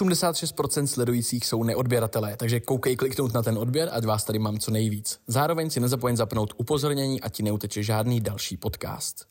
[0.00, 4.70] 86% sledujících jsou neodběratelé, takže koukej kliknout na ten odběr, ať vás tady mám co
[4.70, 5.20] nejvíc.
[5.26, 9.24] Zároveň si nezapomeň zapnout upozornění, ať ti neuteče žádný další podcast.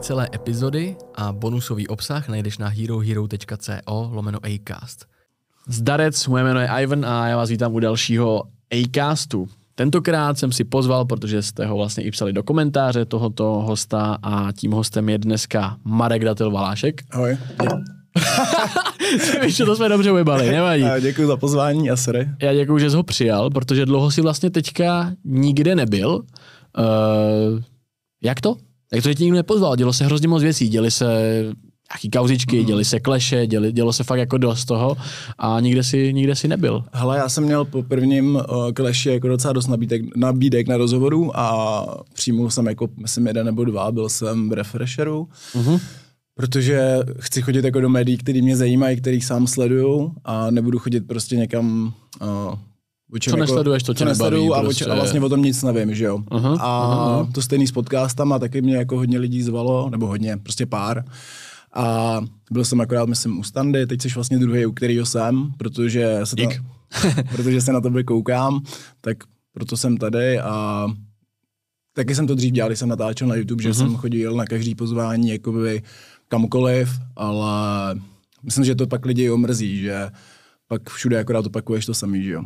[0.00, 5.06] Celé epizody a bonusový obsah najdeš na herohero.co lomeno acast.
[5.66, 9.48] Zdarec, moje jméno je Ivan a já vás vítám u dalšího Acastu.
[9.78, 14.52] Tentokrát jsem si pozval, protože jste ho vlastně i psali do komentáře tohoto hosta a
[14.52, 17.02] tím hostem je dneska Marek Datil Valášek.
[17.10, 17.38] Ahoj.
[19.44, 20.84] Víš, že to jsme dobře ujebali, nevadí.
[21.00, 22.28] Děkuji za pozvání a sorry.
[22.42, 26.10] Já děkuji, že jsi ho přijal, protože dlouho si vlastně teďka nikde nebyl.
[26.14, 26.24] Uh,
[28.22, 28.56] jak to?
[28.94, 29.76] Jak to, že tě nikdo nepozval?
[29.76, 31.06] Dělo se hrozně moc věcí, děli se
[31.92, 32.66] nějaký kauzičky, mm.
[32.66, 34.96] děli se kleše, děli, dělo se fakt jako dost toho
[35.38, 36.84] a nikde si, nikde si nebyl.
[36.92, 41.38] Hele, já jsem měl po prvním uh, kleši jako docela dost nabídek, nabídek na rozhovoru
[41.38, 45.80] a přijmul jsem jako, myslím, jeden nebo dva, byl jsem v Refresheru, mm-hmm.
[46.34, 51.00] protože chci chodit jako do médií, který mě zajímají, který sám sleduju a nebudu chodit
[51.00, 52.54] prostě někam uh,
[53.12, 54.48] o čem co jako, nesleduješ, to tě nebaví.
[54.54, 54.84] A, prostě.
[54.84, 56.18] a vlastně o tom nic nevím, že jo.
[56.18, 57.32] Uh-huh, a uh-huh.
[57.32, 61.04] to stejný s podcastama, taky mě jako hodně lidí zvalo, nebo hodně, prostě pár.
[61.74, 66.20] A byl jsem akorát, myslím, u standy, teď jsi vlastně druhý, u kterého jsem, protože
[66.24, 66.42] se, ta,
[67.30, 68.60] protože se na tebe koukám,
[69.00, 69.16] tak
[69.52, 70.86] proto jsem tady a
[71.92, 73.76] taky jsem to dřív dělal, když jsem natáčel na YouTube, že uh-huh.
[73.76, 75.82] jsem chodil na každý pozvání jakoby
[76.28, 77.50] kamkoliv, ale
[78.42, 80.10] myslím, že to pak lidi omrzí, že
[80.68, 82.44] pak všude akorát opakuješ to samý, že jo.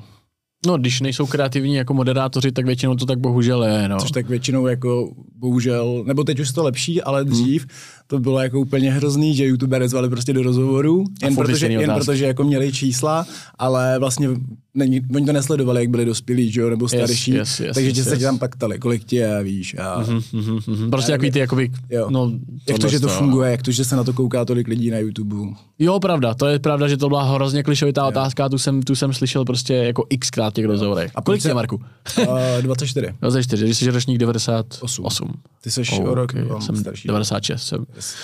[0.66, 3.98] No, když nejsou kreativní jako moderátoři, tak většinou to tak bohužel je, no.
[4.00, 7.70] Což tak většinou jako bohužel, nebo teď už to lepší, ale dřív hmm.
[8.06, 12.27] to bylo jako úplně hrozný, že youtubery zvali prostě do rozhovoru, jen, protože, jen protože
[12.27, 13.27] jako měli čísla,
[13.58, 14.28] ale vlastně
[14.75, 17.91] není, oni to nesledovali, jak byli dospělí, že jo, nebo starší, yes, yes, yes, takže
[17.91, 18.23] yes, se yes.
[18.23, 19.77] tam pak ptali, kolik ti je, víš.
[19.78, 20.91] A, mm-hmm, mm-hmm.
[20.91, 22.06] Prostě takový ty, jakoby, jo.
[22.11, 22.33] no,
[22.69, 24.98] jak to, že to funguje, jak to, že se na to kouká tolik lidí na
[24.98, 25.37] YouTube.
[25.78, 29.12] Jo, pravda, to je pravda, že to byla hrozně klišovitá otázka, tu jsem, tu jsem
[29.12, 31.12] slyšel prostě jako xkrát těch rozhovorech.
[31.15, 31.81] A kolik tě, Marku?
[32.19, 32.27] Uh,
[32.61, 33.15] 24.
[33.21, 35.05] 24, když jsi ročník 98.
[35.05, 35.32] 8.
[35.61, 36.62] Ty jsi oh, o rok okay.
[36.62, 37.09] jsem starší.
[37.09, 37.62] 96.
[37.62, 37.87] Jsem.
[37.97, 38.15] Yes.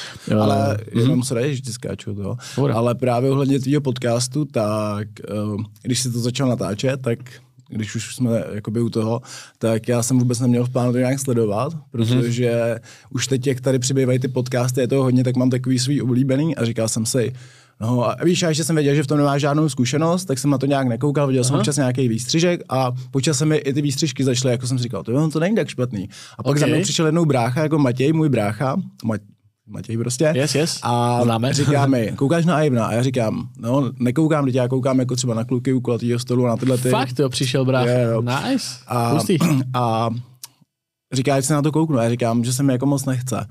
[0.40, 0.98] Ale mm-hmm.
[0.98, 2.36] jenom se že ti skáču to.
[2.74, 5.08] Ale právě ohledně tvýho podcastu, tak
[5.54, 7.18] uh, když si to začal začal natáčet, tak
[7.68, 9.20] když už jsme jakoby u toho,
[9.58, 12.80] tak já jsem vůbec neměl v plánu to nějak sledovat, protože mm-hmm.
[13.10, 16.56] už teď, jak tady přibývají ty podcasty, je to hodně, tak mám takový svůj oblíbený
[16.56, 17.32] a říkal jsem si,
[17.80, 20.50] No a víš, já ještě jsem věděl, že v tom nemáš žádnou zkušenost, tak jsem
[20.50, 21.48] na to nějak nekoukal, viděl Aha.
[21.48, 25.02] jsem občas nějaký výstřižek a počas se mi i ty výstřižky začaly, jako jsem říkal,
[25.02, 26.08] to, to není tak špatný.
[26.38, 26.60] A pak okay.
[26.60, 28.76] za mnou přišel jednou brácha, jako Matěj, můj brácha,
[29.68, 30.32] Matěj prostě.
[30.36, 30.78] Yes, yes.
[30.82, 31.54] A Známe.
[31.54, 32.86] říká mi, koukáš na Ivna?
[32.86, 36.46] A já říkám, no, nekoukám, teď já koukám jako třeba na kluky u kulatýho stolu
[36.46, 36.90] a na tyhle ty.
[36.90, 37.90] Fakt, jo, přišel brácha.
[37.90, 38.22] Jo.
[38.22, 38.66] Nice.
[38.86, 39.18] A,
[39.74, 40.10] a
[41.12, 41.98] říká, jak se na to kouknu.
[41.98, 43.46] A já říkám, že se mi jako moc nechce.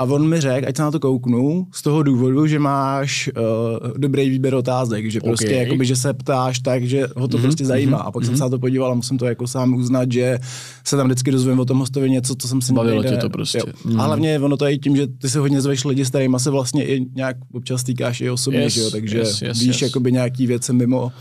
[0.00, 3.98] A on mi řekl, ať se na to kouknu, z toho důvodu, že máš uh,
[3.98, 5.58] dobrý výběr otázek, že prostě okay.
[5.58, 7.98] jakoby, že se ptáš tak, že ho to mm-hmm, prostě zajímá.
[7.98, 8.26] Mm-hmm, a pak mm-hmm.
[8.26, 8.50] jsem se mhm.
[8.52, 10.38] na to podíval a musím to jako sám uznat, že
[10.84, 13.58] se tam vždycky dozvím o tom hostovi něco, co jsem si Bavilo tě to prostě.
[13.58, 13.64] Jo.
[13.84, 14.00] Mm.
[14.00, 16.50] A hlavně ono to je tím, že ty se hodně zveš lidi, s kterými se
[16.50, 18.90] vlastně i nějak občas týkáš i osobně, yes, jo?
[18.90, 19.82] takže yes, yes, víš yes.
[19.82, 21.12] jakoby nějaký věci mimo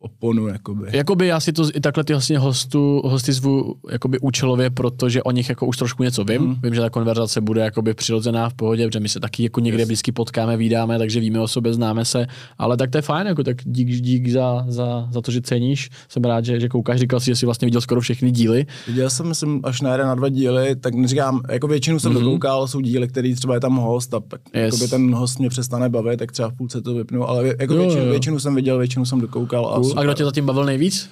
[0.00, 0.88] oponu, jakoby.
[0.92, 5.30] Jakoby já si to i takhle ty vlastně hostu, hosty zvu jakoby účelově, protože o
[5.30, 6.42] nich jako už trošku něco vím.
[6.42, 6.56] Mm.
[6.62, 9.82] Vím, že ta konverzace bude jakoby přirozená v pohodě, protože my se taky jako někde
[9.82, 9.88] yes.
[9.88, 12.26] vždycky potkáme, vydáme, takže víme o sobě, známe se,
[12.58, 15.90] ale tak to je fajn, jako tak dík, dík za, za, za, to, že ceníš.
[16.08, 18.66] Jsem rád, že, že koukáš, říkal si, že jsi vlastně viděl skoro všechny díly.
[18.86, 22.24] Viděl jsem, myslím, až na jeden, na dva díly, tak neříkám, jako většinu jsem mm-hmm.
[22.24, 24.64] dokoukal, jsou díly, který třeba je tam host a tak yes.
[24.64, 27.80] jakoby ten host mě přestane bavit, tak třeba v půlce to vypnu, ale jako jo,
[27.80, 28.10] většinu, jo.
[28.10, 29.64] většinu, jsem viděl, většinu jsem dokoukal.
[29.87, 29.87] Cool.
[29.96, 31.10] A, a kdo tě zatím bavil nejvíc?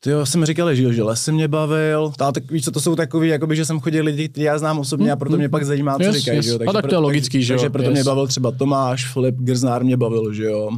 [0.00, 2.12] Ty jo, jsem říkal, že, že Les mě bavil.
[2.20, 4.78] A tak víš, co to jsou takový, jakoby, že jsem chodil lidi, který já znám
[4.78, 6.36] osobně a proto mě pak zajímá, co yes, říkají.
[6.36, 6.44] Yes.
[6.44, 6.58] Že jo?
[6.58, 7.58] Takže a tak to je logický, že jo.
[7.58, 7.94] Takže proto yes.
[7.94, 10.70] mě bavil třeba Tomáš, Filip Grznár mě bavil, že jo.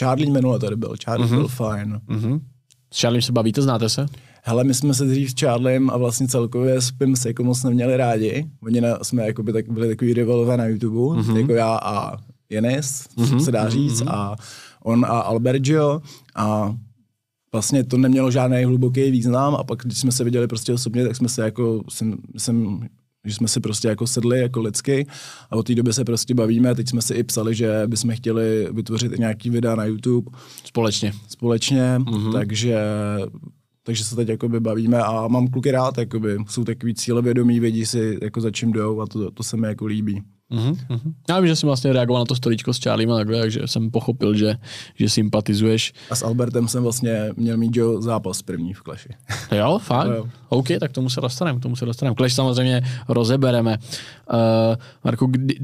[0.00, 1.36] Charlie minule tady byl, Charlie mm-hmm.
[1.36, 2.00] byl fajn.
[2.08, 2.40] Mm-hmm.
[2.92, 4.06] S Charlie se bavíte, znáte se?
[4.42, 7.62] Hele, my jsme se dřív s Charliem a vlastně celkově s Pim se jako moc
[7.62, 8.46] neměli rádi.
[8.62, 11.36] Oni na, jsme jakoby tak, byli takový rivalové na YouTube, mm-hmm.
[11.36, 12.16] jako já a
[12.50, 13.38] Jenis, mm-hmm.
[13.38, 14.10] se dá říct, mm-hmm.
[14.10, 14.36] a
[14.86, 16.00] on a Albergio
[16.34, 16.74] a
[17.52, 21.16] vlastně to nemělo žádný hluboký význam a pak, když jsme se viděli prostě osobně, tak
[21.16, 22.80] jsme se jako, jsem, jsem
[23.24, 25.06] že jsme si prostě jako sedli jako lidsky
[25.50, 26.74] a od té doby se prostě bavíme.
[26.74, 30.30] Teď jsme si i psali, že bychom chtěli vytvořit i nějaký videa na YouTube.
[30.64, 31.12] Společně.
[31.28, 32.32] Společně, mm-hmm.
[32.32, 32.78] takže
[33.82, 38.18] takže se teď jakoby bavíme a mám kluky rád, jakoby, jsou takový cílevědomí, vědí si,
[38.22, 40.22] jako za čím jdou a to, to se mi jako líbí.
[40.50, 41.14] Mm-hmm.
[41.28, 43.90] Já vím, že jsem vlastně reagoval na to storíčko s Charliem a takhle, takže jsem
[43.90, 44.54] pochopil, že,
[44.94, 45.92] že sympatizuješ.
[46.10, 49.08] A s Albertem jsem vlastně měl mít Joe zápas první v Clashi.
[49.56, 50.10] Jo, fakt?
[50.10, 50.28] Jo.
[50.48, 52.14] OK, tak tomu se dostaneme, tomu se dostaneme.
[52.16, 53.78] Clash samozřejmě rozebereme.
[54.32, 54.36] Uh,
[55.04, 55.54] Marku, kdy,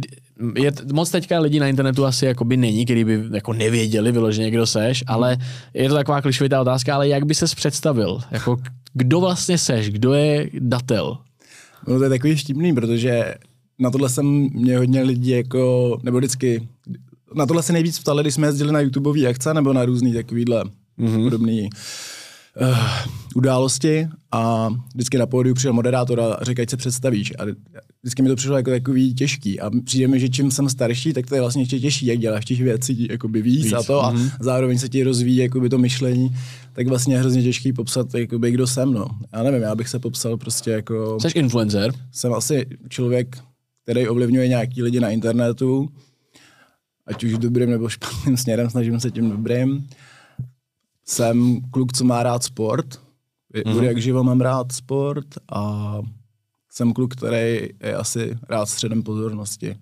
[0.56, 4.66] je, moc teďka lidí na internetu asi jakoby není, který by jako nevěděli vyloženě, kdo
[4.66, 5.36] seš, ale
[5.74, 8.20] je to taková klišovitá otázka, ale jak by ses představil?
[8.30, 8.56] Jako,
[8.94, 9.90] kdo vlastně seš?
[9.90, 11.18] Kdo je datel?
[11.88, 13.34] No to je takový štipný, protože
[13.82, 16.68] na tohle jsem mě hodně lidí jako, nebo vždycky,
[17.34, 20.64] na tohle se nejvíc ptali, když jsme jezdili na YouTubeový akce nebo na různý takovýhle
[20.98, 21.24] mm-hmm.
[21.24, 21.70] podobný
[22.60, 22.78] uh,
[23.34, 27.32] události a vždycky na pódiu přijel moderátor a řekl, ať se představíš.
[27.38, 27.44] A
[28.02, 29.60] vždycky mi to přišlo jako takový těžký.
[29.60, 32.44] A přijde mi, že čím jsem starší, tak to je vlastně ještě těžší, jak děláš
[32.44, 33.72] těch věcí jakoby víc, víc.
[33.72, 34.30] a to mm-hmm.
[34.40, 36.36] a zároveň se ti rozvíjí jakoby to myšlení,
[36.72, 38.92] tak vlastně je hrozně těžký popsat, jakoby, kdo jsem.
[38.92, 39.06] No.
[39.32, 41.18] Já nevím, já bych se popsal prostě jako...
[41.20, 41.92] Jsi influencer?
[42.12, 43.38] Jsem asi člověk,
[43.82, 45.88] který ovlivňuje nějaký lidi na internetu,
[47.06, 49.88] ať už dobrým nebo špatným směrem, snažím se tím dobrým.
[51.04, 53.00] Jsem kluk, co má rád sport,
[53.54, 53.82] mm-hmm.
[53.82, 55.98] jak živo mám rád sport a
[56.70, 59.76] jsem kluk, který je asi rád středem pozornosti.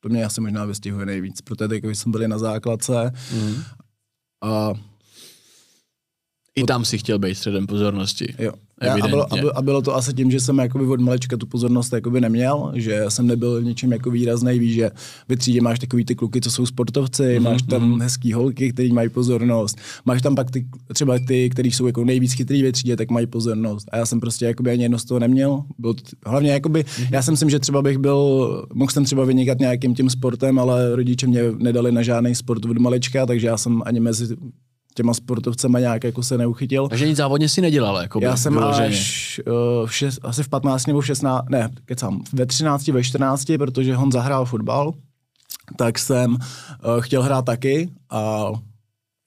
[0.00, 3.64] To mě asi možná vystihuje nejvíc, protože teď jsem byl na základce mm-hmm.
[4.40, 4.72] a
[6.54, 8.34] i tam si chtěl být středem pozornosti.
[8.38, 8.52] Jo.
[8.82, 11.36] Já, a, bylo, a, bylo, a bylo to asi tím, že jsem jakoby od malečka
[11.36, 14.90] tu pozornost jakoby neměl, že jsem nebyl ničím jako výrazný, víš, že
[15.28, 17.40] ve třídě máš takový ty kluky, co jsou sportovci, mm-hmm.
[17.42, 18.02] máš tam mm-hmm.
[18.02, 22.32] hezký holky, který mají pozornost, máš tam pak ty, třeba ty, kteří jsou jako nejvíc
[22.32, 23.88] chytrý ve třídě, tak mají pozornost.
[23.92, 25.62] A já jsem prostě jakoby ani jedno z toho neměl.
[25.78, 25.94] Byl
[26.26, 27.08] hlavně jakoby, mm-hmm.
[27.10, 28.18] já si myslím, že třeba bych byl,
[28.74, 32.78] mohl jsem třeba vynikat nějakým tím sportem, ale rodiče mě nedali na žádný sport od
[32.78, 34.36] malečka, takže já jsem ani mezi
[34.94, 36.88] těma sportovcema nějak jako se neuchytil.
[36.88, 38.86] Takže nic závodně si nedělal, jako Já jsem vyloženě.
[38.88, 43.04] až uh, v šest, asi v 15 nebo v 16, ne, kecám, ve 13, ve
[43.04, 44.92] 14, protože on zahrál fotbal,
[45.76, 46.38] tak jsem uh,
[47.00, 48.50] chtěl hrát taky a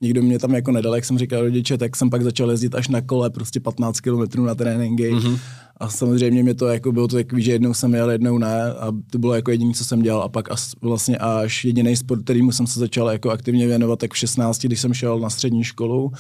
[0.02, 2.88] nikdo mě tam jako nedal, jak jsem říkal rodiče, tak jsem pak začal jezdit až
[2.88, 5.14] na kole, prostě 15 km na tréninky.
[5.14, 5.40] Mm-hmm.
[5.78, 8.92] A samozřejmě mě to jako bylo to takový, že jednou jsem jel, jednou ne a
[9.12, 10.22] to bylo jako jediné, co jsem dělal.
[10.22, 14.14] A pak as, vlastně až jediný sport, kterýmu jsem se začal jako aktivně věnovat, tak
[14.14, 16.12] v 16, když jsem šel na střední školu,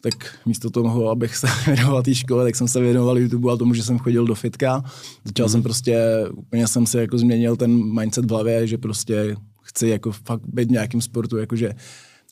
[0.00, 3.74] tak místo toho, abych se věnoval té škole, tak jsem se věnoval YouTube a tomu,
[3.74, 4.84] že jsem chodil do fitka.
[5.24, 5.50] Začal mm.
[5.50, 6.04] jsem prostě,
[6.34, 10.68] úplně jsem si jako změnil ten mindset v hlavě, že prostě chci jako fakt být
[10.68, 11.74] v nějakým sportu, jakože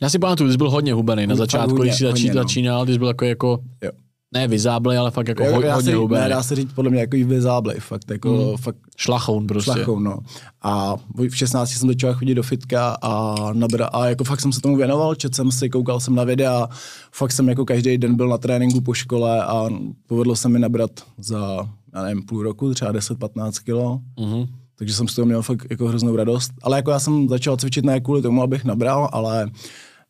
[0.02, 2.34] já si pamatuju, jsi byl hodně hubený na začátku, hodně, když jsi začí, no.
[2.34, 3.90] začínal, ty jsi byl jako, jako jo.
[4.34, 6.22] ne vyzáblej, ale fakt jako jo, hodně, hodně hubený.
[6.22, 8.56] Ne, dá se říct podle mě jako vyzáblej, fakt jako mm.
[8.56, 8.76] fakt.
[8.96, 9.72] Šlachoun prostě.
[9.72, 10.18] Šlachoun, no.
[10.62, 10.96] A
[11.30, 14.76] v 16 jsem začal chodit do fitka a, nabra, a jako fakt jsem se tomu
[14.76, 16.68] věnoval, četl jsem si, koukal jsem na videa,
[17.12, 19.68] fakt jsem jako každý den byl na tréninku po škole a
[20.06, 24.00] povedlo se mi nabrat za, já nevím, půl roku, třeba 10-15 kilo.
[24.18, 26.52] Mm-hmm takže jsem z toho měl fakt jako hroznou radost.
[26.62, 29.50] Ale jako já jsem začal cvičit ne kvůli tomu, abych nabral, ale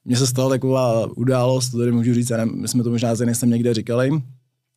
[0.05, 3.35] mně se stala taková událost, to tady můžu říct, nevím, my jsme to možná z
[3.35, 4.11] jsem někde říkali,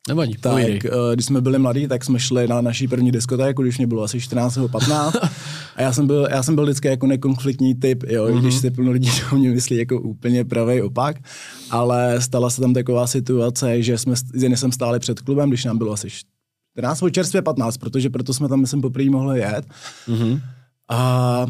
[0.08, 3.78] Nevadí, tak, uh, když jsme byli mladí, tak jsme šli na naší první diskotéku, když
[3.78, 5.16] mě bylo asi 14 nebo 15.
[5.76, 8.40] a já jsem byl, já jsem byl vždycky jako nekonfliktní typ, jo, mm-hmm.
[8.40, 11.16] když si plno lidí do mě myslí jako úplně pravý opak.
[11.70, 15.78] Ale stala se tam taková situace, že jsme s jsem stáli před klubem, když nám
[15.78, 16.08] bylo asi
[16.78, 19.64] 14 nebo čerstvě 15, protože proto jsme tam, myslím, poprvé mohli jet.
[20.08, 20.40] Mm-hmm.
[20.88, 21.46] A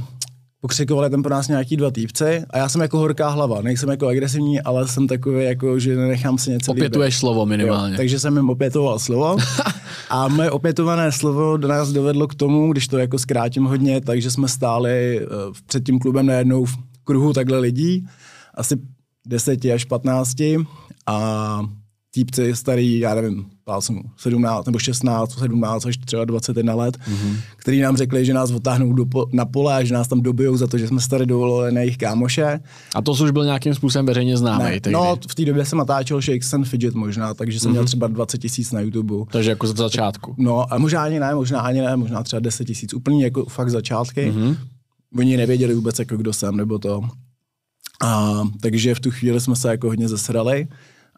[0.61, 4.07] pokřikovali tam pro nás nějaký dva týpci a já jsem jako horká hlava, nejsem jako
[4.07, 7.21] agresivní, ale jsem takový jako, že nenechám si něco Opětuješ líbit.
[7.21, 7.93] slovo minimálně.
[7.93, 9.37] Jo, takže jsem jim opětoval slovo
[10.11, 14.31] a moje opětované slovo do nás dovedlo k tomu, když to jako zkrátím hodně, takže
[14.31, 18.07] jsme stáli uh, před tím klubem najednou v kruhu takhle lidí,
[18.55, 18.77] asi
[19.27, 20.37] 10 až 15
[21.07, 21.61] a
[22.11, 23.47] týpci starý, já nevím,
[23.81, 27.37] jsem 17 nebo 16, 17 až třeba 21 let, mm-hmm.
[27.57, 30.67] který nám řekli, že nás otáhnou do na pole a že nás tam dobijou za
[30.67, 32.61] to, že jsme starý dovolili na jejich kámoše.
[32.95, 34.65] A to už byl nějakým způsobem veřejně známý.
[34.65, 37.73] Ne, no, v té době jsem natáčel Shakes and Fidget možná, takže jsem mm-hmm.
[37.73, 39.15] měl třeba 20 tisíc na YouTube.
[39.31, 40.35] Takže jako za začátku.
[40.39, 43.71] No a možná ani ne, možná ani ne, možná třeba 10 tisíc, úplně jako fakt
[43.71, 44.33] začátky.
[44.33, 44.57] Mm-hmm.
[45.19, 47.03] Oni nevěděli vůbec, jako kdo jsem, nebo to.
[48.05, 50.69] A, takže v tu chvíli jsme se jako hodně zesrali.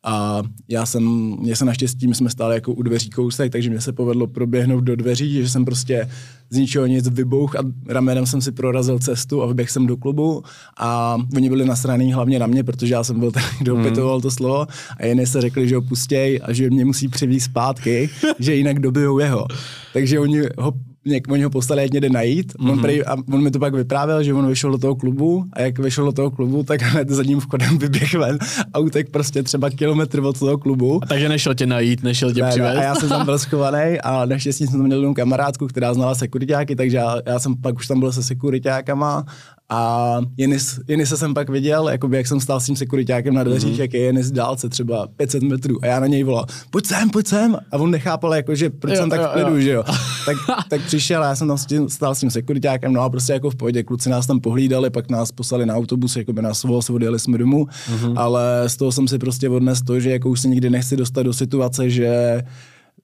[0.05, 1.05] A já jsem,
[1.41, 4.85] mě se naštěstí, my jsme stáli jako u dveří kousek, takže mě se povedlo proběhnout
[4.85, 6.09] do dveří, že jsem prostě
[6.51, 10.43] z ničeho nic vybouch a ramenem jsem si prorazil cestu a vyběhl jsem do klubu
[10.79, 13.81] a oni byli nasraný hlavně na mě, protože já jsem byl ten, kdo hmm.
[13.81, 14.67] opětoval to slovo
[14.97, 18.81] a jiné se řekli, že ho pustěj a že mě musí přivízt zpátky, že jinak
[18.81, 19.47] dobijou jeho.
[19.93, 20.73] Takže oni ho
[21.05, 22.53] něk, oni ho poslali, ať jde najít.
[22.53, 22.71] Mm-hmm.
[22.71, 22.83] On, mhm.
[22.83, 25.79] prej, a on mi to pak vyprávěl, že on vyšel do toho klubu a jak
[25.79, 28.39] vyšel do toho klubu, tak hned za ním vchodem vyběh ven
[28.75, 31.01] a utek prostě třeba kilometr od toho klubu.
[31.03, 32.79] A takže nešel tě najít, nešel tě přivést.
[32.79, 36.15] A já jsem tam byl schovaný a naštěstí jsem tam měl jednu kamarádku, která znala
[36.15, 39.25] sekuritáky, takže já, já, jsem pak už tam byl se sekuritákama
[39.71, 43.77] a Jenis, Jenise jsem pak viděl, jakoby, jak jsem stál s tím sekuritákem na dveřích,
[43.77, 43.81] mm-hmm.
[43.81, 47.11] jak je Jenis v dálce třeba 500 metrů a já na něj volal, pojď sem,
[47.11, 47.57] pojď sem.
[47.73, 49.85] A on nechápal, jako, že proč jo, jsem tak v klidu, že jo.
[50.27, 50.37] tak,
[50.69, 53.51] tak přišel, já jsem tam s tím, stál s tím sekuritákem, no a prostě jako
[53.51, 56.81] v pohodě, kluci nás tam pohlídali, pak nás poslali na autobus, jako by nás volal,
[56.93, 58.15] odjeli jsme domů, mm-hmm.
[58.17, 61.23] ale z toho jsem si prostě odnes to, že jako už se nikdy nechci dostat
[61.23, 62.43] do situace, že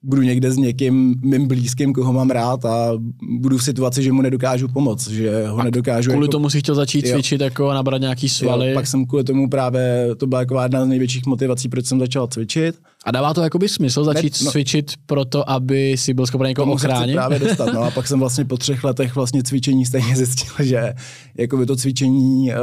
[0.03, 2.91] budu někde s někým mým blízkým, koho mám rád a
[3.39, 6.11] budu v situaci, že mu nedokážu pomoct, že ho a nedokážu.
[6.11, 6.31] Kvůli jako...
[6.31, 7.13] tomu si chtěl začít jo.
[7.13, 8.67] cvičit jako nabrat nějaký svaly.
[8.69, 11.99] Jo, pak jsem kvůli tomu právě, to byla jako jedna z největších motivací, proč jsem
[11.99, 12.75] začal cvičit.
[13.05, 16.71] A dává to jakoby smysl začít ne, no, cvičit proto, aby si byl schopen někoho
[16.71, 17.13] ochránit?
[17.13, 20.93] právě dostat, no a pak jsem vlastně po třech letech vlastně cvičení stejně zjistil, že
[21.37, 22.55] jakoby to cvičení uh,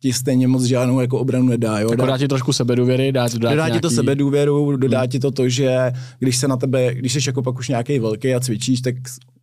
[0.00, 1.78] ti stejně moc žádnou jako obranu nedá.
[1.78, 1.90] Jo?
[1.90, 3.72] Jako dá ti trošku sebedůvěry, dá, dá, dá nějaký...
[3.72, 5.08] ti to sebedůvěru, dodá hmm.
[5.08, 8.34] ti to to, že když se na tebe, když jsi jako pak už nějaký velký
[8.34, 8.94] a cvičíš, tak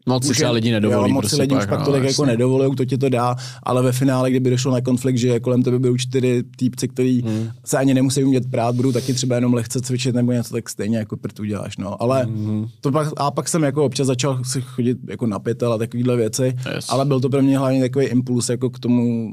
[0.07, 1.09] Moc si třeba lidi nedovolí.
[1.09, 3.35] Jo, moc prostě lidi pak, už pak no, tolik jako nedovolují, to ti to dá,
[3.63, 7.49] ale ve finále, kdyby došlo na konflikt, že kolem tebe byly čtyři týpci, kteří hmm.
[7.65, 10.97] se ani nemusí umět prát, budou taky třeba jenom lehce cvičit nebo něco, tak stejně
[10.97, 11.77] jako prtu děláš.
[11.77, 12.01] No.
[12.01, 12.67] Ale hmm.
[12.81, 16.15] to pak, a pak jsem jako občas začal si chodit jako na pytel a takovéhle
[16.15, 16.85] věci, yes.
[16.89, 19.31] ale byl to pro mě hlavně takový impuls jako k tomu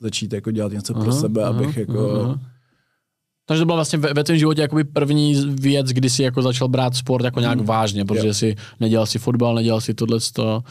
[0.00, 2.20] začít jako dělat něco aha, pro sebe, aha, abych jako...
[2.20, 2.40] Aha.
[3.48, 6.68] Takže to byla vlastně ve, ve tvém životě jakoby první věc, kdy jsi jako začal
[6.68, 7.66] brát sport jako nějak hmm.
[7.66, 8.36] vážně, protože yep.
[8.36, 10.18] si nedělal si fotbal, nedělal si tohle.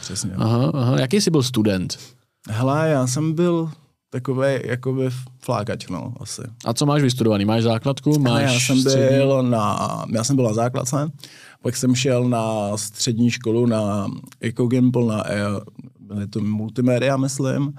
[0.01, 0.32] Přesně.
[0.36, 1.00] Aha, aha.
[1.00, 2.00] Jaký jsi byl student?
[2.50, 3.70] Hele, já jsem byl
[4.10, 6.41] takový jakoby flákač, no, asi.
[6.65, 7.46] A co máš vystudovaný?
[7.46, 8.20] Máš základku?
[8.20, 11.12] Máš já jsem byl na, já jsem byl na základce,
[11.62, 14.08] pak jsem šel na střední školu na
[14.41, 15.24] Eco Gimple, na
[16.06, 17.74] byly to multimédia, myslím.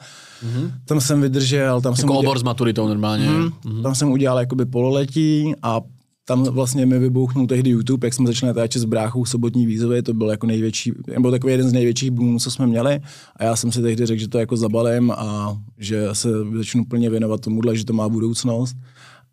[0.45, 0.71] Mm-hmm.
[0.85, 1.81] Tam jsem vydržel.
[1.81, 3.29] Tam jako jsem obor udělal, s maturitou normálně.
[3.29, 3.83] Mm, mm-hmm.
[3.83, 5.81] Tam jsem udělal jakoby pololetí a
[6.29, 10.15] tam vlastně mi vybouchnul tehdy YouTube, jak jsme začali natáčet s bráchou sobotní výzvy, to
[10.15, 13.01] byl jako největší, byl takový jeden z největších boomů, co jsme měli
[13.37, 17.11] a já jsem si tehdy řekl, že to jako zabalím a že se začnu plně
[17.11, 18.77] věnovat tomuhle, že to má budoucnost.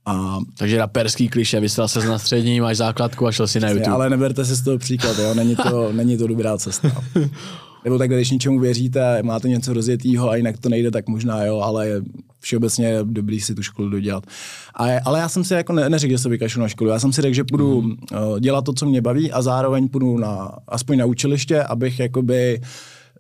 [0.06, 0.40] A...
[0.58, 3.92] Takže raperský kliše, vystal se na střední, máš základku a šel si na YouTube.
[3.92, 5.34] Ale neberte si z toho příklad, jo?
[5.34, 7.04] Není, to, není to dobrá cesta.
[7.84, 11.60] Nebo tak, když něčemu věříte, máte něco rozjetýho a jinak to nejde, tak možná jo,
[11.60, 12.02] ale je
[12.40, 14.24] všeobecně dobrý si tu školu dodělat.
[14.76, 16.90] A, ale já jsem si jako ne, neřekl, že se vykašlu na školu.
[16.90, 17.92] Já jsem si řekl, že půjdu mm.
[17.92, 22.62] uh, dělat to, co mě baví a zároveň půjdu na, aspoň na učiliště, abych jakoby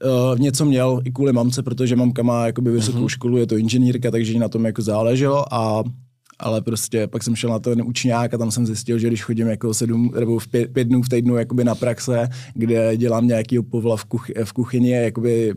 [0.03, 3.07] uh, něco měl i kvůli mamce, protože mamka má jakoby vysokou mm-hmm.
[3.07, 5.83] školu, je to inženýrka, takže jí na tom jako záleželo a
[6.43, 9.47] ale prostě pak jsem šel na ten učňák a tam jsem zjistil, že když chodím
[9.47, 13.61] jako sedm nebo v pět, pět dnů v týdnu jakoby na praxe, kde dělám nějaký
[13.61, 15.53] povla v, kuchy, v kuchyni, jakoby,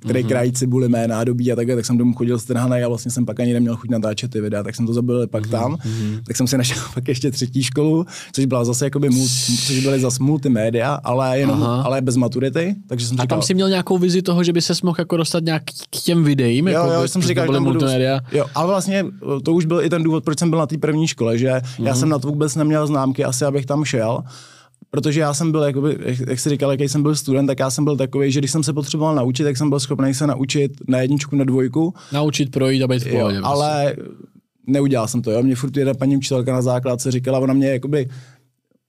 [0.00, 0.28] který mm-hmm.
[0.28, 3.40] krají cibuli mé nádobí a takhle, tak jsem domů chodil strhaný a vlastně jsem pak
[3.40, 5.50] ani neměl chuť natáčet ty videa, tak jsem to zabil pak mm-hmm.
[5.50, 5.74] tam.
[5.74, 6.20] Mm-hmm.
[6.26, 9.28] Tak jsem si našel pak ještě třetí školu, což byla zase jakoby mul,
[9.66, 11.82] což byly zase multimédia, ale jenom, Aha.
[11.82, 12.74] ale bez maturity.
[12.86, 15.16] Takže jsem a říkal, tam si měl nějakou vizi toho, že by se mohl jako
[15.16, 16.68] dostat nějak k těm videím?
[16.68, 18.20] Jo, jako jo, jsem říkal, že multimédia.
[18.32, 19.04] Jo, ale vlastně
[19.42, 21.84] to už byl i ten důvod, proč jsem byl na té první škole, že mm-hmm.
[21.84, 22.00] já mhm.
[22.00, 24.22] jsem na to vůbec neměl známky, asi abych tam šel
[24.90, 25.98] protože já jsem byl, jakoby,
[26.28, 28.62] jak jsi říkal, jaký jsem byl student, tak já jsem byl takový, že když jsem
[28.62, 31.94] se potřeboval naučit, tak jsem byl schopný se naučit na jedničku, na dvojku.
[32.12, 33.36] Naučit projít a být v pohodě.
[33.36, 33.96] Jo, ale
[34.66, 35.42] neudělal jsem to, jo.
[35.42, 38.08] Mě furt jedna paní učitelka na základce říkala, ona mě jakoby,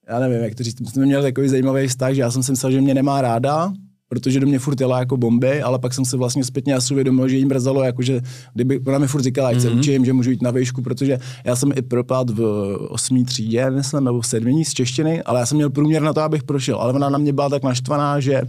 [0.09, 2.71] já nevím, jak to říct, jsme měli takový zajímavý vztah, že já jsem si myslel,
[2.71, 3.73] že mě nemá ráda,
[4.11, 7.27] protože do mě furt jela jako bomby, ale pak jsem se vlastně zpětně asi uvědomil,
[7.27, 8.21] že jim mrzelo, jakože
[8.53, 9.61] kdyby ona mi furt říkala, ať mm-hmm.
[9.61, 9.79] se mhm.
[9.79, 12.41] učím, že můžu jít na výšku, protože já jsem i propad v
[12.89, 16.21] osmý třídě, myslím, nebo v sedmý z češtiny, ale já jsem měl průměr na to,
[16.21, 18.41] abych prošel, ale ona na mě byla tak naštvaná, že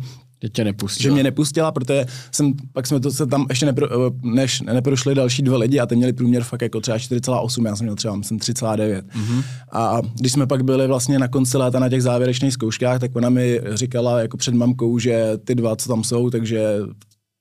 [0.43, 1.03] že tě nepustila.
[1.03, 3.89] Že mě nepustila, protože jsem, pak jsme to se tam ještě nepro,
[4.23, 7.85] než neprošli další dva lidi a ty měli průměr fakt jako třeba 4,8, já jsem
[7.85, 9.03] měl třeba myslím 3,9.
[9.03, 9.45] Mm-hmm.
[9.73, 13.31] A když jsme pak byli vlastně na konci léta na těch závěrečných zkouškách, tak ona
[13.31, 16.79] mi říkala jako před mamkou, že ty dva, co tam jsou, takže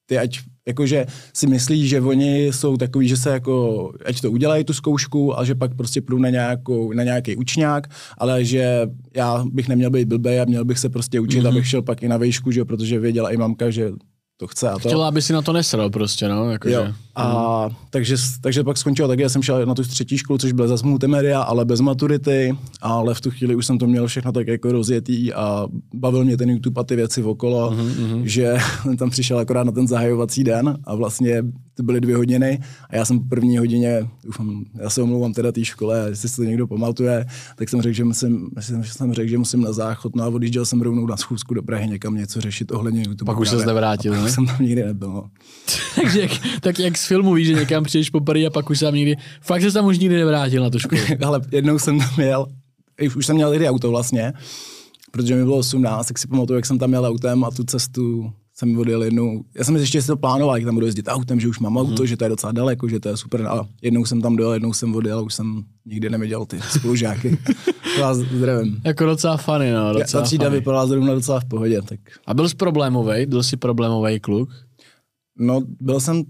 [0.06, 4.64] ty ať jakože si myslí, že oni jsou takový, že se jako, ať to udělají
[4.64, 7.88] tu zkoušku a že pak prostě půjdu na, nějakou, na nějaký učňák,
[8.18, 11.48] ale že já bych neměl být blbej a měl bych se prostě učit, mm-hmm.
[11.48, 13.92] abych šel pak i na výšku, že, protože věděla i mamka, že
[14.42, 14.70] to chce.
[14.70, 14.80] A to...
[14.80, 16.52] Chtěla, aby si na to nesral prostě, no.
[16.52, 16.76] Jakože.
[16.76, 16.88] Jo.
[17.16, 17.76] A mm.
[17.90, 20.88] takže, takže pak skončilo tak, já jsem šel na tu třetí školu, což byla zase
[20.88, 24.72] multimedia, ale bez maturity, ale v tu chvíli už jsem to měl všechno tak jako
[24.72, 28.22] rozjetý a bavil mě ten YouTube a ty věci okolo, mm-hmm.
[28.24, 28.58] že
[28.98, 31.44] tam přišel akorát na ten zahajovací den a vlastně
[31.82, 32.60] to byly dvě hodiny
[32.90, 36.36] a já jsem po první hodině, ufam, já se omlouvám teda té škole, jestli se
[36.36, 40.16] to někdo pamatuje, tak jsem řekl, že musím, jsem, jsem řekl, že musím na záchod,
[40.16, 43.26] no a odjížděl jsem rovnou na schůzku do Prahy někam něco řešit ohledně YouTube.
[43.26, 44.30] Pak už se nevrátil, ne?
[44.30, 45.10] jsem tam nikdy nebyl.
[45.10, 45.30] No.
[45.96, 48.96] Takže jak, tak jak z filmu víš, že někam přijdeš poprvé a pak už jsem
[48.96, 51.02] nikdy, fakt se tam už nikdy nevrátil na tu školu.
[51.26, 52.48] Ale jednou jsem tam jel,
[53.16, 54.34] už jsem měl i auto vlastně,
[55.12, 58.34] protože mi bylo 18, tak si pamatuju, jak jsem tam jel autem a tu cestu
[58.62, 61.48] jsem odjel jednou, já jsem ještě si to plánoval, jak tam budu jezdit autem, že
[61.48, 62.08] už mám auto, mm.
[62.08, 63.48] že to je docela daleko, že to je super.
[63.48, 67.38] A jednou jsem tam dojel, jednou jsem odjel, už jsem nikdy neviděl ty spolužáky.
[68.02, 68.82] vás zdravím.
[68.86, 69.94] Jako docela funny, no.
[69.94, 71.82] Docela Ta třída vypadala zrovna docela v pohodě.
[71.82, 72.00] Tak.
[72.26, 73.26] A byl jsi problémový?
[73.26, 74.50] Byl jsi problémový kluk?
[75.38, 76.24] No, byl jsem...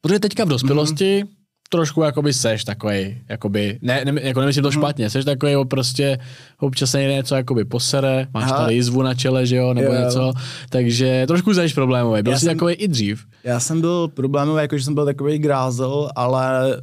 [0.00, 1.35] Protože teďka v dospělosti mm
[1.68, 4.78] trošku jakoby seš takový, jakoby, ne, ne jako nemyslím to mhm.
[4.78, 6.18] špatně, seš takový prostě
[6.58, 8.56] občas se něco jakoby posere, máš Aha.
[8.56, 10.00] tady jizvu na čele, že jo, nebo jo.
[10.00, 10.32] něco,
[10.70, 13.24] takže trošku seš problémový, byl já jsi jsem, takový i dřív.
[13.44, 16.76] Já jsem byl problémový, jakože jsem byl takový grázel, ale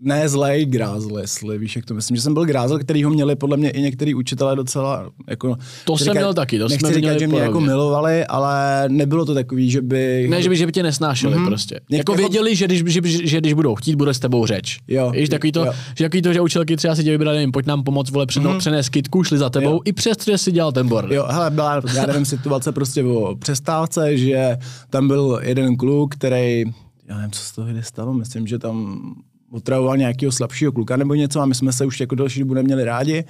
[0.00, 3.36] ne zlej grázl, jestli víš, jak to myslím, že jsem byl grázl, který ho měli
[3.36, 5.56] podle mě i některý učitelé docela, jako...
[5.84, 9.70] To jsem měl taky, to jsme říkat, že mě jako milovali, ale nebylo to takový,
[9.70, 10.26] že by...
[10.30, 11.46] Ne, že by, že by tě nesnášeli mm-hmm.
[11.46, 11.80] prostě.
[11.90, 14.78] Někde jako věděli, že když, že, že, když budou chtít, bude s tebou řeč.
[14.88, 15.10] Jo.
[15.10, 15.72] Víš, takový to, jo.
[15.98, 18.50] že takový to, že učitelky třeba si tě vybrali, nevím, pojď nám pomoct, vole, přeno,
[18.50, 18.58] mm-hmm.
[18.58, 19.80] přenést kitku, šli za tebou, jo.
[19.84, 21.16] i přes že si dělal ten bordel.
[21.16, 24.56] Jo, hele, byla, já nevím, situace prostě o přestávce, že
[24.90, 26.64] tam byl jeden kluk, který
[27.08, 29.04] já nevím, co z toho stalo, myslím, že tam
[29.50, 32.84] otravoval nějakého slabšího kluka nebo něco a my jsme se už jako další dobu neměli
[32.84, 33.24] rádi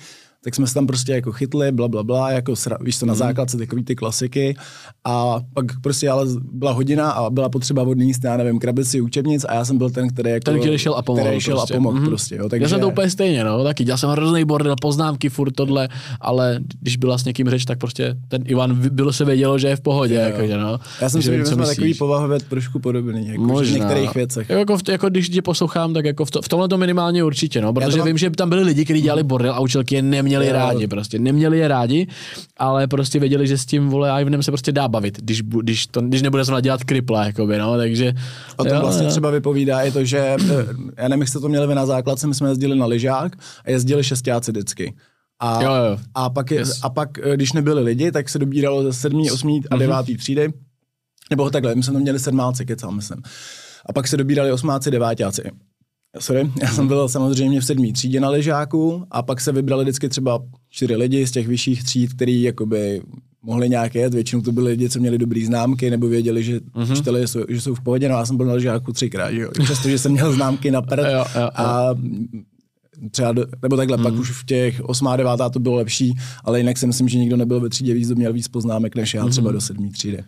[0.46, 3.12] tak jsme se tam prostě jako chytli, bla, bla, bla, jako sra, víš to, na
[3.12, 3.18] mhm.
[3.18, 4.56] základce takový ty klasiky
[5.04, 9.54] a pak prostě ale byla hodina a byla potřeba odníst, já nevím, krabici učebnic a
[9.54, 10.44] já jsem byl ten, který jako...
[10.44, 11.74] Ten, který šel a pomohl který šel prostě.
[11.74, 12.06] a pomohl mm-hmm.
[12.06, 12.64] prostě, jo, takže...
[12.64, 15.88] Já jsem to úplně stejně, no, taky, já jsem hrozný bordel, poznámky, furt tohle,
[16.20, 19.76] ale když byla s někým řeč, tak prostě ten Ivan bylo se vědělo, že je
[19.76, 20.78] v pohodě, jo, jako, že no.
[21.00, 23.76] Já jsem si že jsme takový povahově trošku podobný, jako Možná.
[23.76, 24.50] v některých věcech.
[24.50, 27.60] Jako, v, jako když tě poslouchám, tak jako v, to, v tomhle to minimálně určitě,
[27.60, 28.06] no, protože mám...
[28.06, 31.58] vím, že tam byli lidi, kteří dělali bordel a učilky je neměli rádi, prostě neměli
[31.58, 32.06] je rádi,
[32.56, 36.00] ale prostě věděli, že s tím vole Ivanem se prostě dá bavit, když, když, to,
[36.00, 38.14] když nebude zrovna dělat kripla, jakoby, no, takže...
[38.56, 39.10] O tom jo, vlastně jo.
[39.10, 40.66] třeba vypovídá i to, že, eh,
[40.96, 44.04] já nevím, jste to měli vy na základce, my jsme jezdili na lyžák a jezdili
[44.04, 44.94] šestáci vždycky.
[45.40, 45.98] A, jo, jo.
[46.14, 46.80] a, pak, je, yes.
[46.82, 49.60] a pak, eh, když nebyli lidi, tak se dobíralo ze 7., 8.
[49.70, 49.94] a 9.
[49.94, 50.18] Mm-hmm.
[50.18, 50.52] třídy.
[51.30, 53.22] Nebo takhle, my jsme tam měli sedmáci, kecal, myslím.
[53.86, 55.42] A pak se dobírali osmáci, devátáci.
[56.18, 60.08] Sorry, já jsem byl samozřejmě v sedmý třídě na ležáku a pak se vybrali vždycky
[60.08, 63.02] třeba čtyři lidi z těch vyšších tříd, který jakoby
[63.42, 64.14] mohli nějaké jet.
[64.14, 66.92] Většinou to byli lidi, co měli dobrý známky nebo věděli, že uh-huh.
[66.92, 68.08] učiteli jsou, že jsou v pohodě.
[68.08, 69.50] No já jsem byl na ležáku třikrát, že jo.
[69.62, 71.48] Přestože jsem měl známky na prd jo, jo, jo.
[71.54, 71.94] a
[73.10, 74.02] třeba, do, nebo takhle, mm.
[74.02, 75.08] pak už v těch 8.
[75.08, 75.30] a 9.
[75.52, 76.14] to bylo lepší,
[76.44, 79.26] ale jinak si myslím, že nikdo nebyl ve třídě víc, měl víc poznámek než já
[79.28, 79.54] třeba mm.
[79.54, 80.24] do sedmé třídy.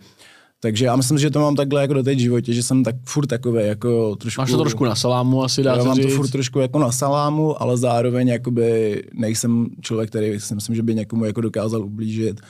[0.61, 3.27] Takže já myslím, že to mám takhle jako do té životě, že jsem tak furt
[3.27, 4.41] takový jako trošku...
[4.41, 6.07] Máš to trošku na salámu asi dá Mám říct.
[6.07, 10.83] to furt trošku jako na salámu, ale zároveň jakoby nejsem člověk, který si myslím, že
[10.83, 12.41] by někomu jako dokázal ublížit.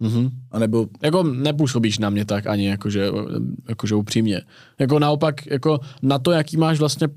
[0.00, 0.30] Mm-hmm.
[0.50, 0.86] A nebo...
[1.02, 3.10] Jako nepůsobíš na mě tak ani jakože,
[3.68, 4.42] jakože upřímně.
[4.78, 7.08] Jako naopak, jako na to, jaký máš vlastně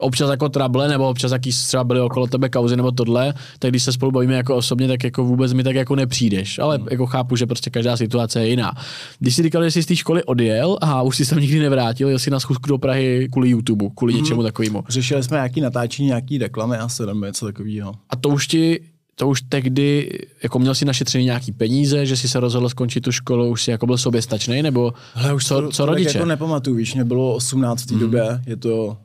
[0.00, 3.82] občas jako trable, nebo občas jaký třeba byly okolo tebe kauzy nebo tohle, tak když
[3.82, 6.58] se spolu bavíme jako osobně, tak jako vůbec mi tak jako nepřijdeš.
[6.58, 6.86] Ale hmm.
[6.90, 8.72] jako chápu, že prostě každá situace je jiná.
[9.18, 12.08] Když si říkal, že jsi z té školy odjel a už jsi tam nikdy nevrátil,
[12.08, 14.22] jel jsi na schůzku do Prahy kvůli YouTube, kvůli hmm.
[14.22, 14.84] něčemu takovému.
[14.88, 17.94] Řešili jsme nějaký natáčení, nějaký reklamy a se nebo něco takového.
[18.10, 18.80] A to už ti
[19.20, 23.12] to už tehdy, jako měl si našetřený nějaký peníze, že si se rozhodl skončit tu
[23.12, 26.18] školu, už si jako byl sobě stačný, nebo Hele, už co, to, co rodiče?
[26.18, 27.90] jako nepamatuju, víš, mě bylo 18.
[27.90, 27.98] Mm.
[27.98, 28.96] době, je to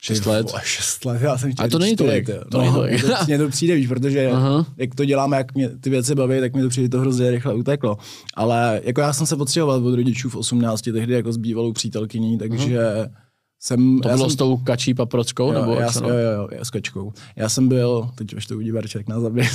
[0.00, 0.52] 6 let?
[0.62, 2.26] Šest let, já jsem chtěl to není tolik.
[2.26, 2.86] To no, to,
[3.26, 4.66] mně to přijde, víš, protože uh-huh.
[4.76, 7.54] jak to děláme, jak mě ty věci baví, tak mi to přijde to hrozně rychle
[7.54, 7.98] uteklo.
[8.34, 12.38] Ale jako já jsem se potřeboval od rodičů v 18, tehdy jako s bývalou přítelkyní,
[12.38, 13.10] takže uh-huh
[13.60, 15.52] jsem, to bylo jsem, s tou kačí paprockou?
[15.52, 17.12] Jo, nebo já, jo, jo, jo, s kačkou.
[17.36, 19.48] Já jsem byl, teď už to uvidí Barček na zabije,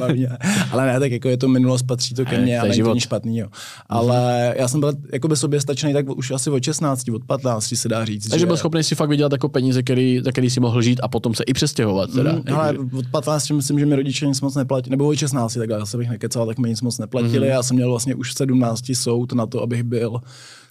[0.70, 3.38] ale ne, tak jako je to minulost, patří to ke mně, ale to není špatný,
[3.38, 3.48] jo.
[3.88, 4.60] Ale mm-hmm.
[4.60, 7.88] já jsem byl jako by sobě stačný tak už asi od 16, od 15 se
[7.88, 8.28] dá říct.
[8.28, 8.46] Takže že...
[8.46, 11.34] byl schopný si fakt vydělat jako peníze, který, za který si mohl žít a potom
[11.34, 12.10] se i přestěhovat.
[12.12, 12.32] Teda.
[12.32, 15.78] Mm, ale od 15 myslím, že mi rodiče nic moc neplatili, nebo od 16, takhle,
[15.78, 17.46] já se bych nekecal, tak mi nic moc neplatili.
[17.46, 17.50] Mm-hmm.
[17.50, 20.20] Já jsem měl vlastně už v 17 soud na to, abych byl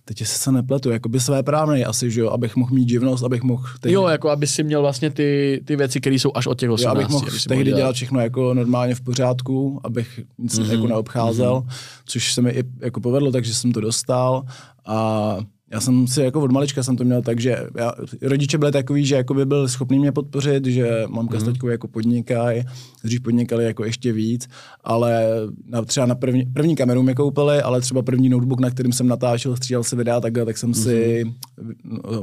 [0.06, 3.24] teď se se nepletu, jako by své právnej asi, že jo, abych mohl mít živnost,
[3.24, 3.64] abych mohl...
[3.80, 3.94] Tehdy...
[3.94, 6.86] Jo, jako aby si měl vlastně ty, ty věci, které jsou až od těch 18.
[6.86, 7.78] Jo, abych mohl tehdy dělat.
[7.78, 10.72] dělat všechno jako normálně v pořádku, abych nic mm-hmm.
[10.72, 11.74] jako neobcházel, mm-hmm.
[12.06, 14.44] což se mi i jako povedlo, takže jsem to dostal
[14.86, 15.38] a
[15.74, 19.06] já jsem si jako od malička jsem to měl tak, že já, rodiče byli takový,
[19.06, 21.42] že jako by byl schopný mě podpořit, že mamka mm-hmm.
[21.42, 22.64] s taťkou jako podnikají,
[23.04, 24.48] dřív podnikali jako ještě víc,
[24.84, 25.26] ale
[25.66, 29.08] na, třeba na první, první kameru mě koupili, ale třeba první notebook, na kterým jsem
[29.08, 30.84] natáčel, střídal si videa takhle, tak jsem mm-hmm.
[30.84, 31.26] si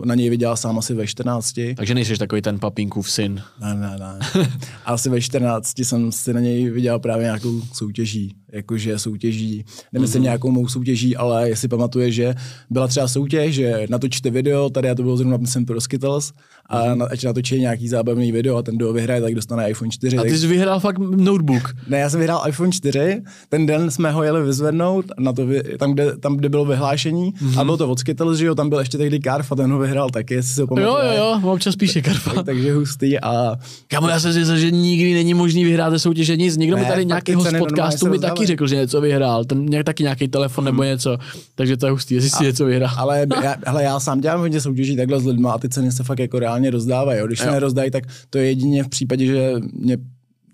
[0.05, 1.61] na něj vydělal sám asi ve 14.
[1.77, 3.43] Takže nejsi takový ten papínkův syn.
[3.61, 4.19] Ne, ne, ne.
[4.85, 10.25] asi ve 14 jsem si na něj vydělal právě nějakou soutěží, jakože soutěží, nemyslím mm-hmm.
[10.25, 12.35] nějakou mou soutěží, ale jestli pamatuje, že
[12.71, 16.33] byla třeba soutěž, že natočíte video, tady já to bylo zrovna, myslím, pro Skittles,
[16.66, 20.18] a na, ať natočí nějaký zábavný video a ten, kdo vyhraje, tak dostane iPhone 4.
[20.18, 21.74] A ty jsi vyhrál fakt notebook.
[21.88, 25.46] Ne, já jsem vyhrál iPhone 4, ten den jsme ho jeli vyzvednout, na to,
[25.79, 27.61] tam, kde, tam, kde bylo vyhlášení, mm-hmm.
[27.61, 29.79] a bylo to od Skittles, že jo, tam byl ještě tehdy Karf a ten ho
[29.79, 31.07] vyhrál taky, jestli si ho pamatuje.
[31.07, 32.35] Jo, jo, jo, občas píše Karfa.
[32.35, 33.57] tak, takže hustý a...
[33.88, 36.57] Kamu, já jsem si že nikdy není možný vyhrát soutěže nic.
[36.57, 39.44] Někdo ne, mi tady nějaký host podcastu mi taky řekl, že něco vyhrál.
[39.44, 40.90] Ten nějak taky nějaký telefon nebo hmm.
[40.90, 41.18] něco.
[41.55, 42.90] Takže to je hustý, jestli si něco vyhrál.
[42.96, 46.03] Ale já, hele, já sám dělám hodně soutěží takhle s lidmi a ty ceny se
[46.03, 47.21] fakt jako reálně rozdávají.
[47.27, 49.99] Když se nerozdají, tak to je jedině v případě, že mě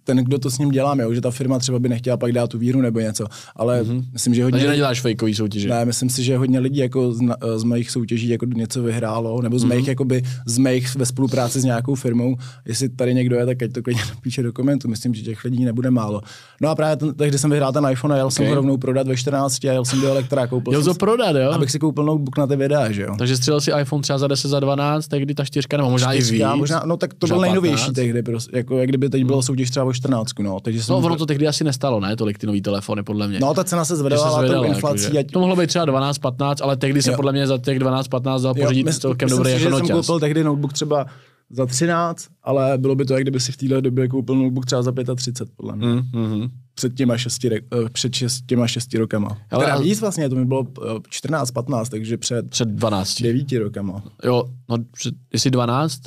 [0.06, 2.50] ten, kdo to s ním dělá, jo, že ta firma třeba by nechtěla pak dát
[2.50, 4.04] tu víru nebo něco, ale mm-hmm.
[4.12, 4.58] myslím, že hodně...
[4.58, 5.68] Takže neděláš fejkový soutěže?
[5.68, 7.20] Ne, myslím si, že hodně lidí jako z,
[7.56, 9.76] z mých soutěží jako něco vyhrálo, nebo z mm-hmm.
[9.76, 12.36] mých, jakoby, z mých ve spolupráci s nějakou firmou.
[12.64, 14.88] Jestli tady někdo je, tak ať to klidně napíše do komentu.
[14.88, 16.20] Myslím, že těch lidí nebude málo.
[16.60, 18.34] No a právě ten, tehdy jsem vyhrál ten iPhone a jel okay.
[18.34, 21.36] jsem ho rovnou prodat ve 14 a jel jsem do elektra koupil Jel to prodat,
[21.36, 21.50] jo?
[21.50, 23.14] Abych si koupil notebook na ty videa, že jo.
[23.18, 26.22] Takže střelil si iPhone třeba za 10, za 12, tehdy ta čtyřka, nebo možná i
[26.22, 26.42] víc.
[26.54, 29.84] Možná, no tak to byl nejnovější tehdy, prostě, jako jak kdyby teď bylo soutěž třeba
[29.96, 30.60] 14, no.
[30.60, 32.16] Takže takže no, ono to tehdy asi nestalo, ne?
[32.16, 33.38] Tolik ty nové telefony, podle mě.
[33.40, 35.04] No, ta cena se zvedala, se zvedala inflací.
[35.04, 35.26] Jako, ať...
[35.26, 37.16] To mohlo být třeba 12, 15, ale tehdy se jo.
[37.16, 40.72] podle mě za těch 12, 15 dal pořídit celkem dobrý jako jsem koupil tehdy notebook
[40.72, 41.06] třeba
[41.50, 44.82] za 13, ale bylo by to, jak kdyby si v téhle době koupil notebook třeba
[44.82, 45.86] za 35, podle mě.
[45.86, 49.38] Mm, mm, před těma šesti, uh, před šest, těma šesti rokama.
[49.50, 50.66] Ale teda víc vlastně, to mi bylo
[51.08, 53.22] 14, 15, takže před, před 12.
[53.22, 54.02] 9 rokama.
[54.24, 56.00] Jo, no před, jestli 12,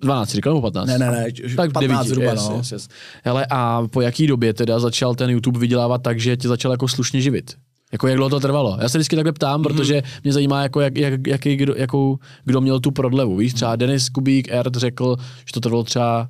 [0.00, 0.88] 12, říkal nebo 15?
[0.88, 2.56] Ne, ne, ne, tak 15 zhruba, yes, no.
[2.56, 2.88] Yes, yes.
[3.24, 6.88] Hele, a po jaký době teda začal ten YouTube vydělávat tak, že tě začal jako
[6.88, 7.54] slušně živit?
[7.92, 8.78] Jako jak dlouho to trvalo?
[8.80, 9.62] Já se vždycky takhle ptám, mm-hmm.
[9.62, 13.36] protože mě zajímá, jako jak, jak, jaký, kdo, jakou, kdo měl tu prodlevu.
[13.36, 16.28] Víš, třeba Denis Kubík Erd řekl, že to trvalo třeba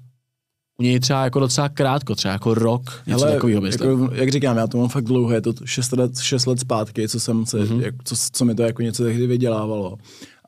[0.78, 4.56] u něj třeba jako docela krátko, třeba jako rok, něco Ale, takového jako, jak říkám,
[4.56, 7.58] já to mám fakt dlouho, je to 6 let, 6 let zpátky, co jsem se,
[7.58, 7.80] mm-hmm.
[7.80, 9.96] jak, co, co mi to jako něco tehdy vydělávalo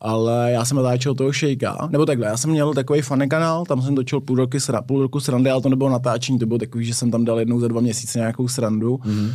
[0.02, 3.82] ale já jsem natáčel toho šejka, nebo takhle, já jsem měl takový funny kanál, tam
[3.82, 6.84] jsem točil půl, roky, sra, půl roku srandy, ale to nebylo natáčení, to bylo takový,
[6.84, 8.96] že jsem tam dal jednou za dva měsíce nějakou srandu.
[8.96, 9.34] Mm-hmm.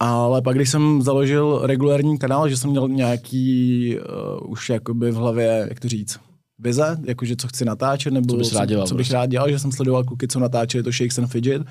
[0.00, 3.96] Ale pak, když jsem založil regulární kanál, že jsem měl nějaký
[4.42, 6.18] uh, už jakoby v hlavě, jak to říct,
[6.58, 9.14] vize, jakože co chci natáčet, nebo co, co, dělal, co bych prostě.
[9.14, 11.62] rád dělal, že jsem sledoval kuky, co natáčeli to Shakes and Fidget.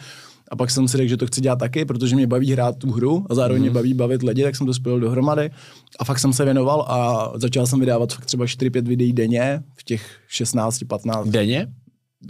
[0.50, 2.92] A pak jsem si řekl, že to chci dělat taky, protože mě baví hrát tu
[2.92, 3.62] hru a zároveň mm-hmm.
[3.62, 3.74] mě mhm.
[3.74, 5.50] baví bavit lidi, tak jsem to spojil dohromady.
[6.00, 9.84] A fakt jsem se věnoval a začal jsem vydávat fakt třeba 4-5 videí denně v
[9.84, 11.30] těch 16-15.
[11.30, 11.68] Denně?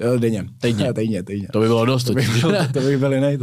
[0.01, 0.45] Eh, denně.
[0.61, 0.93] Týdně.
[0.95, 1.47] týdně, týdně.
[1.53, 2.03] To by bylo dost.
[2.03, 3.37] To bych byl, to bych byl jiný.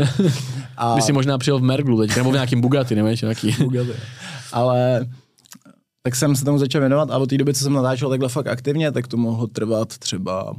[0.77, 0.95] A...
[0.97, 3.57] By si možná přijel v Merglu teď, nebo v nějakým Bugatti, nevíš, nějaký.
[3.65, 3.93] Bugatti.
[4.53, 5.07] Ale
[6.03, 8.47] tak jsem se tomu začal věnovat a od té doby, co jsem natáčel takhle fakt
[8.47, 10.55] aktivně, tak to mohlo trvat třeba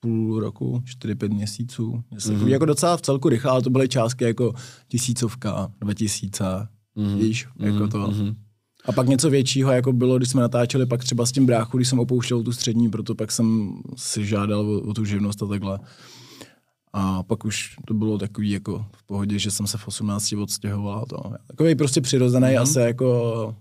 [0.00, 2.02] půl roku, 4-5 měsíců.
[2.12, 2.46] Mm-hmm.
[2.46, 4.52] Jako docela v celku rychle, ale to byly částky jako
[4.88, 6.44] tisícovka, 2000,
[6.96, 7.16] mm-hmm.
[7.16, 7.98] víš, jako mhm, to.
[7.98, 8.34] Mm-hmm.
[8.84, 11.88] A pak něco většího, jako bylo, když jsme natáčeli pak třeba s tím bráchu, když
[11.88, 15.78] jsem opouštěl tu střední, proto pak jsem si žádal o, o tu živnost a takhle.
[16.92, 21.06] A pak už to bylo takový jako v pohodě, že jsem se v 18 odstěhoval
[21.06, 21.16] to.
[21.46, 22.62] Takový prostě přirozený mm-hmm.
[22.62, 23.56] asi jako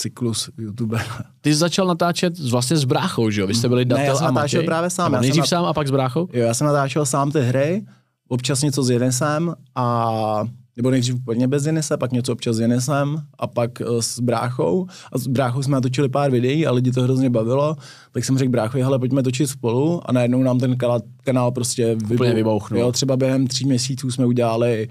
[0.00, 0.98] cyklus YouTube.
[1.40, 3.46] Ty jsi začal natáčet vlastně s bráchou, že jo?
[3.46, 5.12] Vy jste byli datel ne, já jsem natáčel právě sám.
[5.12, 6.28] Já nejdřív sám a pak s bráchou?
[6.32, 7.86] Jo, já jsem natáčel sám ty hry,
[8.28, 10.44] občas něco s Jenisem a
[10.78, 14.86] nebo nejdřív úplně bez Jenise, pak něco občas s Jenisem a pak uh, s bráchou.
[15.12, 17.76] A s bráchou jsme natočili pár videí a lidi to hrozně bavilo,
[18.12, 21.96] tak jsem řekl bráchovi, hele, pojďme točit spolu a najednou nám ten kanál, kanál prostě
[22.34, 22.80] vybouchnul.
[22.80, 24.88] Jo, třeba během tří měsíců jsme udělali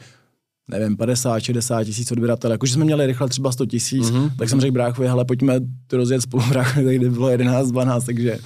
[0.71, 2.51] nevím, 50, 60 tisíc odběratel.
[2.51, 4.31] Jakože jsme měli rychle třeba 100 tisíc, mm-hmm.
[4.37, 8.37] tak jsem řekl bráchovi, hele, pojďme to rozjet spolu, bráchovi, tak bylo 11, 12, takže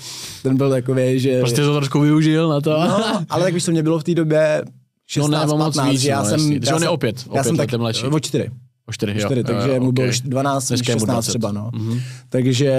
[0.43, 1.39] ten byl takový, že...
[1.39, 2.69] Prostě to trošku využil na to.
[2.69, 4.63] No, ale tak už to mě bylo v té době
[5.07, 6.51] 16, no, ne, 15, víc, já no, jsem...
[6.51, 8.05] Já jsem, opět, opět já jsem tak, mladší.
[8.05, 8.49] O čtyři.
[8.85, 9.25] O čtyři, jo.
[9.25, 11.71] čtyři, takže jo, mu bylo 12, Dneska 16 třeba, no.
[11.73, 12.01] Mm-hmm.
[12.29, 12.73] Takže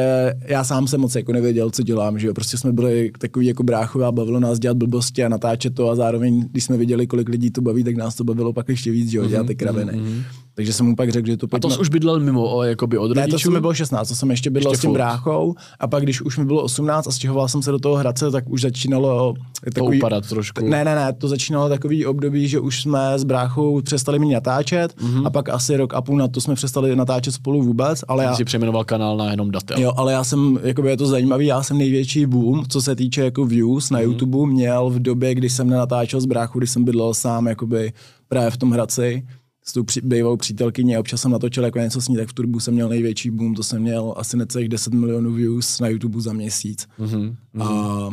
[0.44, 2.34] já sám jsem moc jako nevěděl, co dělám, že jo.
[2.34, 5.94] Prostě jsme byli takový jako bráchové a bavilo nás dělat blbosti a natáčet to a
[5.96, 9.10] zároveň, když jsme viděli, kolik lidí to baví, tak nás to bavilo pak ještě víc,
[9.10, 9.92] že jo, dělat ty kraviny.
[9.92, 10.22] Mm-hmm.
[10.54, 11.66] Takže jsem mu pak řekl, že to pojďme...
[11.66, 13.20] A to jsi už bydlel mimo, o, jakoby od rodičů?
[13.20, 14.94] Ne, to jsem mi bylo 16, to jsem ještě bydlel ještě s tím furt.
[14.94, 18.30] bráchou a pak když už mi bylo 18 a stěhoval jsem se do toho Hradce,
[18.30, 19.34] tak už začínalo
[19.64, 19.98] takový...
[19.98, 20.64] To upadat trošku.
[20.64, 24.96] Ne, ne, ne, to začínalo takový období, že už jsme s bráchou přestali mě natáčet
[24.96, 25.26] mm-hmm.
[25.26, 28.36] a pak asi rok a půl na to jsme přestali natáčet spolu vůbec, ale já...
[28.36, 29.80] Jsi přejmenoval kanál na jenom datel.
[29.80, 33.24] Jo, ale já jsem, jakoby je to zajímavý, já jsem největší boom, co se týče
[33.24, 34.02] jako views na mm-hmm.
[34.02, 37.92] YouTube, měl v době, kdy jsem nenatáčel s bráchou, když jsem bydlel sám jakoby
[38.28, 39.22] právě v tom Hradci
[39.64, 42.60] s tou bývalou přítelkyní a občas jsem natočil jako něco s ní, tak v Turbu
[42.60, 46.32] jsem měl největší boom, to jsem měl asi necelých 10 milionů views na YouTube za
[46.32, 46.88] měsíc.
[46.98, 47.36] Mm-hmm.
[47.60, 48.10] A,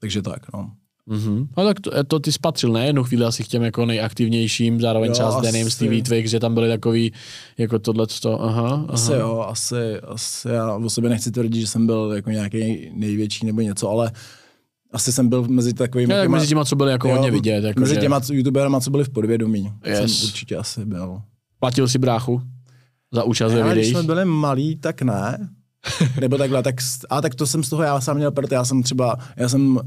[0.00, 0.70] takže tak, no.
[1.08, 1.48] Mm-hmm.
[1.56, 2.86] No tak to, to ty spatřil, ne?
[2.86, 6.30] Jednu chvíli asi k těm jako nejaktivnějším, zároveň jo, třeba s Denim, s TV Twix,
[6.30, 7.12] že tam byly takový
[7.58, 8.86] jako tohle to, aha, aha.
[8.88, 13.46] Asi jo, asi, asi já o sobě nechci tvrdit, že jsem byl jako nějaký největší
[13.46, 14.12] nebo něco, ale
[14.92, 16.14] asi jsem byl mezi takovými...
[16.14, 17.64] Ja, tak mezi těma, co byli jako jo, hodně vidět.
[17.64, 18.00] Jako mezi že...
[18.00, 19.72] těma youtuberama, co byli v podvědomí.
[19.84, 19.98] Yes.
[19.98, 21.20] Jsem určitě asi byl.
[21.60, 22.42] Platil si bráchu
[23.12, 23.76] za účast ve videích?
[23.76, 25.48] Když jsme byli malí, tak ne.
[26.20, 26.74] Nebo takhle, tak,
[27.10, 29.80] a tak to jsem z toho já sám měl, protože já jsem třeba, já jsem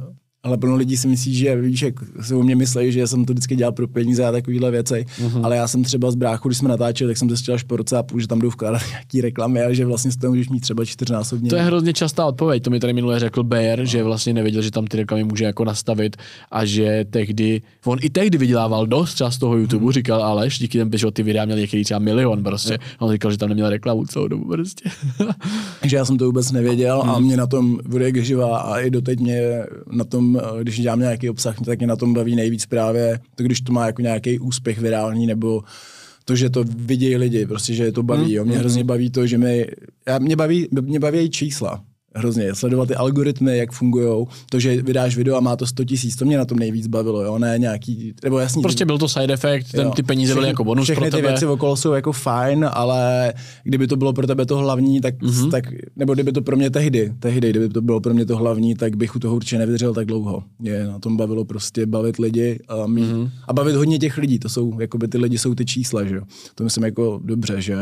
[0.46, 3.34] ale plno lidí si myslí, že víš, jak se o mě myslí, že jsem to
[3.34, 5.06] vždycky dělal pro peníze a takovýhle věci.
[5.22, 5.46] Mm-hmm.
[5.46, 7.98] Ale já jsem třeba z bráchu, když jsme natáčeli, tak jsem zjistil až po roce
[7.98, 10.60] a půl, že tam jdou vkládat nějaký reklamy a že vlastně z toho můžeš mít
[10.60, 11.50] třeba čtyřnásobně.
[11.50, 12.64] To je hrozně častá odpověď.
[12.64, 13.86] To mi tady minule řekl Bayer, no.
[13.86, 16.18] že vlastně nevěděl, že tam ty reklamy může jako nastavit
[16.52, 19.92] a že tehdy, on i tehdy vydělával dost třeba z toho YouTube, mm.
[19.92, 22.78] říkal Aleš, díky těm, že ty videa měl některý třeba milion prostě.
[23.02, 23.08] No.
[23.08, 24.90] On říkal, že tam neměl reklamu celou dobu prostě.
[25.84, 27.10] že já jsem to vůbec nevěděl mm.
[27.10, 31.30] a mě na tom bude živá a i doteď mě na tom, když dělám nějaký
[31.30, 34.80] obsah, tak mě na tom baví nejvíc právě to, když to má jako nějaký úspěch
[34.80, 35.64] virální nebo
[36.26, 38.34] to, že to vidějí lidi, prostě, že je to baví.
[38.34, 38.46] Jo.
[38.46, 39.66] Mě mm, hrozně baví to, že mi,
[40.08, 41.84] já, mě baví, mě baví čísla
[42.16, 42.56] hrozně.
[42.56, 44.26] Sledovat ty algoritmy, jak fungují.
[44.50, 47.24] To, že vydáš video a má to 100 tisíc, to mě na tom nejvíc bavilo,
[47.24, 48.62] jo, ne nějaký, nebo jasný.
[48.62, 51.28] Prostě byl to side effect, ten, ty peníze byly jako bonus všechny pro tebe.
[51.28, 55.22] ty věci okolo jsou jako fajn, ale kdyby to bylo pro tebe to hlavní, tak,
[55.22, 55.52] mm-hmm.
[55.52, 58.76] tak nebo kdyby to pro mě tehdy, tehdy, kdyby to bylo pro mě to hlavní,
[58.76, 60.44] tak bych u toho určitě nevydržel tak dlouho.
[60.64, 63.30] Je, na tom bavilo prostě bavit lidi a, mít, mm-hmm.
[63.48, 66.22] a bavit hodně těch lidí, to jsou, jakoby ty lidi jsou ty čísla, že jo.
[66.56, 67.76] To myslím jako dobře, že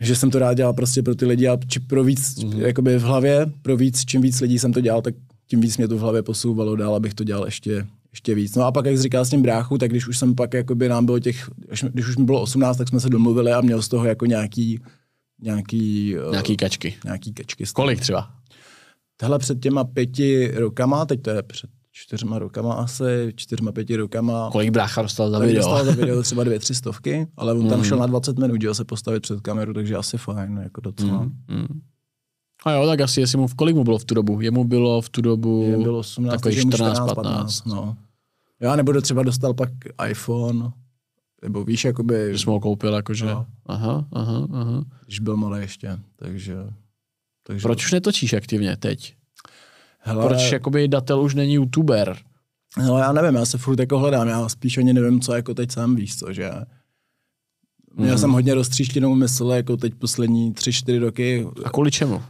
[0.00, 2.60] že jsem to rád dělal prostě pro ty lidi a či pro víc, mm-hmm.
[2.60, 5.14] jakoby v hlavě, pro víc, čím víc lidí jsem to dělal, tak
[5.46, 8.54] tím víc mě to v hlavě posouvalo dál, abych to dělal ještě, ještě víc.
[8.54, 10.88] No a pak, jak jsi říkal s tím bráchu, tak když už jsem pak, jakoby
[10.88, 11.50] nám bylo těch,
[11.92, 14.80] když už mi bylo 18, tak jsme se domluvili a měl z toho jako nějaký,
[15.42, 16.94] nějaký, nějaký uh, kačky.
[17.04, 17.64] Nějaký kačky.
[17.74, 18.30] Kolik třeba?
[19.16, 24.48] Tohle před těma pěti rokama, teď to je před čtyřma rokama asi, čtyřma, pěti rokama.
[24.52, 25.56] Kolik brácha dostal za video?
[25.56, 27.84] Dostal za video třeba dvě, tři stovky, ale on tam mm.
[27.84, 31.22] šel na 20 minut, dělal se postavit před kameru, takže asi fajn, jako docela.
[31.22, 31.32] Mm.
[31.48, 31.80] Mm.
[32.64, 34.40] A jo, tak asi jestli mu, kolik mu bylo v tu dobu?
[34.40, 37.14] Jemu bylo v tu dobu Jemu bylo 18, takový 14, 15.
[37.14, 37.96] 15 no.
[38.60, 39.70] Já nebudu třeba dostal pak
[40.08, 40.72] iPhone,
[41.42, 42.28] nebo víš, jakoby...
[42.32, 43.26] Že jsi mu ho koupil, jakože...
[43.26, 43.46] No.
[43.66, 44.84] Aha, aha, aha.
[45.04, 46.56] Když byl malý ještě, takže...
[47.42, 47.62] takže...
[47.62, 49.16] Proč už netočíš aktivně teď?
[50.06, 52.16] Hele, Proč jakoby datel už není youtuber?
[52.78, 55.72] No já nevím, já se furt jako hledám, já spíš ani nevím, co jako teď
[55.72, 56.50] sám víš, co, že
[57.96, 58.18] Měl mm.
[58.18, 61.46] jsem hodně roztříštěnou mysl, jako teď poslední tři, čtyři roky.
[61.64, 62.22] A kvůli čemu?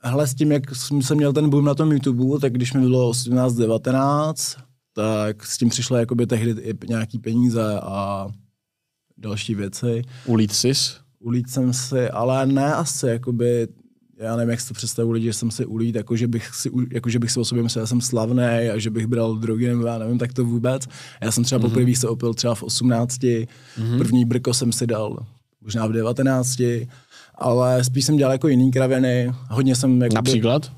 [0.00, 3.08] Hele, s tím, jak jsem měl ten boom na tom YouTube, tak když mi bylo
[3.08, 4.56] 18, 19,
[4.94, 8.28] tak s tím přišlo jakoby tehdy i nějaký peníze a
[9.18, 10.02] další věci.
[10.26, 10.96] Ulít sis?
[11.18, 13.68] Ulít jsem si, ale ne asi, jakoby
[14.22, 16.70] já nevím, jak si to představuji lidi, že jsem si ulít, jako že bych si,
[16.90, 19.68] jako že bych si o sobě myslel, že jsem slavný a že bych bral drogy,
[19.68, 20.88] nebo já nevím, tak to vůbec.
[21.20, 21.62] Já jsem třeba mm-hmm.
[21.62, 23.98] poprvé se opil třeba v 18, mm-hmm.
[23.98, 25.26] první brko jsem si dal
[25.60, 26.62] možná v 19,
[27.34, 30.02] ale spíš jsem dělal jako jiný kraviny, hodně jsem...
[30.02, 30.72] Jako Například?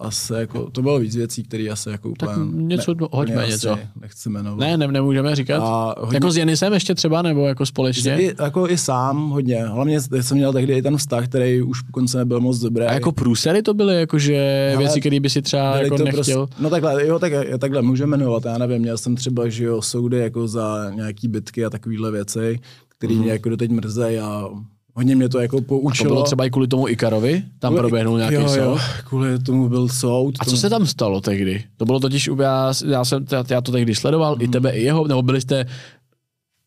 [0.00, 2.28] Asi jako, to bylo víc věcí, které asi jako úplně...
[2.28, 3.78] Tak něco, ne, hoďme něco.
[4.00, 4.60] Nechci jmenovat.
[4.60, 5.62] Ne, ne, nemůžeme říkat.
[5.62, 8.20] A hodně, jako s Jenisem ještě třeba, nebo jako společně?
[8.20, 9.64] I, jako i sám hodně.
[9.64, 12.84] Hlavně jsem měl tehdy i ten vztah, který už po konci nebyl moc dobrý.
[12.84, 16.12] A jako průsery to byly, jakože věci, které by si třeba jako nechtěl?
[16.12, 19.82] Prostě, no takhle, jo, tak, takhle můžeme jmenovat, já nevím, měl jsem třeba, že jo,
[19.82, 23.20] soudy jako za nějaký bitky a takovéhle věci, které mm.
[23.20, 24.48] mě jako doteď mrzejí a
[24.94, 26.06] Hodně mě to jako poučilo.
[26.06, 27.42] A to bylo třeba i kvůli tomu Ikarovi?
[27.58, 28.80] Tam kvůli, proběhnul nějaký jo, jo, soud?
[29.08, 30.34] kvůli tomu byl soud.
[30.40, 31.64] A co se tam stalo tehdy?
[31.76, 34.42] To bylo totiž, já, já, jsem, já to tehdy sledoval, hmm.
[34.42, 35.66] i tebe, i jeho, nebo byli jste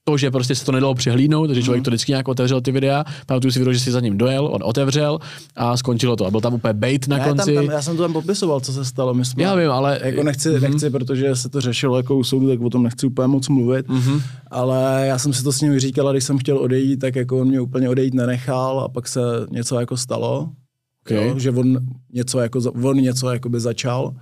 [0.03, 1.83] to, že prostě se to nedalo přehlídnout, takže člověk mm.
[1.83, 3.05] to vždycky nějak otevřel ty videa.
[3.25, 5.19] Pamatuju si video, že si za ním dojel, on otevřel
[5.55, 6.25] a skončilo to.
[6.25, 7.55] A byl tam úplně bait na ne, konci.
[7.55, 9.13] Tam, tam, já jsem to tam popisoval, co se stalo.
[9.13, 9.99] My jsme, já vím, ale...
[10.03, 10.61] Jako nechci, mm-hmm.
[10.61, 13.87] nechci, protože se to řešilo jako u soudu, tak o tom nechci úplně moc mluvit.
[13.87, 14.21] Mm-hmm.
[14.51, 17.47] Ale já jsem si to s ním říkal, když jsem chtěl odejít, tak jako on
[17.47, 20.49] mě úplně odejít nenechal a pak se něco jako stalo.
[21.05, 21.27] Okay.
[21.27, 21.77] Jo, že on
[22.13, 24.13] něco, jako, on něco by začal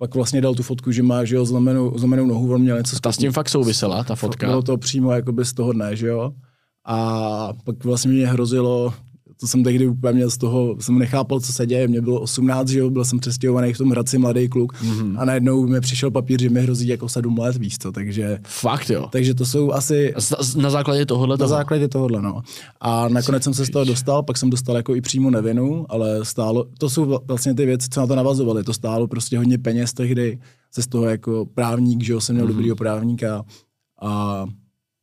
[0.00, 3.00] pak vlastně dal tu fotku, že má, že jo, zlomenou, zlomenou nohu, on měl něco.
[3.00, 4.46] Ta s tím fakt souvisela, ta fotka.
[4.46, 6.32] Bylo to přímo jakoby z toho dne, že jo.
[6.86, 8.94] A pak vlastně mě hrozilo,
[9.40, 11.88] to jsem tehdy úplně měl z toho, jsem nechápal, co se děje.
[11.88, 15.14] Mě bylo 18, že jo, byl jsem přestěhovaný v tom Hradci mladý kluk mm-hmm.
[15.18, 18.38] a najednou mi přišel papír, že mi hrozí jako 7 let, víc to, takže...
[18.42, 19.08] Fakt jo.
[19.10, 20.14] Takže to jsou asi...
[20.56, 21.36] Na základě tohohle?
[21.40, 22.42] Na základě tohohle, no.
[22.80, 26.24] A nakonec jsem se z toho dostal, pak jsem dostal jako i přímo nevinu, ale
[26.24, 29.92] stálo, to jsou vlastně ty věci, co na to navazovaly, to stálo prostě hodně peněz
[29.92, 30.38] tehdy,
[30.72, 32.48] se z toho jako právník, že jo, jsem měl mm-hmm.
[32.48, 33.44] dobrýho právníka
[34.02, 34.46] a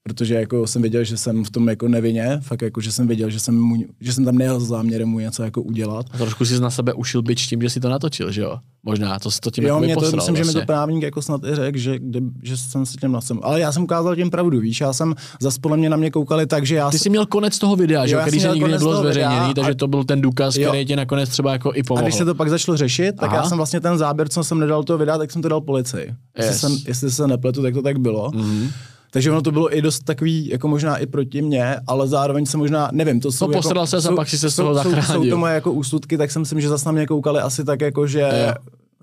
[0.07, 3.29] protože jako jsem věděl, že jsem v tom jako nevině, fakt jako, že jsem věděl,
[3.29, 6.05] že jsem, mu, že jsem tam nejel s záměrem mu něco jako udělat.
[6.11, 8.57] A trošku si na sebe ušil byč tím, že si to natočil, že jo?
[8.83, 10.35] Možná, to, to tím jo, jako mě to, myslím, vlastně.
[10.35, 11.99] že mi to právník jako snad i řekl, že,
[12.43, 13.39] že jsem se tím nasem.
[13.43, 16.47] Ale já jsem ukázal tím pravdu, víš, já jsem za podle mě na mě koukali
[16.47, 16.89] tak, že já...
[16.91, 19.87] Ty jsi měl konec toho videa, že jo, který se nikdy nebylo zveřejněný, takže to
[19.87, 20.69] byl ten důkaz, jo.
[20.69, 22.05] který ti nakonec třeba jako i pomohl.
[22.05, 23.37] A když se to pak začalo řešit, tak Aha.
[23.37, 26.05] já jsem vlastně ten záběr, co jsem nedal to videa, tak jsem to dal policii.
[26.37, 26.45] Yes.
[26.45, 28.31] Jestli, jsem, jestli se nepletu, tak to tak bylo.
[28.31, 28.71] Mm-hmm.
[29.11, 32.57] Takže ono to bylo i dost takový, jako možná i proti mně, ale zároveň se
[32.57, 35.03] možná, nevím, to jsou no, jako, se jsou, a pak si se z toho zachránil.
[35.03, 37.63] Jsou, jsou to moje jako úsudky, tak si myslím, že zase na mě koukali asi
[37.63, 38.53] tak jako, že jo.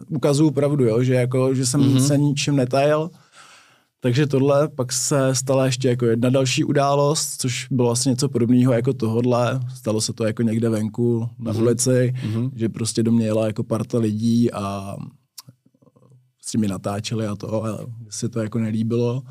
[0.09, 2.07] ukazuju pravdu, jo, že jako, že jsem mm-hmm.
[2.07, 3.11] se ničím netajil.
[4.01, 8.73] Takže tohle pak se stala ještě jako jedna další událost, což bylo vlastně něco podobného
[8.73, 9.61] jako tohodle.
[9.77, 11.63] Stalo se to jako někde venku na mm-hmm.
[11.63, 12.51] ulici, mm-hmm.
[12.55, 14.97] že prostě do mě jela jako parta lidí a
[16.43, 17.79] s těmi natáčeli a to, a
[18.11, 19.23] se to jako nelíbilo.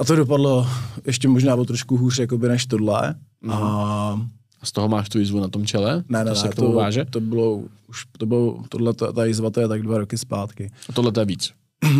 [0.00, 0.66] A to dopadlo
[1.06, 3.14] ještě možná o trošku hůř jakoby než tohle.
[3.40, 3.52] Mm.
[3.52, 4.20] A
[4.64, 6.04] z toho máš tu jizvu na tom čele?
[6.08, 7.04] Ne, ne, to se k tomu to, váže?
[7.04, 10.70] to bylo, už to bylo, tohle, ta jizva to je tak dva roky zpátky.
[10.88, 11.52] A tohle to je víc?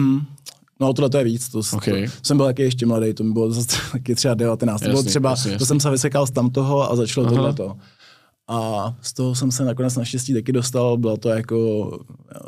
[0.81, 1.49] No, tohle to je víc.
[1.49, 2.05] To, okay.
[2.05, 4.83] to, jsem byl taky ještě mladý, to mi bylo zase taky třeba 19.
[4.83, 5.59] Jasný, to bylo třeba, jasný, jasný.
[5.59, 7.77] to jsem se vysekal z tamtoho a začalo tohle to.
[8.49, 11.91] A z toho jsem se nakonec naštěstí taky dostal, byla to jako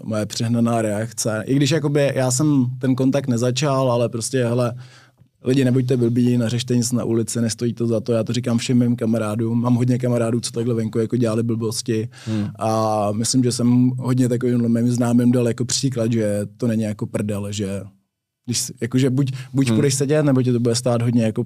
[0.02, 1.42] moje přehnaná reakce.
[1.46, 4.74] I když jakoby já jsem ten kontakt nezačal, ale prostě, hele,
[5.46, 8.12] lidi, nebuďte blbí, neřešte nic na ulici, nestojí to za to.
[8.12, 9.60] Já to říkám všem mým kamarádům.
[9.60, 12.08] Mám hodně kamarádů, co takhle venku jako dělali blbosti.
[12.24, 12.48] Hmm.
[12.58, 17.06] A myslím, že jsem hodně takovým mým známým dal jako příklad, že to není jako
[17.06, 17.82] prdel, že
[18.46, 19.76] když, jakože buď, buď hmm.
[19.76, 21.44] budeš sedět, nebo tě to bude stát hodně jako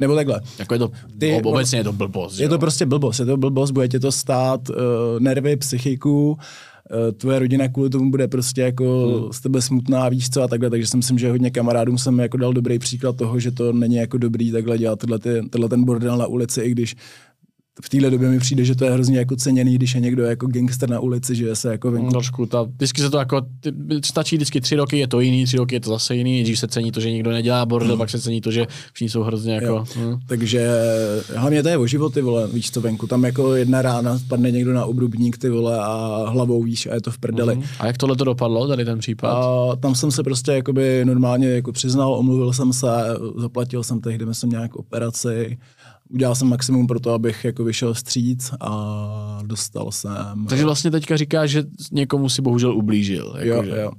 [0.00, 0.40] nebo takhle.
[0.58, 2.38] Jako je to, Ty, obecně je to blbost.
[2.38, 2.48] Je jo?
[2.48, 4.76] to prostě blbost, je to blbost, bude tě to stát uh,
[5.18, 6.38] nervy, psychiku,
[7.16, 9.32] tvoje rodina kvůli tomu bude prostě jako hmm.
[9.32, 12.36] z tebe smutná, víš co a takhle, takže si myslím, že hodně kamarádům jsem jako
[12.36, 15.18] dal dobrý příklad toho, že to není jako dobrý takhle dělat tenhle,
[15.50, 16.96] tenhle ten bordel na ulici, i když
[17.84, 20.46] v téhle době mi přijde, že to je hrozně jako ceněný, když je někdo jako
[20.46, 22.10] gangster na ulici, že se jako venku.
[22.10, 23.72] Trošku, ta, vždycky se to jako, ty,
[24.04, 26.68] stačí vždycky tři roky, je to jiný, tři roky je to zase jiný, když se
[26.68, 27.98] cení to, že nikdo nedělá bordel, mm.
[27.98, 29.84] pak se cení to, že všichni jsou hrozně jako.
[29.96, 30.18] Mm.
[30.26, 30.70] Takže
[31.36, 34.72] hlavně to je o životy, vole, víš to venku, tam jako jedna rána spadne někdo
[34.72, 37.56] na obrubník, ty vole, a hlavou víš, a je to v prdeli.
[37.56, 37.62] Mm.
[37.78, 39.30] A jak tohle to dopadlo, tady ten případ?
[39.30, 42.86] A tam jsem se prostě jakoby normálně jako přiznal, omluvil jsem se,
[43.36, 45.58] zaplatil jsem tehdy, myslím, nějak operaci,
[46.10, 50.46] udělal jsem maximum pro to, abych jako vyšel stříc a dostal jsem...
[50.48, 53.34] Takže vlastně teďka říkáš, že někomu si bohužel ublížil.
[53.38, 53.80] Jako jo, že...
[53.80, 53.92] jo.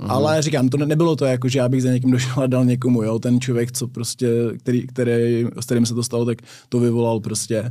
[0.00, 0.10] Uhum.
[0.10, 2.64] Ale říkám, to ne, nebylo to jako, že já bych za někým došel a dal
[2.64, 6.38] někomu, jo, ten člověk, co prostě, který, který, s kterým se to stalo, tak
[6.68, 7.70] to vyvolal prostě.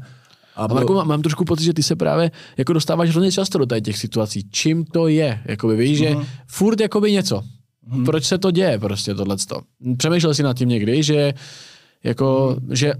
[0.56, 0.94] A bylo...
[0.96, 4.44] mám, mám trošku pocit, že ty se právě jako dostáváš hrozně často do těch situací.
[4.52, 5.42] Čím to je?
[5.46, 6.10] Jakoby víš, uh-huh.
[6.10, 6.26] že mhm.
[6.48, 7.42] furt jakoby něco.
[7.92, 8.06] Uh-huh.
[8.06, 9.62] Proč se to děje prostě tohleto?
[9.98, 11.34] Přemýšlel jsi nad tím někdy, že
[12.04, 12.74] jako, uh-huh.
[12.74, 12.94] že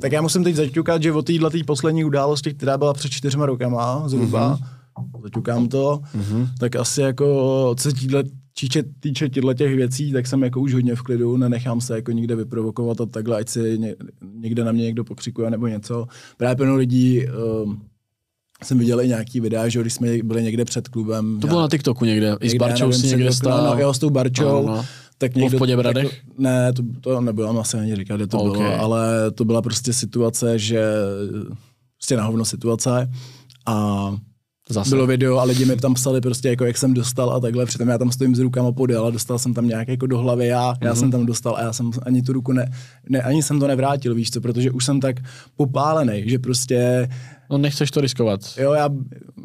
[0.00, 4.08] tak já musím teď zaťukat, že o téhle poslední události, která byla před čtyřma rokama
[4.08, 5.22] zhruba, mm-hmm.
[5.22, 6.48] zaťukám to, mm-hmm.
[6.58, 8.24] tak asi jako co týhle,
[8.60, 12.12] týče, týče těchto těch věcí, tak jsem jako už hodně v klidu, nenechám se jako
[12.12, 13.94] nikde vyprovokovat a takhle, ať si ně,
[14.34, 16.06] někde na mě někdo pokřikuje nebo něco.
[16.36, 17.22] Právě plno lidí
[17.64, 17.82] um,
[18.64, 21.40] jsem viděl i nějaký videa, že když jsme byli někde před klubem.
[21.40, 23.64] To bylo na TikToku někde, někde i s Barčou si někde stál.
[23.64, 24.66] No, no, jo, s tou Barčou.
[24.66, 24.84] No, no
[25.18, 25.56] tak někdo...
[25.56, 26.04] v Poděbradech?
[26.04, 28.62] Jako, ne, to, to nebylo, asi ani říkat, kde to okay.
[28.62, 30.92] bylo, ale to byla prostě situace, že
[31.96, 33.10] prostě na hovno situace
[33.66, 34.16] a
[34.70, 34.90] Zase.
[34.90, 37.88] Bylo video a lidi mi tam psali prostě, jako jak jsem dostal a takhle, přitom
[37.88, 40.72] já tam stojím s rukama podél a dostal jsem tam nějak jako do hlavy já,
[40.72, 40.78] mm-hmm.
[40.80, 41.00] já mhm.
[41.00, 42.72] jsem tam dostal a já jsem ani tu ruku ne,
[43.08, 45.16] ne, ani jsem to nevrátil, víš co, protože už jsem tak
[45.56, 47.08] popálený, že prostě
[47.50, 48.40] No nechceš to riskovat.
[48.56, 48.88] Jo, já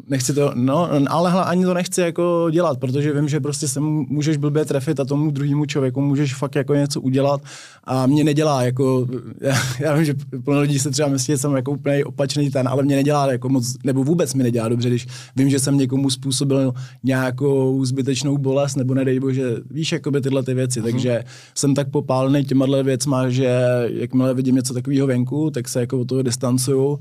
[0.08, 3.80] nechci to, no, ale hla, ani to nechci jako dělat, protože vím, že prostě se
[3.80, 7.40] můžeš blbě trefit a tomu druhému člověku můžeš fakt jako něco udělat
[7.84, 9.06] a mě nedělá jako,
[9.40, 12.68] já, já vím, že plno lidí se třeba myslí, že jsem jako úplně opačný ten,
[12.68, 16.10] ale mě nedělá jako moc, nebo vůbec mi nedělá dobře, když vím, že jsem někomu
[16.10, 20.90] způsobil nějakou zbytečnou bolest, nebo nedej bože, víš, jakoby tyhle ty věci, uh-huh.
[20.90, 26.00] takže jsem tak popálený těma věcma, že jakmile vidím něco takového venku, tak se jako
[26.00, 26.98] od toho distancuju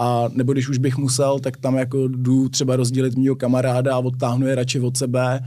[0.00, 3.98] a nebo když už bych musel, tak tam jako jdu třeba rozdělit mýho kamaráda a
[3.98, 5.40] odtáhnu je radši od sebe,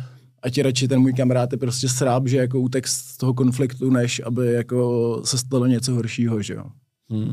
[0.44, 3.90] a ti radši ten můj kamarád je prostě sráb, že jako útek z toho konfliktu,
[3.90, 6.64] než aby jako se stalo něco horšího, že jo.
[7.10, 7.32] Hmm.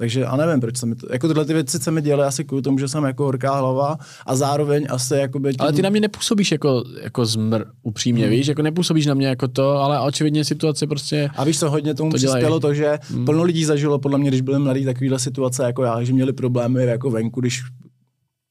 [0.00, 2.44] Takže a nevím, proč se mi to, jako tyhle ty věci se mi děly asi
[2.44, 5.50] kvůli tomu, že jsem jako horká hlava a zároveň asi jako by...
[5.50, 5.60] Tím...
[5.60, 8.30] Ale ty na mě nepůsobíš jako, jako zmr, upřímně, hmm.
[8.30, 11.30] víš, jako nepůsobíš na mě jako to, ale očividně situace prostě...
[11.36, 13.24] A víš co, hodně tomu to přispělo to, že hmm.
[13.24, 16.84] plno lidí zažilo podle mě, když byli mladí, takovýhle situace jako já, že měli problémy
[16.84, 17.62] jako venku, když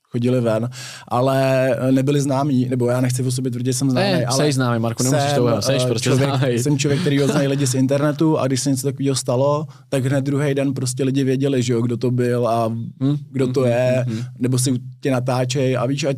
[0.09, 0.69] chodili ven,
[1.07, 4.79] ale nebyli známí, nebo já nechci o sobě tvrdit, že jsem známý, ne, ale známý,
[4.79, 6.59] Marko, nemusíš to seš prostě člověk, známý.
[6.59, 10.05] Jsem člověk, který ho znají lidi z internetu a když se něco takového stalo, tak
[10.05, 12.67] hned druhý den prostě lidi věděli, že jo, kdo to byl a
[13.01, 13.17] hmm?
[13.31, 16.09] kdo to hmm, je, hmm, nebo si tě natáčej a víš, a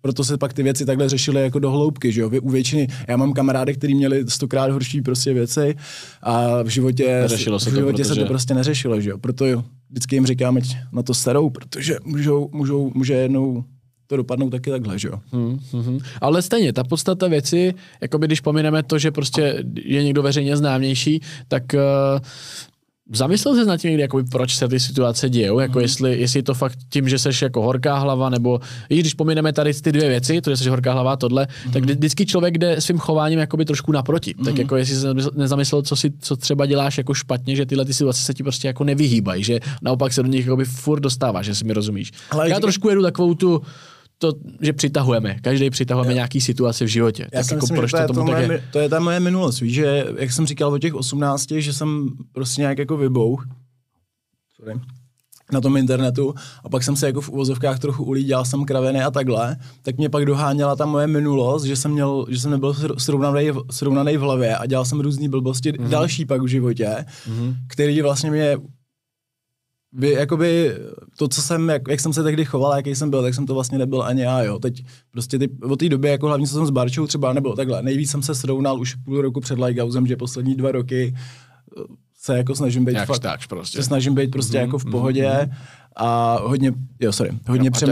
[0.00, 2.30] proto se pak ty věci takhle řešily jako do hloubky, že jo?
[2.42, 5.74] U většiny, já mám kamarády, kteří měli stokrát horší prostě věci
[6.22, 8.14] a v životě, Neřešilo se, v životě to, protože...
[8.14, 9.18] se to prostě neřešilo, že jo?
[9.18, 13.64] Proto jo, vždycky jim říkám, ať na to starou, protože můžou, můžou, může jednou
[14.06, 15.20] to dopadnou taky takhle, že jo.
[15.32, 15.98] Hmm, hmm.
[16.20, 21.20] Ale stejně, ta podstata věci, jako když pomineme to, že prostě je někdo veřejně známější,
[21.48, 21.80] tak uh,
[23.12, 25.58] Zamyslel jsi nad tím někdy, jakoby, proč se ty situace dějou?
[25.58, 25.82] Jako mm.
[25.82, 29.52] jestli, jestli je to fakt tím, že jsi jako horká hlava, nebo i když pomineme
[29.52, 31.72] tady ty dvě věci, to, že jsi horká hlava tohle, mm.
[31.72, 34.34] tak vždycky člověk jde svým chováním jakoby trošku naproti.
[34.38, 34.44] Mm.
[34.44, 34.60] Tak mhm.
[34.60, 38.22] jako jestli jsi nezamyslel, co, si, co třeba děláš jako špatně, že tyhle ty situace
[38.22, 41.64] se ti prostě jako nevyhýbají, že naopak se do nich jakoby furt dostáváš, že si
[41.64, 42.12] mi rozumíš.
[42.30, 43.62] Ale Já trošku jedu takovou tu,
[44.18, 45.36] to, že přitahujeme.
[45.42, 47.22] Každý přitahujeme nějaký situaci v životě.
[47.32, 48.64] Já tak jako myslím, proč to, to, tomu moje, je?
[48.72, 49.60] to je ta moje minulost.
[49.60, 53.48] Víš, že jak jsem říkal o těch 18, že jsem prostě nějak jako vybouch.
[54.56, 54.80] Sorry
[55.52, 59.02] na tom internetu a pak jsem se jako v uvozovkách trochu ulí, dělal jsem kraveny
[59.02, 62.74] a takhle, tak mě pak doháněla ta moje minulost, že jsem, měl, že jsem nebyl
[62.98, 65.88] srovnaný, srovnaný v hlavě a dělal jsem různé blbosti mm-hmm.
[65.88, 67.54] další pak v životě, mm-hmm.
[67.68, 68.56] který vlastně mě
[69.92, 70.76] by, jakoby
[71.18, 73.54] to, co jsem, jak, jak jsem se tehdy choval, jaký jsem byl, tak jsem to
[73.54, 74.58] vlastně nebyl ani já, jo.
[74.58, 77.82] Teď prostě ty, od té doby, jako hlavně co jsem s Barčou třeba, nebo takhle,
[77.82, 81.14] nejvíc jsem se srovnal už půl roku před Lighthousem, že poslední dva roky
[81.78, 81.82] eh,
[82.20, 83.78] se jako snažím být fakt, tak prostě.
[83.78, 85.50] se snažím být prostě mm-hmm, jako v mhm, pohodě mm-hmm.
[85.96, 87.88] a hodně, jo, sorry, hodně, přem,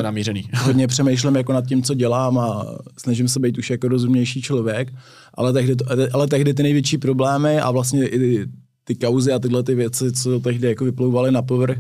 [0.63, 2.67] hodně přemýšlím jako nad tím, co dělám a
[2.99, 4.93] snažím se být už jako rozumnější člověk,
[5.35, 5.77] ale tehdy,
[6.13, 8.47] ale tehdy ty největší problémy a vlastně i
[8.87, 11.79] ty kauzy a tyhle ty věci, co tehdy jako vyplouvaly na povrch,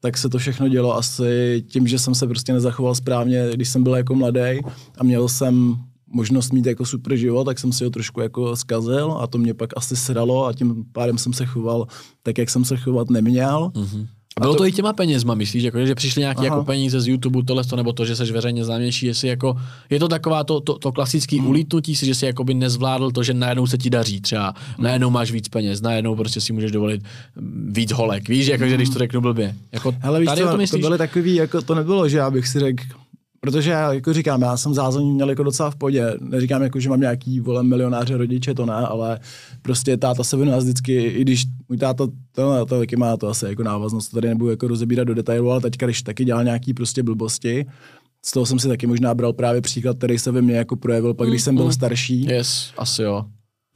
[0.00, 3.82] tak se to všechno dělo asi tím, že jsem se prostě nezachoval správně, když jsem
[3.82, 4.60] byl jako mladý
[4.98, 5.76] a měl jsem
[6.06, 9.54] možnost mít jako super život, tak jsem si ho trošku jako zkazil a to mě
[9.54, 11.86] pak asi sralo a tím pádem jsem se choval
[12.22, 13.70] tak, jak jsem se chovat neměl.
[13.74, 14.06] Mm-hmm.
[14.40, 17.00] A bylo a to, to i těma penězma, myslíš, jako, že přišly nějaké jako peníze
[17.00, 19.56] z YouTube, tohle, to, nebo to, že jsi veřejně známější, jestli jako,
[19.90, 21.46] je to taková to, to, to klasické mm.
[21.46, 24.84] ulítnutí si, že jsi jakoby nezvládl to, že najednou se ti daří třeba, mm.
[24.84, 27.02] najednou máš víc peněz, najednou prostě si můžeš dovolit
[27.66, 28.70] víc holek, víš, jako, mm.
[28.70, 29.54] že když to řeknu blbě.
[29.72, 30.82] Jako, Hele, víš tady co, to, myslíš?
[30.82, 32.82] to byly takový, jako to nebylo, že já bych si řekl,
[33.46, 36.14] Protože já jako říkám, já jsem zázemí měl jako docela v podě.
[36.20, 39.20] Neříkám jako, že mám nějaký vole milionáře rodiče, to ne, ale
[39.62, 43.44] prostě táta se nás vždycky, i když můj táta to, to taky má to asi
[43.44, 46.74] jako návaznost, to tady nebudu jako rozebírat do detailu, ale teďka, když taky dělal nějaký
[46.74, 47.66] prostě blbosti,
[48.24, 51.14] z toho jsem si taky možná bral právě příklad, který se ve mně jako projevil,
[51.14, 51.72] pak když jsem byl mm.
[51.72, 52.24] starší.
[52.24, 53.24] Yes, asi jo.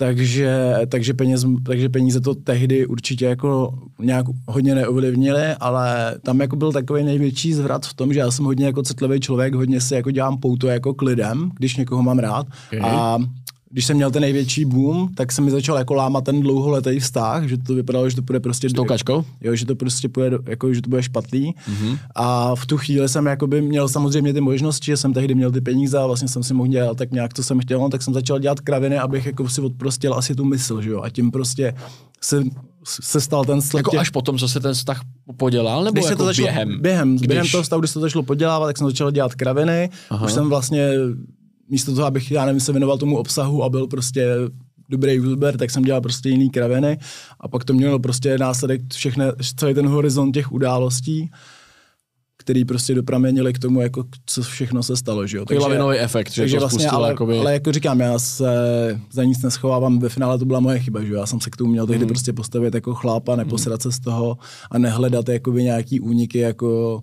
[0.00, 6.56] Takže, takže, peněz, takže peníze to tehdy určitě jako nějak hodně neovlivnily, ale tam jako
[6.56, 9.94] byl takový největší zvrat v tom, že já jsem hodně jako citlivý člověk, hodně si
[9.94, 12.46] jako dělám pouto jako k lidem, když někoho mám rád.
[12.66, 12.80] Okay.
[12.90, 13.18] A
[13.72, 17.44] když jsem měl ten největší boom, tak se mi začal jako lámat ten dlouholetý vztah,
[17.44, 18.70] že to vypadalo, že to bude prostě...
[18.70, 19.24] S tou kačkou?
[19.40, 21.54] Jo, že to prostě bude, jako, že to bude špatný.
[21.54, 21.98] Mm-hmm.
[22.14, 25.60] A v tu chvíli jsem jakoby měl samozřejmě ty možnosti, že jsem tehdy měl ty
[25.60, 28.14] peníze a vlastně jsem si mohl dělat tak nějak, co jsem chtěl, no, tak jsem
[28.14, 31.02] začal dělat kraviny, abych jako si odprostil asi tu mysl, že jo.
[31.02, 31.74] A tím prostě
[32.20, 32.42] se,
[32.84, 33.78] se stal ten sled.
[33.78, 35.00] Jako až potom, co se ten vztah
[35.36, 36.80] podělal, nebo když jako se to začalo, během?
[36.80, 37.26] Během, když...
[37.26, 39.90] během toho stavu, když se to začalo podělávat, tak jsem začal dělat kraviny.
[40.10, 40.26] Aha.
[40.26, 40.88] Už jsem vlastně
[41.70, 44.34] místo toho, abych, já nevím, se věnoval tomu obsahu a byl prostě
[44.88, 46.98] dobrý youtuber, tak jsem dělal prostě jiný kraviny
[47.40, 49.24] a pak to mělo prostě následek všechny,
[49.56, 51.30] celý ten horizont těch událostí,
[52.36, 55.44] který prostě dopramenili k tomu, jako co všechno se stalo, že jo.
[55.44, 57.38] Takže, lavinový efekt, že takže to vlastně, ale, jakoby...
[57.38, 58.46] ale, jako říkám, já se
[59.12, 61.20] za nic neschovávám, ve finále to byla moje chyba, že jo.
[61.20, 62.08] Já jsem se k tomu měl tehdy mm.
[62.08, 63.90] prostě postavit jako chlápa, neposrat mm.
[63.90, 64.38] se z toho
[64.70, 67.02] a nehledat jakoby nějaký úniky jako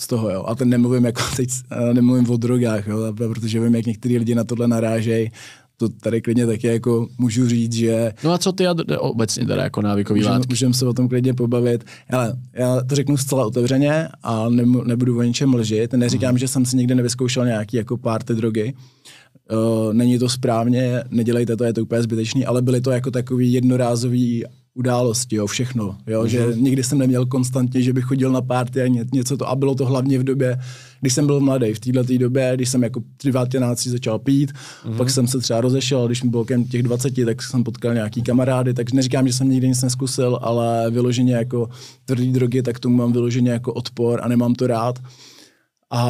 [0.00, 0.44] z toho, jo.
[0.46, 1.48] A ten nemluvím jako teď,
[1.92, 5.30] nemluvím o drogách, jo, protože vím, jak některý lidi na tohle narážejí,
[5.76, 8.12] to tady klidně taky jako můžu říct, že...
[8.24, 10.46] No a co ty obecně teda jako návykový můžem, látky?
[10.48, 11.84] Můžeme se o tom klidně pobavit.
[12.12, 14.48] Ale já to řeknu zcela otevřeně a
[14.84, 15.92] nebudu o ničem mlžit.
[15.92, 16.38] Neříkám, mm.
[16.38, 18.74] že jsem si nikdy nevyzkoušel nějaký jako párty drogy.
[19.52, 23.52] Uh, není to správně, nedělejte to, je to úplně zbytečný, ale byly to jako takový
[23.52, 24.44] jednorázový
[24.74, 26.26] události, jo, všechno, jo, mm-hmm.
[26.26, 29.56] že nikdy jsem neměl konstantně, že bych chodil na párty a ně, něco to, a
[29.56, 30.58] bylo to hlavně v době,
[31.00, 34.96] když jsem byl mladý, v této době, když jsem jako 19 začal pít, mm-hmm.
[34.96, 38.22] pak jsem se třeba rozešel, když mi bylo kem těch 20, tak jsem potkal nějaký
[38.22, 41.68] kamarády, tak neříkám, že jsem nikdy nic neskusil, ale vyloženě jako
[42.04, 44.98] tvrdý drogy, tak tomu mám vyloženě jako odpor a nemám to rád.
[45.92, 46.02] A,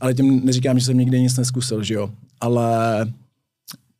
[0.00, 2.10] ale tím neříkám, že jsem nikdy nic neskusil, že jo,
[2.40, 3.06] ale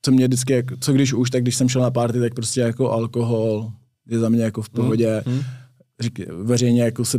[0.06, 2.90] co mě vždycky, co když už, tak když jsem šel na party, tak prostě jako
[2.90, 3.72] alkohol
[4.08, 5.22] je za mě jako v pohodě.
[5.26, 5.40] Mm.
[6.00, 7.18] Řík, veřejně jako se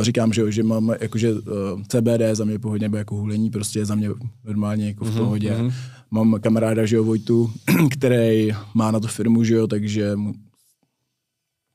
[0.00, 1.40] říkám, že, že mám jakože uh,
[1.80, 4.10] eh, CBD za mě pohodně, nebo jako hulení prostě je za mě
[4.44, 5.50] normálně jako v mhm, pohodě.
[5.50, 5.72] Mm-hmm.
[6.10, 7.52] Mám kamaráda, že jo, Vojtu,
[7.90, 10.16] který má na to firmu, že jo, takže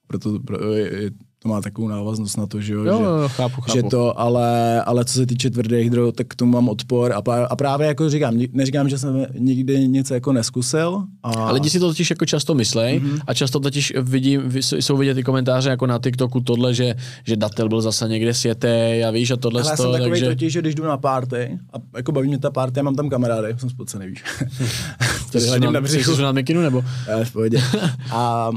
[0.07, 1.11] proto pro, je,
[1.45, 3.77] to má takovou návaznost na to, že jo, jo, jo chápu, chápu.
[3.77, 7.21] že to, ale, ale co se týče tvrdých drog, tak k tomu mám odpor a,
[7.49, 11.03] a právě jako říkám, neříkám, že jsem nikdy nic jako neskusil.
[11.23, 11.29] A...
[11.29, 13.19] Ale lidi si to totiž jako často myslej mm-hmm.
[13.27, 17.69] a často totiž vidím, jsou vidět ty komentáře jako na TikToku tohle, že, že datel
[17.69, 20.25] byl zase někde světej a víš a tohle Ale já jsem takový takže...
[20.25, 23.09] totiž, že když jdu na party a jako baví mě ta party, já mám tam
[23.09, 24.23] kamarády, jsem spocený, víš.
[25.31, 26.15] Tady hledím na břichu.
[26.15, 26.83] Jsi na mikinu nebo?
[27.07, 27.61] Já v pohodě.
[28.11, 28.51] A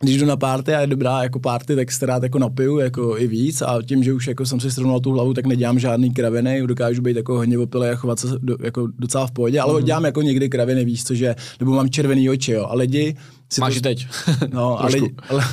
[0.00, 3.18] když jdu na párty a je dobrá jako párty, tak se rád jako napiju jako
[3.18, 6.14] i víc a tím, že už jako jsem si srovnal tu hlavu, tak nedělám žádný
[6.14, 9.80] kraviny, dokážu být jako hodně opilý a chovat se do, jako docela v pohodě, ale
[9.80, 9.86] mm.
[9.86, 13.16] dělám jako někdy kraviny, víc, což je, nebo mám červený oči, jo, a lidi
[13.52, 14.06] si Máš to, teď.
[14.52, 15.44] No, a lidi, ale,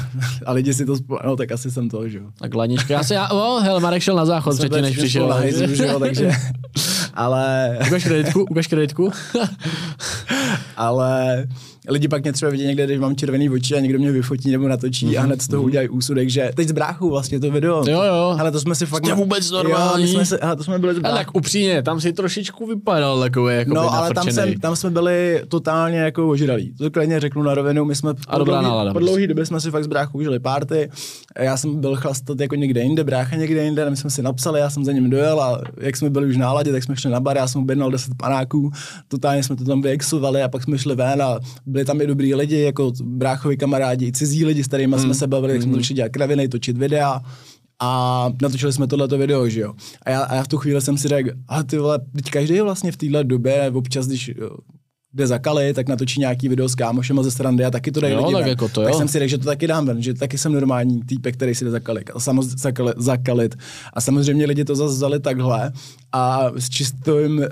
[0.46, 2.26] a lidi si to, no tak asi jsem to, že jo.
[2.40, 5.28] Tak lanička, já se, já, oh, hele, Marek šel na záchod předtím, než přišel.
[5.28, 6.32] Na hejzu, že jo, takže,
[7.14, 7.78] ale...
[7.88, 9.12] Ukaž kreditku, ukaž kreditku.
[10.78, 11.46] ale
[11.90, 14.68] lidi pak mě třeba vidí někde, když mám červený oči a někdo mě vyfotí nebo
[14.68, 15.20] natočí mm-hmm.
[15.20, 15.68] a hned z toho mhm.
[15.68, 17.84] udělají úsudek, že teď s bráchou vlastně to video.
[17.88, 18.36] Jo, jo.
[18.40, 19.06] Ale to jsme si fakt...
[19.06, 20.04] Jste vůbec normální.
[20.04, 23.56] Jo, jsme se, ale to jsme byli ale tak upřímně, tam si trošičku vypadal takový
[23.56, 26.74] jako No, ale tam, jsem, tam jsme byli totálně jako ožralí.
[26.78, 29.28] To klidně řeknu na rovinu, my jsme a dobrá dlouhý, po prostě.
[29.28, 30.90] době jsme si fakt s bráchou užili párty.
[31.40, 34.70] Já jsem byl chlastat jako někde jinde, brácha někde jinde, my jsme si napsali, já
[34.70, 37.20] jsem za ním dojel a jak jsme byli už v náladě, tak jsme šli na
[37.20, 38.72] bar, já jsem objednal 10 panáků,
[39.08, 41.40] totálně jsme to tam vyexovali a pak jsme šli ven a
[41.76, 45.02] byli tam i dobrý lidi, jako bráchovi kamarádi, i cizí lidi, s kterými mm.
[45.02, 45.62] jsme se bavili, mm.
[45.62, 47.22] jsme začali dělat kraviny, točit videa
[47.80, 49.74] a natočili jsme tohleto video, že jo.
[50.06, 52.60] A já, a já v tu chvíli jsem si řekl, a ty vole, teď každý
[52.62, 54.32] vlastně v téhle době, občas, když
[55.16, 58.14] jde za Kali, tak natočí nějaký video s kámošem ze strany a taky to dají
[58.14, 60.14] jo, lidi tak, jako to, tak jsem si řekl, že to taky dám ven, že
[60.14, 62.12] taky jsem normální týpek, který si jde zakalit.
[62.16, 63.56] A samozřejmě zakalit.
[63.94, 65.72] A samozřejmě lidi to zase vzali takhle
[66.12, 67.46] a s, čistým, uh,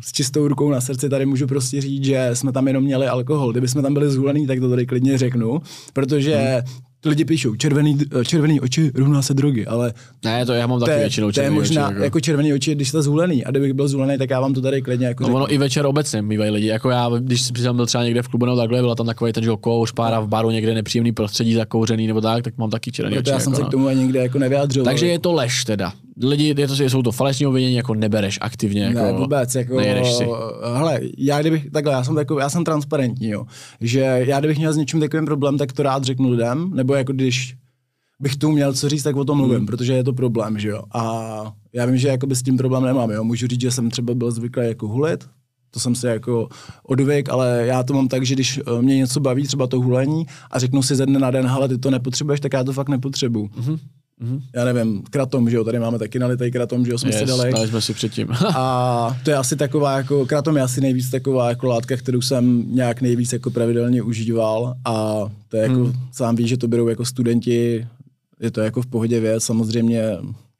[0.00, 3.52] s čistou rukou na srdci tady můžu prostě říct, že jsme tam jenom měli alkohol.
[3.52, 5.60] Kdyby jsme tam byli zvolený, tak to tady klidně řeknu,
[5.92, 9.92] protože hmm lidi píšou, červený, eh, červený oči rovná se drogy, ale...
[10.24, 12.04] Ne, to já mám taky většinou To je možná oči, jako.
[12.04, 14.82] jako červený oči, když jste zhulený a kdybych byl zhulený, tak já vám to tady
[14.82, 15.36] klidně jako No řeknu.
[15.36, 18.46] ono i večer obecně mývají lidi, jako já, když jsem byl třeba někde v klubu
[18.46, 22.06] nebo takhle, byla tam takový ten, že kouš, pára v baru, někde nepříjemný prostředí, zakouřený
[22.06, 23.30] nebo tak, tak mám taky červený no, oči.
[23.30, 23.70] Já jsem jako, se k no.
[23.70, 24.84] tomu ani nikde jako nevyjadřoval.
[24.84, 25.92] Takže je to lež teda
[26.22, 30.12] lidi, je to, jsou to falešní obvinění, jako nebereš aktivně, jako ne, vůbec, jako, nejedeš
[30.12, 30.26] si.
[30.74, 33.46] Hele, já kdybych, takhle, já jsem takový, já jsem transparentní, jo,
[33.80, 37.12] že já kdybych měl s něčím takovým problém, tak to rád řeknu lidem, nebo jako
[37.12, 37.56] když
[38.20, 39.66] bych tu měl co říct, tak o tom mluvím, hmm.
[39.66, 40.82] protože je to problém, že jo.
[40.92, 43.24] A já vím, že jakoby s tím problém nemám, jo.
[43.24, 45.24] Můžu říct, že jsem třeba byl zvyklý jako hulit,
[45.70, 46.48] to jsem si jako
[46.82, 50.26] odvyk, ale já to mám tak, že když eh, mě něco baví, třeba to hulení,
[50.50, 52.88] a řeknu si ze dne na den, hele, ty to nepotřebuješ, tak já to fakt
[52.88, 53.46] nepotřebuju.
[53.46, 53.78] Mm-hmm.
[54.22, 54.40] Mm-hmm.
[54.54, 57.24] Já nevím, kratom, že jo, tady máme taky nalitej kratom, že jo, jsme yes, si
[57.24, 57.68] dali.
[57.68, 58.28] jsme si předtím.
[58.56, 62.74] a to je asi taková, jako, kratom je asi nejvíc taková jako látka, kterou jsem
[62.74, 65.92] nějak nejvíc jako pravidelně užíval a to je jako, hmm.
[66.12, 67.86] sám víš, že to berou jako studenti
[68.40, 70.02] je to jako v pohodě věc, samozřejmě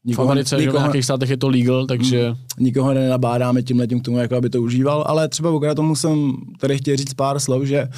[0.07, 2.31] Nikoho, v Americe, nikoho, že v nějakých státech je to legal, takže...
[2.31, 5.97] Mm, nikoho nenabádáme tím letím k tomu, jako aby to užíval, ale třeba o tomu
[5.97, 7.89] jsem tady chtěl říct pár slov, že...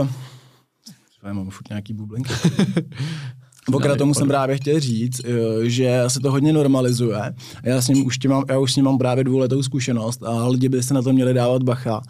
[0.00, 0.08] Uh,
[1.24, 2.32] já mám furt nějaký bublinky.
[3.72, 5.30] Pokud tomu jsem právě chtěl říct, eh,
[5.62, 7.34] že se to hodně normalizuje.
[7.62, 10.68] Já, s ním už mám, já už s ním mám právě dvouletou zkušenost a lidi
[10.68, 12.02] by se na to měli dávat bacha.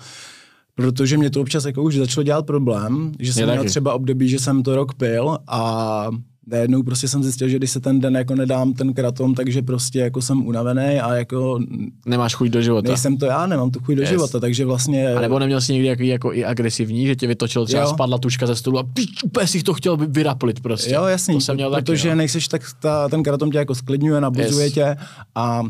[0.74, 4.38] Protože mě to občas jako už začalo dělat problém, že jsem měl třeba období, že
[4.38, 6.09] jsem to rok pil a
[6.47, 9.99] najednou prostě jsem zjistil, že když se ten den jako nedám ten kratom, takže prostě
[9.99, 11.59] jako jsem unavený a jako...
[12.07, 12.88] Nemáš chuť do života.
[12.88, 14.01] Nejsem to já, nemám tu chuť yes.
[14.01, 15.14] do života, takže vlastně...
[15.14, 17.88] A nebo neměl jsi někdy jako, jako i agresivní, že tě vytočil třeba jo.
[17.88, 18.84] spadla tuška ze stolu a
[19.24, 20.95] úplně si to chtěl vyraplit prostě.
[20.95, 24.20] Jo, jasný, to jsem měl protože taky, nejseš tak, ta, ten kratom tě jako sklidňuje,
[24.20, 24.74] nabuzuje yes.
[24.74, 24.97] tě
[25.34, 25.62] a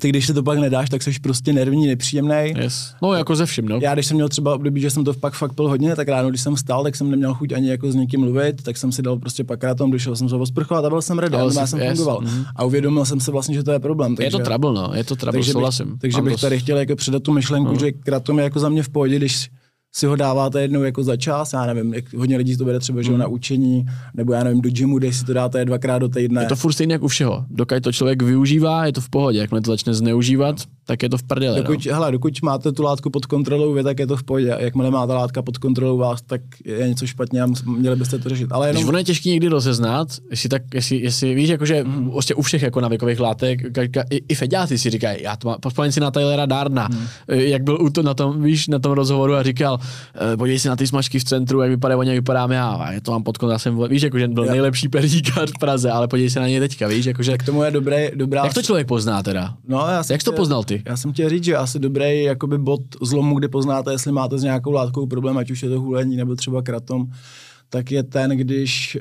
[0.00, 2.54] ty když se to pak nedáš, tak jsi prostě nervní, nepříjemný.
[2.56, 2.94] Yes.
[3.02, 3.78] No jako ze vším, no.
[3.82, 6.28] Já když jsem měl třeba období, že jsem to pak fakt pil hodně, tak ráno,
[6.28, 9.02] když jsem stál, tak jsem neměl chuť ani jako s někým mluvit, tak jsem si
[9.02, 11.88] dal prostě pak tom, došel jsem se osprchovat a byl jsem ready, já jsem yes.
[11.88, 12.20] fungoval.
[12.20, 12.44] Mm-hmm.
[12.56, 14.16] A uvědomil jsem se vlastně, že to je problém.
[14.16, 15.86] Takže, je to trouble, no, je to trouble, takže souhlasím.
[15.90, 17.78] Bych, takže bych tady chtěl jako předat tu myšlenku, no.
[17.78, 19.50] že kratom je jako za mě v pohodě, když
[19.92, 23.02] si ho dáváte jednou jako za čas, já nevím, jak hodně lidí to bere třeba
[23.02, 23.18] že hmm.
[23.18, 26.42] na učení, nebo já nevím, do gymu, kde si to dáte dvakrát do týdne.
[26.42, 27.44] Je to furt stejně jako u všeho.
[27.50, 29.38] Dokud to člověk využívá, je to v pohodě.
[29.38, 30.56] Jakmile to začne zneužívat,
[30.90, 31.62] tak je to v prdele.
[31.62, 31.94] Dokud, no.
[31.94, 34.56] hele, dokud máte tu látku pod kontrolou vy, tak je to v pohodě.
[34.58, 38.48] Jakmile máte látka pod kontrolou vás, tak je něco špatně a měli byste to řešit.
[38.50, 38.82] Ale jenom...
[38.82, 42.10] Když ono je těžké někdy rozeznat, jestli, tak, jestli, jestli víš, jakože mm.
[42.10, 45.48] vlastně u všech jako navykových látek, ka, ka, i, i feďáci si říkají, já to
[45.48, 47.06] mám, si na Taylora Darna, mm.
[47.28, 49.78] jak byl u to, na tom, víš, na tom rozhovoru a říkal,
[50.32, 52.92] e, podívej si na ty smažky v centru, jak vypadá, oni jak vypadáme já, a
[52.92, 54.52] já to mám pod kontrolou, jsem, víš, jakože byl já.
[54.52, 57.38] nejlepší períkár v Praze, ale podívej se na něj teďka, víš, jakože.
[57.38, 58.44] K tomu je dobré, dobrá.
[58.44, 59.54] Jak to člověk pozná teda?
[59.68, 60.79] No, já jak to poznal ty?
[60.86, 64.42] Já jsem chtěl říct, že asi dobrý jakoby bod zlomu, kde poznáte, jestli máte s
[64.42, 67.06] nějakou látkou problém, ať už je to hulení nebo třeba kratom,
[67.68, 68.98] tak je ten, když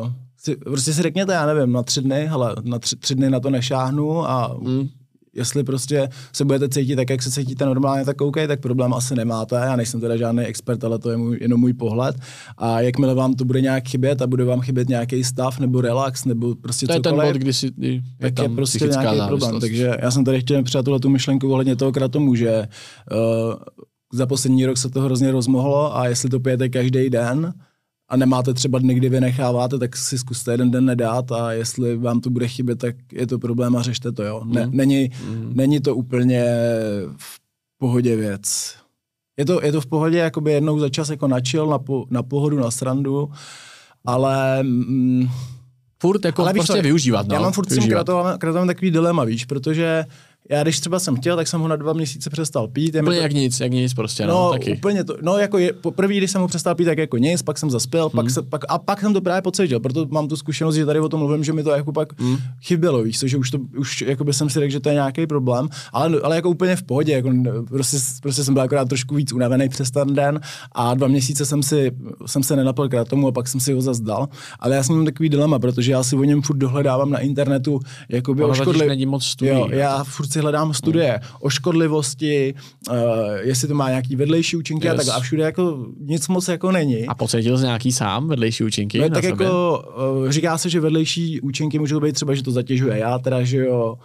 [0.00, 3.30] uh, si, prostě si řekněte, já nevím, na tři dny, ale na tři, tři dny
[3.30, 4.88] na to nešáhnu a mm
[5.34, 9.14] jestli prostě se budete cítit tak, jak se cítíte normálně, tak OK, tak problém asi
[9.14, 9.56] nemáte.
[9.56, 12.16] Já nejsem teda žádný expert, ale to je můj, jenom můj pohled.
[12.58, 16.24] A jakmile vám to bude nějak chybět a bude vám chybět nějaký stav nebo relax
[16.24, 19.28] nebo prostě to cokoliv, je ten bod, kdy si, je tak je prostě nějaký závislost.
[19.28, 19.60] problém.
[19.60, 22.68] Takže já jsem tady chtěl přijat tuhle tu myšlenku ohledně toho kratomu, že
[23.12, 23.54] uh,
[24.12, 27.52] za poslední rok se to hrozně rozmohlo a jestli to pijete každý den,
[28.12, 32.20] a nemáte třeba dny, kdy vynecháváte, tak si zkuste jeden den nedát a jestli vám
[32.20, 34.42] to bude chybět, tak je to problém a řešte to, jo.
[34.44, 34.76] Ne, mm.
[34.76, 35.52] není, mm.
[35.54, 36.44] není to úplně
[37.16, 37.40] v
[37.78, 38.74] pohodě věc.
[39.36, 42.22] Je to, je to v pohodě jakoby jednou za čas jako načil na, po, na
[42.22, 43.30] pohodu, na srandu,
[44.04, 44.62] ale...
[44.62, 45.28] Mm,
[46.02, 47.34] furt jako ale prostě to, využívat, no.
[47.34, 47.88] Já mám furt s tím
[48.38, 50.04] kratovem takový dilema, víš, protože
[50.52, 52.94] já když třeba jsem chtěl, tak jsem ho na dva měsíce přestal pít.
[52.94, 53.22] Úplně to...
[53.22, 54.76] jak nic, jak nic prostě, no, no taky.
[54.76, 57.58] úplně to, no jako je, poprvé, když jsem ho přestal pít, tak jako nic, pak
[57.58, 58.10] jsem zaspěl, hmm.
[58.10, 61.00] pak, se, pak, a pak jsem to právě pocítil, proto mám tu zkušenost, že tady
[61.00, 62.36] o tom mluvím, že mi to jako pak hmm.
[62.60, 65.26] chybělo, víš, že už to, už jako by jsem si řekl, že to je nějaký
[65.26, 67.30] problém, ale, ale jako úplně v pohodě, jako
[67.68, 70.40] prostě, prostě jsem byl akorát trošku víc unavený přes ten den
[70.72, 71.90] a dva měsíce jsem si,
[72.26, 74.28] jsem se nenapil k tomu a pak jsem si ho zazdal,
[74.60, 77.80] ale já jsem mám takový dilema, protože já si o něm furt dohledávám na internetu,
[78.08, 79.06] jakoby o škodli...
[79.06, 82.54] moc studií, jo, já furt si hledám studie, o škodlivosti,
[82.90, 82.96] uh,
[83.40, 84.94] jestli to má nějaký vedlejší účinky yes.
[84.94, 87.06] a tak a všude jako nic moc jako není.
[87.06, 88.98] A pocítil jsi nějaký sám vedlejší účinky?
[88.98, 89.46] No, tak sobě?
[89.46, 89.84] jako
[90.22, 93.58] uh, říká se, že vedlejší účinky můžou být třeba, že to zatěžuje já, teda, že
[93.58, 93.96] jo,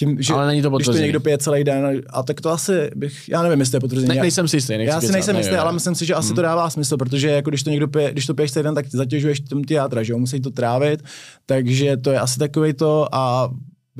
[0.00, 2.72] tím, že ale není to když to někdo pije celý den, a tak to asi
[2.96, 4.14] bych, já nevím, jestli to je potvrzení.
[4.14, 4.74] Ne, nejsem si jistý.
[4.78, 6.36] Já si nejsem jistý, ale myslím si, že asi hmm.
[6.36, 8.86] to dává smysl, protože jako když to někdo pije, když to piješ celý den, tak
[8.88, 11.02] zatěžuješ tím ty játra, že jo, musí to trávit,
[11.46, 13.50] takže to je asi takový to a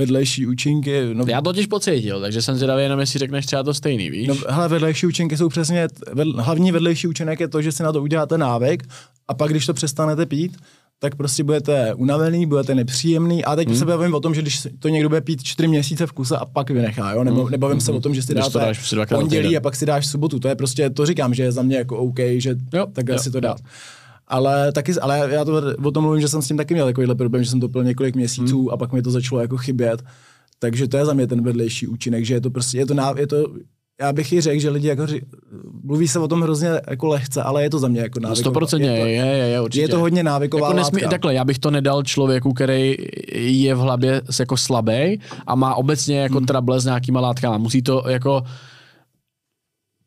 [0.00, 1.00] vedlejší účinky.
[1.12, 4.28] No, já totiž pocítil, takže jsem zvědavý jenom, jestli řekneš třeba to stejný, víš?
[4.28, 7.92] No, hele, vedlejší účinky jsou přesně, ved, hlavní vedlejší účinek je to, že si na
[7.92, 8.88] to uděláte návyk
[9.28, 10.56] a pak, když to přestanete pít,
[10.98, 13.44] tak prostě budete unavený, budete nepříjemný.
[13.44, 13.76] A teď hmm.
[13.76, 16.44] se bavím o tom, že když to někdo bude pít čtyři měsíce v kuse a
[16.44, 17.24] pak vynechá, jo?
[17.24, 17.50] Nebo, hmm.
[17.50, 17.80] nebavím hmm.
[17.80, 20.40] se o tom, že si dáte dáš pondělí a pak si dáš sobotu.
[20.40, 23.22] To je prostě, to říkám, že je za mě jako OK, že jo, takhle jo,
[23.22, 23.58] si to dát.
[23.58, 23.66] Jo.
[24.30, 27.14] Ale, taky, ale já to o tom mluvím, že jsem s tím taky měl takovýhle
[27.14, 28.70] problém, že jsem to pil několik měsíců hmm.
[28.70, 30.02] a pak mi to začalo jako chybět.
[30.58, 33.26] Takže to je za mě ten vedlejší účinek, že je to prostě, je to, je
[33.26, 33.46] to
[34.00, 35.22] já bych i řekl, že lidi jako ři,
[35.82, 38.60] mluví se o tom hrozně jako lehce, ale je to za mě jako návyková.
[38.60, 39.82] 100% je, to, je, je, je, určitě.
[39.82, 41.10] Je to hodně návyková jako nesmí, látka.
[41.10, 42.96] Takhle, já bych to nedal člověku, který
[43.34, 46.46] je v hlavě jako slabý a má obecně jako hmm.
[46.46, 47.58] trable s nějakýma látkama.
[47.58, 48.42] Musí to jako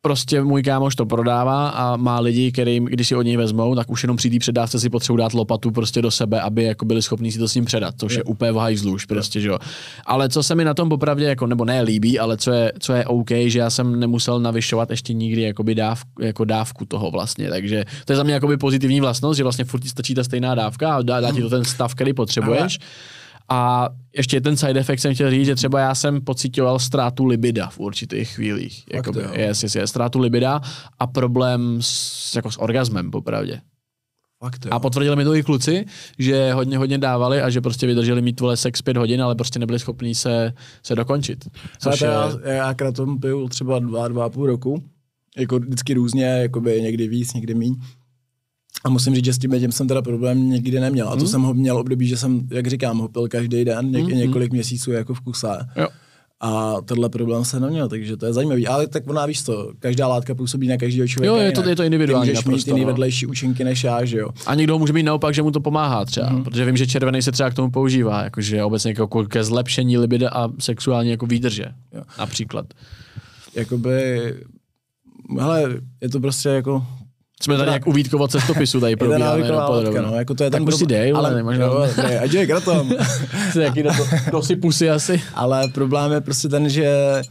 [0.06, 3.92] prostě můj kámoš to prodává a má lidi, kterým, když si od něj vezmou, tak
[3.92, 7.02] už jenom při té předávce si potřebují dát lopatu prostě do sebe, aby jako byli
[7.02, 9.60] schopni si to s ním předat, což je, je úplně v hajzlu prostě, že jo.
[10.06, 12.94] Ale co se mi na tom popravdě, jako, nebo ne líbí, ale co je, co
[12.94, 17.50] je OK, že já jsem nemusel navyšovat ještě nikdy jakoby dáv, jako dávku toho vlastně,
[17.50, 20.56] takže to je za mě jakoby pozitivní vlastnost, že vlastně furt ti stačí ta stejná
[20.56, 22.80] dávka a dá, dá ti to ten stav, který potřebuješ.
[22.82, 27.26] Ale a ještě ten side effect jsem chtěl říct, že třeba já jsem pocitoval ztrátu
[27.26, 28.84] libida v určitých chvílích.
[28.94, 30.62] Jakoby, yes, yes, yes, ztrátu libida
[31.00, 33.62] a problém s, jako s orgasmem, popravdě.
[34.44, 35.86] Fakt, a potvrdili mi to i kluci,
[36.20, 39.60] že hodně, hodně dávali a že prostě vydrželi mít vole sex pět hodin, ale prostě
[39.60, 41.48] nebyli schopni se, se dokončit.
[41.80, 42.08] Což je...
[42.08, 44.84] já, já kratom piju třeba dva, dva a půl roku.
[45.38, 47.76] Jako vždycky různě, jakoby někdy víc, někdy míň.
[48.84, 51.08] A musím říct, že s tím tím jsem teda problém nikdy neměl.
[51.08, 51.28] A to hmm.
[51.28, 54.18] jsem ho měl období, že jsem, jak říkám, ho pil každý den, něk, hmm.
[54.18, 55.58] několik měsíců jako v kuse.
[55.76, 55.88] Jo.
[56.46, 58.68] A tenhle problém se neměl, takže to je zajímavý.
[58.68, 61.36] Ale tak ona víš to, každá látka působí na každého člověka.
[61.36, 62.28] Jo, je to, je to individuální.
[62.28, 62.88] Ty můžeš naprosto, mít jiný no.
[62.88, 64.30] vedlejší účinky než já, že jo.
[64.46, 66.44] A někdo může mít naopak, že mu to pomáhá třeba, mm.
[66.44, 70.30] protože vím, že červený se třeba k tomu používá, jakože obecně jako ke zlepšení libida
[70.30, 71.66] a sexuální jako výdrže.
[71.94, 72.02] Jo.
[72.20, 72.66] Například.
[73.56, 74.20] Jakoby,
[75.40, 76.86] hele, je to prostě jako
[77.44, 79.46] jsme tady jak uvítkovo cestopisu tady probíháme.
[79.46, 82.48] Je látka, no, jako to je tak prostě dej, ale nemáš no, ne, ať je
[82.48, 82.92] kratom.
[83.62, 83.84] Jaký
[84.42, 85.22] si pusy asi.
[85.34, 87.22] Ale problém je prostě ten, že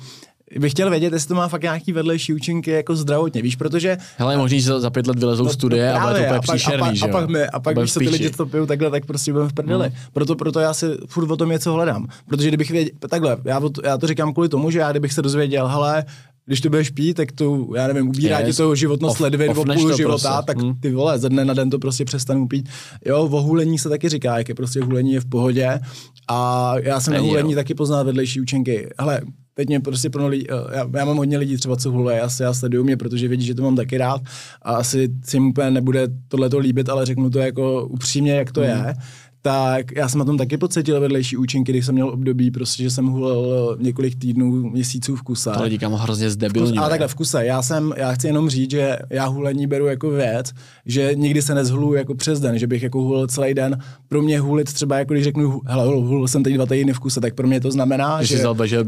[0.58, 3.96] bych chtěl vědět, jestli to má fakt nějaký vedlejší účinky jako zdravotně, víš, protože...
[4.16, 6.86] Hele, možná, že za pět let vylezou no, studie a bude to úplně příšerný, a
[6.86, 9.06] pak, že a pak, my, a pak když to ty lidi to pijou takhle, tak
[9.06, 9.88] prostě budeme v prdeli.
[9.88, 9.96] Hmm.
[10.12, 12.06] Proto, proto já si furt o tom něco hledám.
[12.28, 15.68] Protože kdybych věděl, takhle, já, já to říkám kvůli tomu, že já kdybych se dozvěděl,
[15.68, 16.04] hele,
[16.46, 18.56] když to budeš pít, tak to, já nevím, ubírá yes.
[18.56, 20.46] ti to životnost ledvin o půl života, prostě.
[20.46, 20.74] tak hmm.
[20.80, 22.68] ty vole, ze dne na den to prostě přestanu pít.
[23.06, 25.80] Jo, o hulení se taky říká, jak je prostě hulení je v pohodě
[26.28, 27.56] a já jsem Není, na hulení jo.
[27.56, 28.88] taky poznal vedlejší účinky.
[28.98, 29.20] Hele,
[29.54, 32.28] teď mě prostě pro lidi, eh, já, já, mám hodně lidí třeba, co hulé, já,
[32.40, 34.20] já sleduju mě, protože vědí, že to mám taky rád
[34.62, 38.52] a asi si jim úplně nebude tohle to líbit, ale řeknu to jako upřímně, jak
[38.52, 38.66] to mm.
[38.66, 38.94] je
[39.42, 42.90] tak já jsem na tom taky pocítil vedlejší účinky, když jsem měl období, prostě, že
[42.90, 45.50] jsem hulil několik týdnů, měsíců v kuse.
[45.50, 46.78] To lidi kam hrozně zdebilní.
[46.78, 47.46] Ale takhle v kuse.
[47.46, 50.52] Já, jsem, já chci jenom říct, že já hulení beru jako věc,
[50.86, 53.78] že nikdy se nezhulu jako přes den, že bych jako hulil celý den.
[54.08, 57.20] Pro mě hulit třeba, jako když řeknu, hele, hulil jsem teď dva týdny v kuse,
[57.20, 58.42] tak pro mě to znamená, že, že,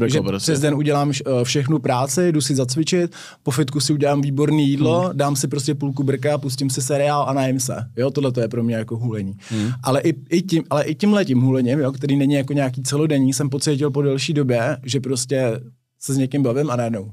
[0.07, 0.37] že prostě.
[0.37, 3.11] přes den udělám eh, všechnu práci, jdu si zacvičit,
[3.43, 5.17] po fitku si udělám výborný jídlo, hmm.
[5.17, 7.75] dám si prostě půlku brka, pustím si seriál a najím se.
[7.97, 9.37] Jo, tohle to je pro mě jako hulení.
[9.49, 9.71] Hmm.
[9.83, 13.33] Ale i, i tím, ale i tím letím hulením, jo, který není jako nějaký celodenní,
[13.33, 15.59] jsem pocítil po delší době, že prostě
[15.99, 17.11] se s někým bavím a najednou.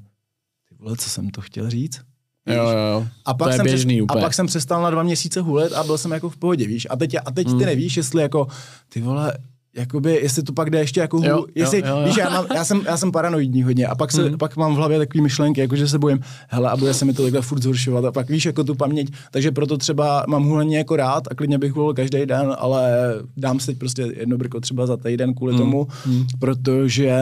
[0.69, 2.01] Ty vole, co jsem to chtěl říct?
[2.47, 2.57] Víš?
[2.57, 5.41] Jo, jo, A pak, to jsem běžný, přes, a pak jsem přestal na dva měsíce
[5.41, 6.87] hulet a byl jsem jako v pohodě, víš?
[6.91, 7.59] A teď, a teď hmm.
[7.59, 8.47] ty nevíš, jestli jako,
[8.89, 9.39] ty vole,
[9.77, 12.65] jakoby, jestli to pak jde ještě jako jo, jestli, jo, jo, víš, já, mám, já,
[12.65, 14.39] jsem, já jsem paranoidní hodně a pak, se, hmm.
[14.39, 17.13] pak mám v hlavě takové myšlenky, jako že se bojím, hele, a bude se mi
[17.13, 20.75] to takhle furt zhoršovat a pak víš, jako tu paměť, takže proto třeba mám hulení
[20.75, 22.93] jako rád a klidně bych hulil každý den, ale
[23.37, 25.63] dám si teď prostě jedno brko třeba za týden kvůli hmm.
[25.63, 26.27] tomu, hmm.
[26.39, 27.13] protože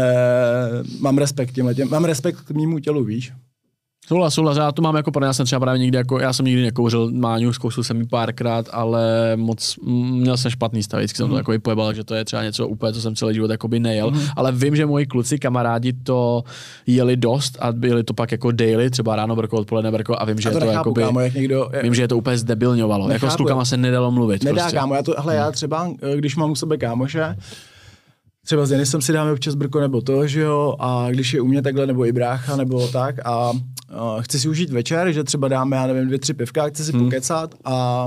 [1.01, 3.33] mám respekt těm mám respekt k mýmu tělu, víš.
[4.11, 6.63] Souhlas, souhlas, já to mám jako, já jsem třeba právě nikdy jako, já jsem nikdy
[6.63, 9.79] nekouřil máňu, zkoušel jsem ji párkrát, ale moc,
[10.11, 11.33] měl jsem špatný stav, vždycky jsem mm.
[11.33, 13.81] to jako pojebal, že to je třeba něco úplně, co jsem celý život jako by
[13.81, 14.21] nejel, mm.
[14.37, 16.45] ale vím, že moji kluci, kamarádi to
[16.87, 20.41] jeli dost a byli to pak jako daily, třeba ráno brko, odpoledne brko a vím,
[20.41, 23.09] že a to, to nechápu, by, kámo, jak někdo, vím, že je to úplně zdebilňovalo,
[23.09, 24.45] nechápu, jako s klukama se nedalo mluvit.
[24.45, 24.77] Nedá, prostě.
[24.77, 25.53] kámo, já to, hele, já hmm.
[25.53, 27.37] třeba, když mám u sebe kámoše,
[28.51, 31.47] třeba s Denisem si dáme občas brko nebo to, že jo, a když je u
[31.47, 33.59] mě takhle, nebo i brácha, nebo tak, a uh,
[34.21, 37.05] chci si užít večer, že třeba dáme, já nevím, dvě, tři pivka, chci si hmm.
[37.05, 38.07] pokecat a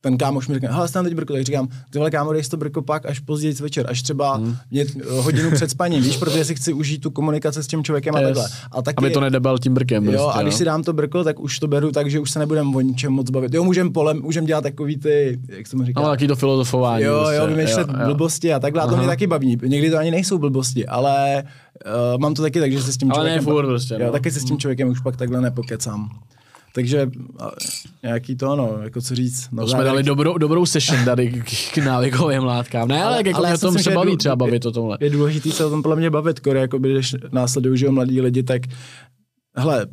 [0.00, 2.82] ten kámoš mi řekne, hele, teď brko, tak říkám, ty vole kámo, dej to brko
[2.82, 4.56] pak až později večer, až třeba hmm.
[4.70, 8.14] mě, eh, hodinu před spaním, víš, protože si chci užít tu komunikaci s tím člověkem
[8.14, 8.22] yes.
[8.22, 8.48] a takhle.
[8.72, 10.04] A taky, Aby to nedebal tím brkem.
[10.04, 10.58] Jo, prostě, a když no.
[10.58, 13.12] si dám to brko, tak už to beru tak, že už se nebudem o ničem
[13.12, 13.54] moc bavit.
[13.54, 16.04] Jo, můžeme polem, můžeme dělat takový ty, jak jsem říkal.
[16.04, 17.04] Ale taky to filozofování.
[17.04, 17.36] Jo, prostě.
[17.36, 18.04] jo, vymýšlet jo, jo.
[18.06, 19.58] blbosti a takhle, a to mě taky baví.
[19.62, 21.42] Někdy to ani nejsou blbosti, ale
[21.86, 23.32] uh, mám to taky tak, že se s tím člověkem...
[23.32, 24.12] Ale ne furt prostě, jo, no.
[24.12, 26.10] taky se s tím člověkem už pak takhle nepokecám.
[26.74, 27.10] Takže
[28.02, 29.48] nějaký to, no, jako co říct.
[29.52, 32.88] No, jsme dali dobrou, dobrou session tady k, k návykovým látkám.
[32.88, 34.98] Ne, ale, ale jako ale o tom se baví třeba bavit o tomhle.
[35.00, 38.42] Je důležité se o tom podle mě bavit, kore, jako když následují, že mladí lidi,
[38.42, 38.62] tak
[39.56, 39.86] hele,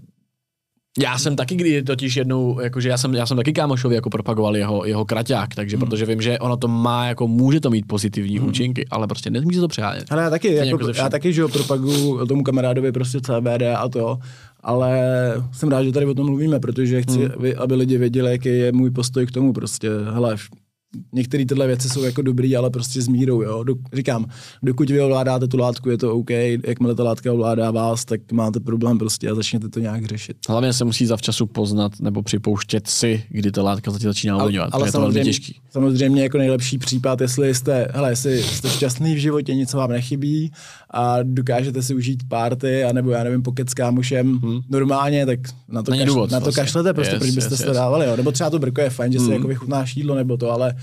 [1.00, 4.58] já jsem taky kdy totiž jednou, jakože já jsem, já jsem taky kámošovi jako propagoval
[4.58, 5.86] jeho, jeho kraťák, takže hmm.
[5.86, 8.48] protože vím, že ono to má, jako může to mít pozitivní hmm.
[8.48, 10.12] účinky, ale prostě nesmí se to přehánět.
[10.12, 13.90] Ale já taky, jako, jako já taky, že jo, propaguju tomu kamarádovi prostě CBD a
[13.90, 14.20] to,
[14.66, 15.02] ale
[15.52, 17.54] jsem rád, že tady o tom mluvíme, protože chci, hmm.
[17.58, 20.38] aby lidi věděli, jaký je můj postoj k tomu prostě, hele,
[21.14, 23.64] některé tyhle věci jsou jako dobrý, ale prostě s mírou, jo.
[23.64, 24.26] Do, říkám,
[24.64, 26.30] dokud vy ovládáte tu látku, je to OK,
[26.68, 30.38] jakmile ta látka ovládá vás, tak máte problém prostě a začněte to nějak řešit.
[30.50, 34.74] Hlavně se musí zavčasu poznat nebo připouštět si, kdy ta látka začíná ovlivňovat.
[34.74, 35.60] Ale, ale je to velmi těžký.
[35.70, 40.52] Samozřejmě jako nejlepší případ, jestli jste, hele, jestli jste šťastný v životě, nic vám nechybí
[40.96, 44.62] a dokážete si užít párty, anebo já nevím, pokec s kámošem hmm.
[44.70, 45.40] normálně, tak
[45.70, 46.64] na to, kaš, důvod, na to vlastně.
[46.64, 47.78] kašlete prostě, yes, proč byste yes, se yes.
[47.78, 48.16] dávali, jo.
[48.16, 49.28] Nebo třeba to brko je fajn, že hmm.
[49.28, 50.76] si jako vychutnáš jídlo nebo to, ale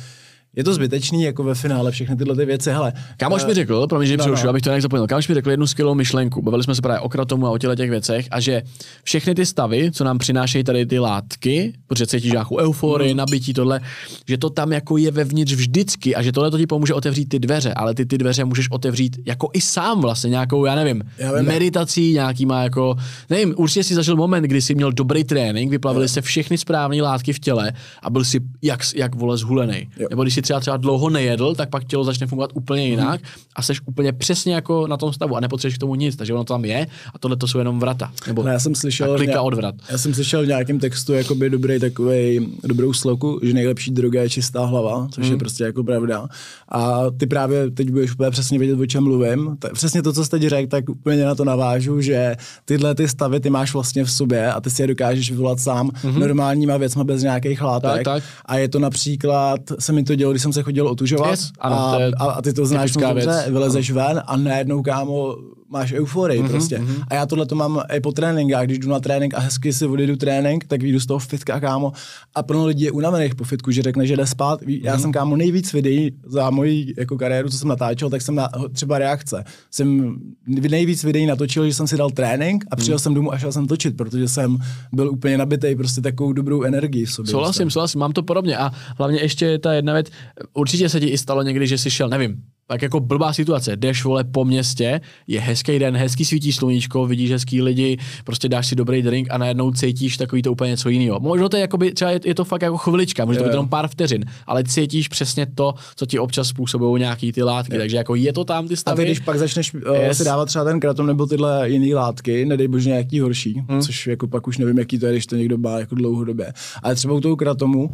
[0.56, 2.70] je to zbytečný jako ve finále všechny tyhle ty věci.
[2.70, 4.48] Hele, Kámoš uh, mi řekl, pro mě, že no, no.
[4.48, 6.42] abych to nějak zapomněl, kámoš mi řekl jednu skvělou myšlenku.
[6.42, 8.62] Bavili jsme se právě o kratomu a o těle těch věcech a že
[9.02, 13.16] všechny ty stavy, co nám přinášejí tady ty látky, protože cítíš nějakou euforii, mm.
[13.16, 13.80] nabití, tohle,
[14.28, 17.38] že to tam jako je vevnitř vždycky a že tohle to ti pomůže otevřít ty
[17.38, 21.32] dveře, ale ty ty dveře můžeš otevřít jako i sám vlastně nějakou, já nevím, já
[21.32, 22.96] vím, meditací, nějakýma jako,
[23.30, 27.32] nevím, určitě si zažil moment, kdy jsi měl dobrý trénink, vyplavili se všechny správné látky
[27.32, 27.72] v těle
[28.02, 29.88] a byl si jak, jak vole zhulený.
[30.10, 33.30] Nebo když si třeba třeba dlouho nejedl, tak pak tělo začne fungovat úplně jinak hmm.
[33.56, 36.44] a jsi úplně přesně jako na tom stavu a nepotřebuješ k tomu nic, takže ono
[36.44, 38.12] tam je a tohle to jsou jenom vrata.
[38.26, 39.74] Nebo no, já jsem slyšel, klika od vrat.
[39.90, 44.30] Já jsem slyšel v nějakém textu jakoby dobrý takový dobrou sloku, že nejlepší droga je
[44.30, 45.32] čistá hlava, což hmm.
[45.32, 46.26] je prostě jako pravda.
[46.68, 49.56] A ty právě teď budeš úplně přesně vědět, o čem mluvím.
[49.58, 53.40] Tak přesně to, co jste řekl, tak úplně na to navážu, že tyhle ty stavy
[53.40, 56.20] ty máš vlastně v sobě a ty si je dokážeš vyvolat sám hmm.
[56.20, 57.90] normálníma věcma bez nějakých látek.
[57.90, 58.22] Tak, tak.
[58.46, 61.76] A je to například, se mi to dělo, když jsem se chodil otužovat yes, ano,
[61.76, 64.00] a, a, a ty to znáš dobře, vylezeš ano.
[64.00, 65.36] ven a najednou, kámo,
[65.72, 66.78] máš euforii mm-hmm, prostě.
[66.78, 67.04] Mm-hmm.
[67.08, 69.86] A já tohle to mám i po tréninkách, když jdu na trénink a hezky si
[69.86, 71.92] odjedu trénink, tak vyjdu z toho fitka, kámo.
[72.34, 74.60] A plno lidí je unavených po fitku, že řekne, že jde spát.
[74.66, 75.00] Já mm-hmm.
[75.00, 78.98] jsem kámo nejvíc videí za moji jako kariéru, co jsem natáčel, tak jsem na třeba
[78.98, 79.44] reakce.
[79.70, 80.16] Jsem
[80.46, 82.98] nejvíc videí natočil, že jsem si dal trénink a přijel mm.
[82.98, 84.58] jsem domů a šel jsem točit, protože jsem
[84.92, 87.30] byl úplně nabitý prostě takovou dobrou energii v sobě.
[87.30, 88.56] Souhlasím, souhlasím, mám to podobně.
[88.56, 90.06] A hlavně ještě ta jedna věc,
[90.54, 93.76] určitě se ti i stalo někdy, že jsi šel, nevím, tak jako blbá situace.
[93.76, 98.66] Jdeš vole po městě, je hezký den, hezký svítí sluníčko, vidíš hezký lidi, prostě dáš
[98.66, 101.20] si dobrý drink a najednou cítíš takový to úplně něco jiného.
[101.20, 103.50] Možná to je jako by, třeba je, je, to fakt jako chvilička, může to být
[103.50, 107.78] jenom pár vteřin, ale cítíš přesně to, co ti občas způsobují nějaký ty látky, je.
[107.78, 109.02] takže jako je to tam ty stavy.
[109.02, 110.18] A ty, když pak začneš uh, yes.
[110.18, 113.80] si dávat třeba ten kratom nebo tyhle jiné látky, nedej bože nějaký horší, hmm.
[113.80, 116.52] což jako pak už nevím, jaký to je, když to někdo má jako dlouhodobě.
[116.82, 117.90] Ale třeba u toho kratomu,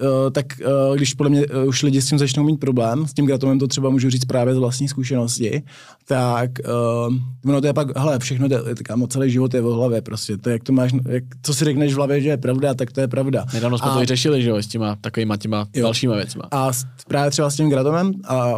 [0.00, 0.46] Uh, tak
[0.90, 3.58] uh, když podle mě uh, už lidi s tím začnou mít problém, s tím gratomem
[3.58, 5.62] to třeba můžu říct právě z vlastní zkušenosti,
[6.08, 6.50] tak
[7.08, 10.36] uh, ono to je pak, hele, všechno, to, kámo, celý život je v hlavě prostě,
[10.36, 13.00] to jak to máš, jak, co si řekneš v hlavě, že je pravda, tak to
[13.00, 13.44] je pravda.
[13.54, 15.82] Nedávno jsme a, to i řešili, že jo, s těma takovýma těma jo.
[15.82, 16.42] dalšíma věcma.
[16.50, 16.70] A
[17.08, 18.54] právě třeba s tím gratomem, a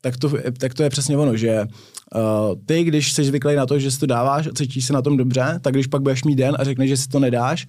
[0.00, 1.66] tak to, tak to je přesně ono, že
[2.14, 5.02] Uh, ty, když jsi zvyklý na to, že si to dáváš a cítíš se na
[5.02, 7.66] tom dobře, tak když pak budeš mít den a řekneš, že si to nedáš,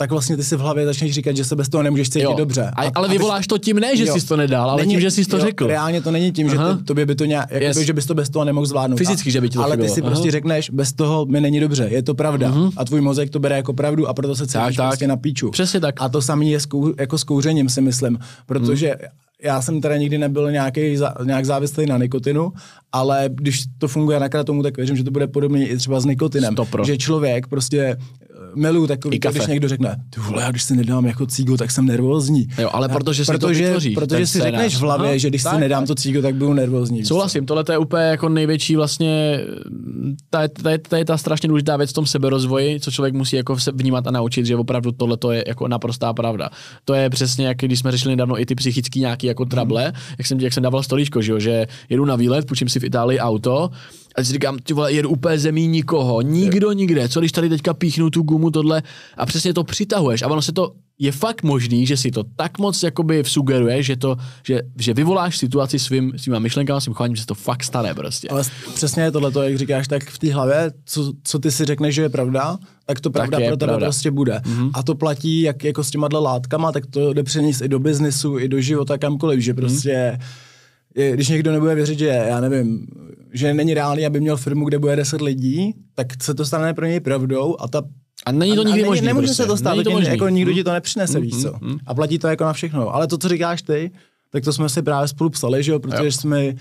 [0.00, 2.34] tak vlastně ty si v hlavě začneš říkat, že se bez toho nemůžeš cítit jo.
[2.38, 2.70] dobře.
[2.76, 4.14] A, ale vyvoláš to tím ne, že jo.
[4.14, 5.66] jsi to nedal, ale není, tím, že jsi to jo, řekl.
[5.66, 6.70] Reálně to není tím, Aha.
[6.70, 7.78] že to, tobě by to nějak, jako yes.
[7.78, 8.96] že bys to bez toho nemohl zvládnout.
[8.96, 9.88] Fyzicky, že by ti to Ale chybilo.
[9.88, 10.10] ty si Aha.
[10.10, 12.50] prostě řekneš, bez toho mi není dobře, je to pravda.
[12.50, 12.72] Uh-huh.
[12.76, 15.50] A tvůj mozek to bere jako pravdu a proto se cítíš tak, prostě na píču.
[15.50, 15.94] Přesně tak.
[16.02, 19.10] A to samé je s kou, jako s kouřením, si myslím, protože hmm
[19.42, 22.52] já jsem teda nikdy nebyl nějaký, nějak závislý na nikotinu,
[22.92, 26.04] ale když to funguje na tomu, tak věřím, že to bude podobné i třeba s
[26.04, 26.54] nikotinem.
[26.54, 26.84] Stopro.
[26.84, 27.96] Že člověk prostě
[28.54, 31.70] miluju takový, to, když někdo řekne, ty vole, já když si nedám jako cígo, tak
[31.70, 32.48] jsem nervózní.
[32.58, 35.42] Jo, ale protože si protože, to vytvoří, Protože si řekneš v hlavě, no, že když
[35.42, 37.04] tak, si nedám to cígo, tak budu nervózní.
[37.04, 39.40] Souhlasím, tohle je úplně jako největší vlastně,
[40.30, 43.58] ta, ta, ta, je ta strašně důležitá věc v tom seberozvoji, co člověk musí jako
[43.58, 46.50] se vnímat a naučit, že opravdu tohle je jako naprostá pravda.
[46.84, 49.92] To je přesně, jak když jsme řešili nedávno i ty psychické nějaký jako trable, hmm.
[50.18, 52.84] jak jsem, jak jsem dával stolíčko, že, jo, že jedu na výlet, půjčím si v
[52.84, 53.70] Itálii auto,
[54.16, 57.74] a si říkám, ty vole, jedu úplně zemí nikoho, nikdo nikde, co když tady teďka
[57.74, 58.82] píchnu tu gumu, tohle
[59.16, 62.58] a přesně to přitahuješ a ono se to, je fakt možný, že si to tak
[62.58, 67.22] moc jakoby sugeruje, že, to, že, že vyvoláš situaci svým, svýma myšlenkama, svým chováním, že
[67.22, 68.28] se to fakt stane prostě.
[68.28, 68.42] Ale
[68.74, 72.02] přesně je tohle, jak říkáš, tak v té hlavě, co, co ty si řekneš, že
[72.02, 73.86] je pravda, tak to pravda tak pro tebe pravda.
[73.86, 74.40] prostě bude.
[74.44, 74.70] Mm-hmm.
[74.74, 78.38] A to platí jak jako s těma látkama, tak to jde přenést i do biznesu,
[78.38, 79.60] i do života, kamkoliv, že mhm.
[79.60, 80.49] prostě mm-hmm.
[80.94, 82.86] Když někdo nebude věřit, že já nevím,
[83.32, 86.86] že není reálný, aby měl firmu, kde bude 10 lidí, tak se to stane pro
[86.86, 87.82] něj pravdou a ta
[88.26, 89.06] a není to nikdy možné.
[89.06, 89.42] Nemůže prostě.
[89.42, 90.08] se to stát, není to možný.
[90.08, 91.52] jako nikdo ti to nepřinese, mm, víš co.
[91.60, 91.78] Mm, mm.
[91.86, 92.94] A platí to jako na všechno.
[92.94, 93.90] Ale to, co říkáš ty,
[94.30, 96.12] tak to jsme si právě spolu psali, že jo, protože jo.
[96.12, 96.54] jsme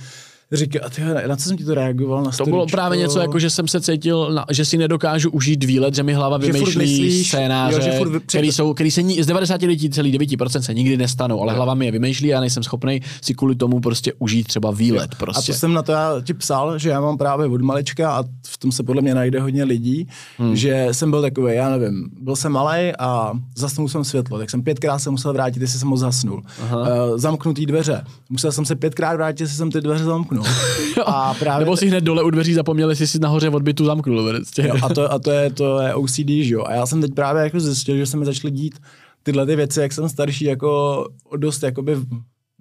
[0.52, 2.24] říká, ty, na co jsem ti to reagoval?
[2.24, 5.64] Na to bylo právě něco, jako že jsem se cítil, na, že si nedokážu užít
[5.64, 9.28] výlet, že mi hlava vymýšlí myslíš, scénáře, jo, že furt, který, jsou, který se z
[9.28, 13.56] 99% se nikdy nestanou, ale hlava mi je vymýšlí a já nejsem schopný si kvůli
[13.56, 15.16] tomu prostě užít třeba výlet.
[15.16, 15.52] Prostě.
[15.52, 18.24] A to jsem na to já ti psal, že já mám právě od malička a
[18.48, 20.56] v tom se podle mě najde hodně lidí, hmm.
[20.56, 24.64] že jsem byl takový, já nevím, byl jsem malý a zasnul jsem světlo, tak jsem
[24.64, 26.42] pětkrát se musel vrátit, jestli jsem ho zasnul.
[26.72, 26.78] Uh,
[27.16, 28.04] zamknutý dveře.
[28.30, 30.39] Musel jsem se pětkrát vrátit, jestli jsem ty dveře zamknul
[30.96, 31.08] zamknout.
[31.08, 34.34] a právě Nebo si hned dole u dveří zapomněli, jestli si nahoře odbytu zamknul.
[34.58, 36.64] Jo, a to, a to, je, to je OCD, že jo.
[36.66, 38.80] A já jsem teď právě jako zjistil, že se mi začaly dít
[39.24, 41.06] tyhle ty věci, jak jsem starší, jako
[41.38, 41.98] dost jakoby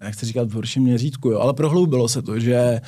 [0.00, 2.80] nechci říkat v horším měřítku, jo, ale prohloubilo se to, že...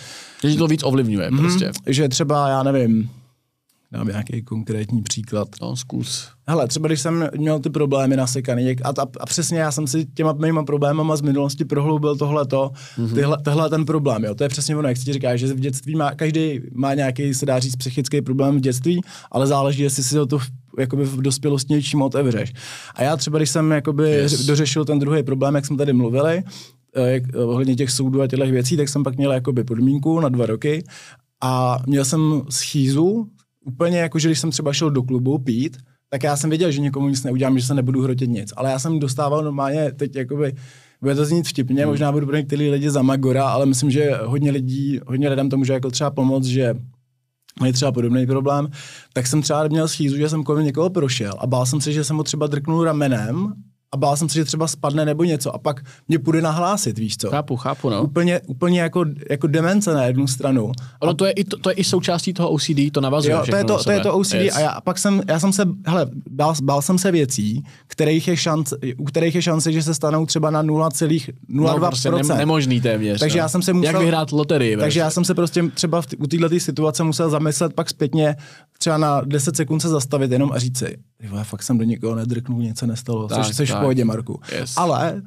[0.48, 1.72] Že to víc ovlivňuje mm, prostě.
[1.86, 3.10] Že třeba, já nevím,
[3.92, 5.48] dám nějaký konkrétní příklad.
[5.62, 6.28] No, zkus.
[6.48, 10.04] Hele, třeba když jsem měl ty problémy nasekaný a, a, a přesně já jsem si
[10.04, 13.14] těma mýma problémama z minulosti prohloubil tohleto, mm-hmm.
[13.14, 14.34] tyhle, tohle ten problém, jo.
[14.34, 17.34] To je přesně ono, jak si ti říká, že v dětství má, každý má nějaký,
[17.34, 20.46] se dá říct, psychický problém v dětství, ale záleží, jestli si to v,
[20.78, 22.52] jakoby v dospělosti něčím otevřeš.
[22.94, 24.46] A já třeba, když jsem jakoby yes.
[24.46, 26.42] dořešil ten druhý problém, jak jsme tady mluvili,
[26.96, 30.20] eh, jak, eh, ohledně těch soudů a těchto věcí, tak jsem pak měl jakoby podmínku
[30.20, 30.84] na dva roky
[31.40, 33.28] a měl jsem schýzu,
[33.64, 35.76] úplně jako, že když jsem třeba šel do klubu pít,
[36.10, 38.52] tak já jsem věděl, že někomu nic neudělám, že se nebudu hrotit nic.
[38.56, 40.54] Ale já jsem dostával normálně teď jakoby,
[41.00, 41.90] bude to znít vtipně, hmm.
[41.90, 45.56] možná budu pro některý lidi za magora, ale myslím, že hodně lidí, hodně lidem to
[45.56, 46.74] může jako třeba pomoct, že
[47.60, 48.68] mají třeba podobný problém,
[49.12, 52.04] tak jsem třeba měl schýzu, že jsem kolem někoho prošel a bál jsem se, že
[52.04, 53.52] jsem ho třeba drknul ramenem
[53.92, 57.16] a bál jsem se, že třeba spadne nebo něco a pak mě půjde nahlásit, víš
[57.16, 57.30] co?
[57.30, 58.02] Chápu, chápu, no.
[58.02, 60.72] Úplně, úplně jako, jako demence na jednu stranu.
[61.00, 63.56] Ono to je, i, to, to je i součástí toho OCD, to navazuje Jo, to
[63.56, 64.56] je to, to je to OCD yes.
[64.56, 68.28] a já a pak jsem, já jsem se, hele, bál, bál jsem se věcí, kterých
[68.28, 71.34] je šance, u kterých je šance, že se stanou třeba na 0,02%.
[71.48, 73.20] No, prostě ne, nemožný téměř.
[73.20, 73.42] Takže no.
[73.42, 73.92] já jsem se musel...
[73.92, 74.76] Jak vyhrát loterii.
[74.76, 78.36] Takže já jsem se prostě třeba v u této situace musel zamyslet pak zpětně
[78.78, 80.98] třeba na 10 sekund se zastavit jenom a říct si, "Ty
[81.28, 83.80] vole, fakt jsem do někoho nedrknul, nic se nestalo, Tak, což jsi v tak.
[83.80, 84.40] pohodě, Marku.
[84.52, 84.74] Yes.
[84.76, 85.22] Ale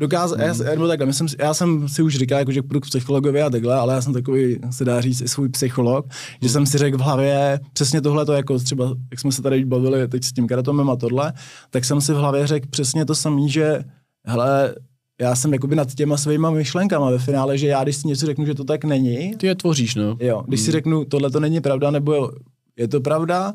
[0.00, 0.44] dokázal, mm.
[0.44, 3.50] já, nebo takhle, myslím, já jsem si už říkal, jako, že půjdu k psychologovi a
[3.50, 6.06] takhle, ale já jsem takový, se dá říct, i svůj psycholog,
[6.42, 9.64] že jsem si řekl v hlavě přesně tohle, to jako třeba, jak jsme se tady
[9.64, 11.32] bavili teď s tím karatomem a tohle,
[11.70, 13.84] tak jsem si v hlavě řekl přesně to samé, že
[14.24, 14.74] hele,
[15.20, 18.46] já jsem jakoby nad těma svýma myšlenkama ve finále, že já když si něco řeknu,
[18.46, 20.16] že to tak není, Ty je tvoříš, no.
[20.20, 22.30] jo, když si řeknu, tohle to není pravda, nebo
[22.76, 23.52] je to pravda,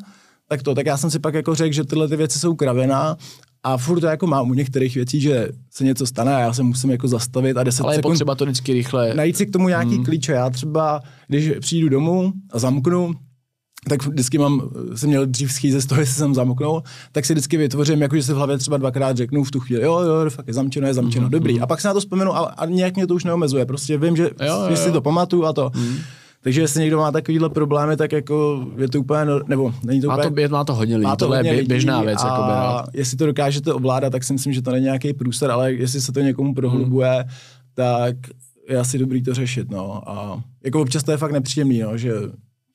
[0.47, 3.17] tak to, tak já jsem si pak jako řekl, že tyhle ty věci jsou kravina
[3.63, 6.63] a furt to jako mám u některých věcí, že se něco stane a já se
[6.63, 9.13] musím jako zastavit a 10 Ale je sekund potřeba to vždycky rychle.
[9.13, 10.05] najít si k tomu nějaký hmm.
[10.05, 10.31] klíče.
[10.31, 13.13] Já třeba, když přijdu domů a zamknu,
[13.89, 17.57] tak vždycky mám, jsem měl dřív schýze z toho, jestli jsem zamknul, tak si vždycky
[17.57, 20.47] vytvořím, jako že si v hlavě třeba dvakrát řeknu v tu chvíli, jo, jo, fakt
[20.47, 21.31] je zamčeno, je zamčeno, mm-hmm.
[21.31, 21.61] dobrý.
[21.61, 23.65] A pak se na to vzpomenu a, a nějak mě to už neomezuje.
[23.65, 24.93] Prostě vím, že, Jo, jo, že si jo.
[24.93, 25.71] to pamatuju a to.
[25.75, 25.97] Mm.
[26.45, 30.07] Takže jestli někdo má takovýhle problémy, tak jako je to úplně, no- nebo není to
[30.07, 30.47] Má úplně...
[30.47, 32.23] to, má to hodně lidí, Má to tohle hodně je bě- běžná věc.
[32.23, 32.83] A Jakoby, no.
[32.93, 36.11] jestli to dokážete ovládat, tak si myslím, že to není nějaký průser, ale jestli se
[36.11, 37.27] to někomu prohlubuje, Hmm.
[37.73, 38.15] tak
[38.69, 39.71] je asi dobrý to řešit.
[39.71, 40.09] No.
[40.09, 42.11] A jako občas to je fakt nepříjemný, no, že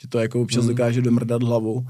[0.01, 0.43] ti to jako Hmm.
[0.43, 1.87] občas dokáže domrdat hlavu.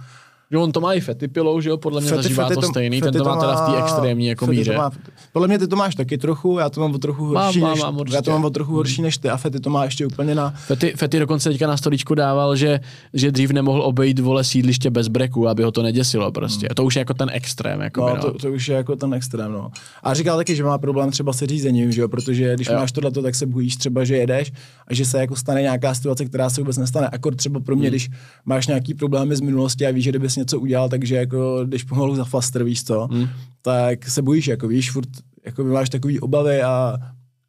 [0.51, 2.61] Že on to má i fety pilou, že jo, podle mě Fety- zažívá fety to,
[2.61, 4.77] to- stejný, ten to má teda v té extrémní jako míře.
[4.77, 4.91] má-
[5.33, 7.81] podle mě ty to máš taky trochu, já to mám o trochu horší, mám, než,
[7.83, 10.35] mám, já to mám o trochu horší než ty a Fety to má ještě úplně
[10.35, 10.51] na...
[10.51, 12.81] Fety, Fety dokonce teďka na stolíčku dával, že,
[13.15, 16.69] že dřív nemohl obejít vole sídliště bez breku, aby ho to neděsilo prostě.
[16.77, 17.81] To už je jako ten extrém.
[17.81, 19.71] Jako No, no, to, to, už je jako ten extrém, no.
[20.03, 22.75] A říkal taky, že má problém třeba se řízením, že jo, protože když Jo.
[22.77, 24.53] máš tohleto, tak se bojíš třeba, že jedeš
[24.89, 27.09] a že se jako stane nějaká situace, která se vůbec nestane.
[27.09, 27.91] Akor třeba pro mě, hmm.
[27.91, 28.11] když
[28.45, 32.17] máš nějaký problémy z minulosti a víš, že kdybys něco udělal, takže jako když pomalu
[32.17, 33.29] za flaster, víš co, hmm.
[33.63, 35.09] tak se bojíš, jako víš, furt
[35.45, 36.97] jako máš takový obavy a,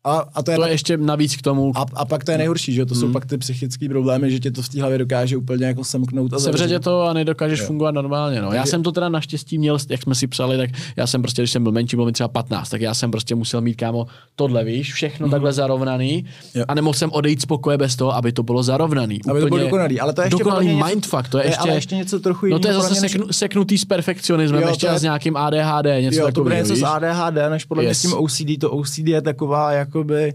[0.04, 2.32] a, a to je, to pak, je ještě navíc k tomu, a, a, pak to
[2.32, 4.98] je nejhorší, že to jsou pak ty psychické problémy, že tě to v té hlavě
[4.98, 7.66] dokáže úplně jako semknout a sevře tě to a nedokážeš Jo.
[7.66, 8.42] fungovat normálně.
[8.42, 8.52] No.
[8.54, 11.52] Já jsem to teda naštěstí měl, jak jsme si psali, tak já jsem prostě, když
[11.52, 14.64] jsem byl menší, byl mi třeba 15, tak já jsem prostě musel mít kámo tohle,
[14.64, 16.26] víš, všechno takhle zarovnaný
[16.56, 16.66] Jo.
[16.68, 19.20] a nemohl jsem odejít z pokoje bez toho, aby to bylo zarovnaný.
[19.30, 21.62] Aby to bylo dokonalý, ale to je ještě dokonalý něco- mindfuck, to je je ještě,
[21.62, 24.88] ale ještě něco trochu No to je jiného zase seknu, seknutý s perfekcionismem, Jo, ještě
[24.88, 27.96] je- s nějakým ADHD, něco jo, to bude takového, něco s ADHD, než podle mě
[27.96, 28.58] s tím OCD.
[28.60, 30.34] To OCD je taková, jakoby,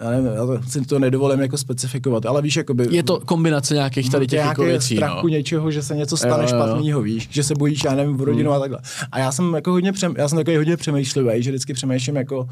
[0.00, 2.86] já nevím, já to, si to nedovolím jako specifikovat, ale víš, jakoby...
[2.90, 5.28] Je to kombinace nějakých tady těch jako věcí, strachu no.
[5.28, 8.22] něčeho, že se něco stane Jo, jo, špatného, víš, že se bojíš, já nevím, v
[8.22, 8.56] rodinu Hmm.
[8.56, 8.78] a takhle.
[9.12, 12.48] A já jsem jako hodně, přem, já jsem takový hodně přemýšlivý, že vždycky přemýšlím jako,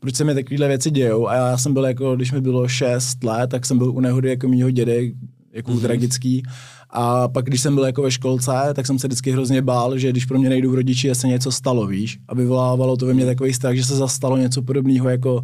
[0.00, 1.28] proč se mi takovéhle věci dějou.
[1.28, 4.28] A já jsem byl jako, když mi bylo 6 let, tak jsem byl u nehody
[4.28, 5.14] jako mýho dědy,
[5.52, 5.78] jako Mhm.
[5.80, 5.82] mm-hmm.
[5.82, 6.42] tragický.
[6.90, 10.10] A pak, když jsem byl jako ve školce, tak jsem se vždycky hrozně bál, že
[10.10, 12.18] když pro mě nejdou rodiči, že se něco stalo, víš.
[12.28, 15.42] A vyvolávalo to ve mně takový strach, že se zastalo něco podobného jako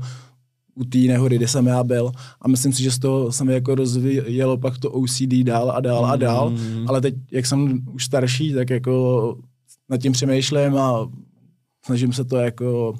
[0.79, 2.13] u té nehody, kde jsem já byl.
[2.43, 5.81] A myslím si, že z toho se mi jako rozvíjelo pak to OCD dál a
[5.81, 6.51] dál a dál.
[6.51, 6.89] Mm.
[6.89, 9.37] Ale teď, jak jsem už starší, tak jako
[9.89, 11.11] nad tím přemýšlím a
[11.85, 12.95] snažím se to jako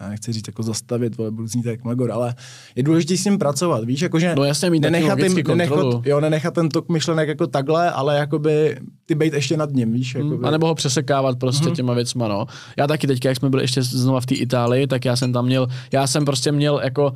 [0.00, 2.34] já nechci říct jako zastavit, ale budu znít jak Magor, ale
[2.76, 6.54] je důležité s ním pracovat, víš, jakože No jasně, mít nenechat, jim, nenechat, jo, nenechat
[6.54, 10.46] ten tok myšlenek jako takhle, ale jakoby ty bejt ještě nad ním, víš, jakoby.
[10.46, 11.74] A nebo ho přesekávat prostě mm-hmm.
[11.74, 12.46] těma věcma, no.
[12.78, 15.46] Já taky teďka, jak jsme byli ještě znova v té Itálii, tak já jsem tam
[15.46, 17.12] měl, já jsem prostě měl jako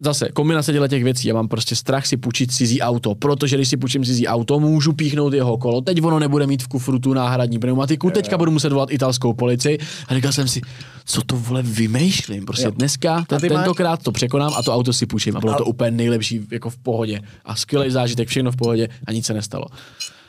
[0.00, 1.28] Zase, kombinace těchto těch věcí.
[1.28, 4.92] Já mám prostě strach si půjčit cizí auto, protože když si půjčím cizí auto, můžu
[4.92, 5.80] píchnout jeho kolo.
[5.80, 9.78] Teď ono nebude mít v kufru tu náhradní pneumatiku, teďka budu muset volat italskou policii.
[10.08, 10.60] A říkal jsem si,
[11.04, 12.44] co to vole vymýšlím.
[12.44, 12.70] Prostě Jo.
[12.70, 15.36] dneska, ten, ty máš- tentokrát to překonám a to auto si půjčím.
[15.36, 17.20] A bylo to úplně nejlepší jako v pohodě.
[17.44, 19.64] A skvělý zážitek, všechno v pohodě a nic se nestalo.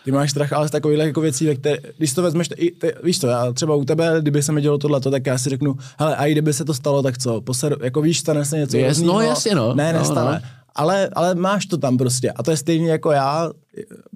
[0.08, 2.94] Ty máš strach ale z takových jako věcí, ve které, když to vezmeš, i, ty,
[3.04, 5.76] víš to, já třeba u tebe, kdyby se mi dělo tohleto, tak já si řeknu,
[6.00, 8.78] hele, a i kdyby se to stalo, tak co, Poser, jako víš, stane se něco
[8.78, 9.74] Yes, no, jasně, no.
[9.74, 10.32] Ne, No, nestane.
[10.32, 10.50] no.
[10.76, 12.32] Ale, ale máš to tam prostě.
[12.32, 13.52] A to je stejně jako já.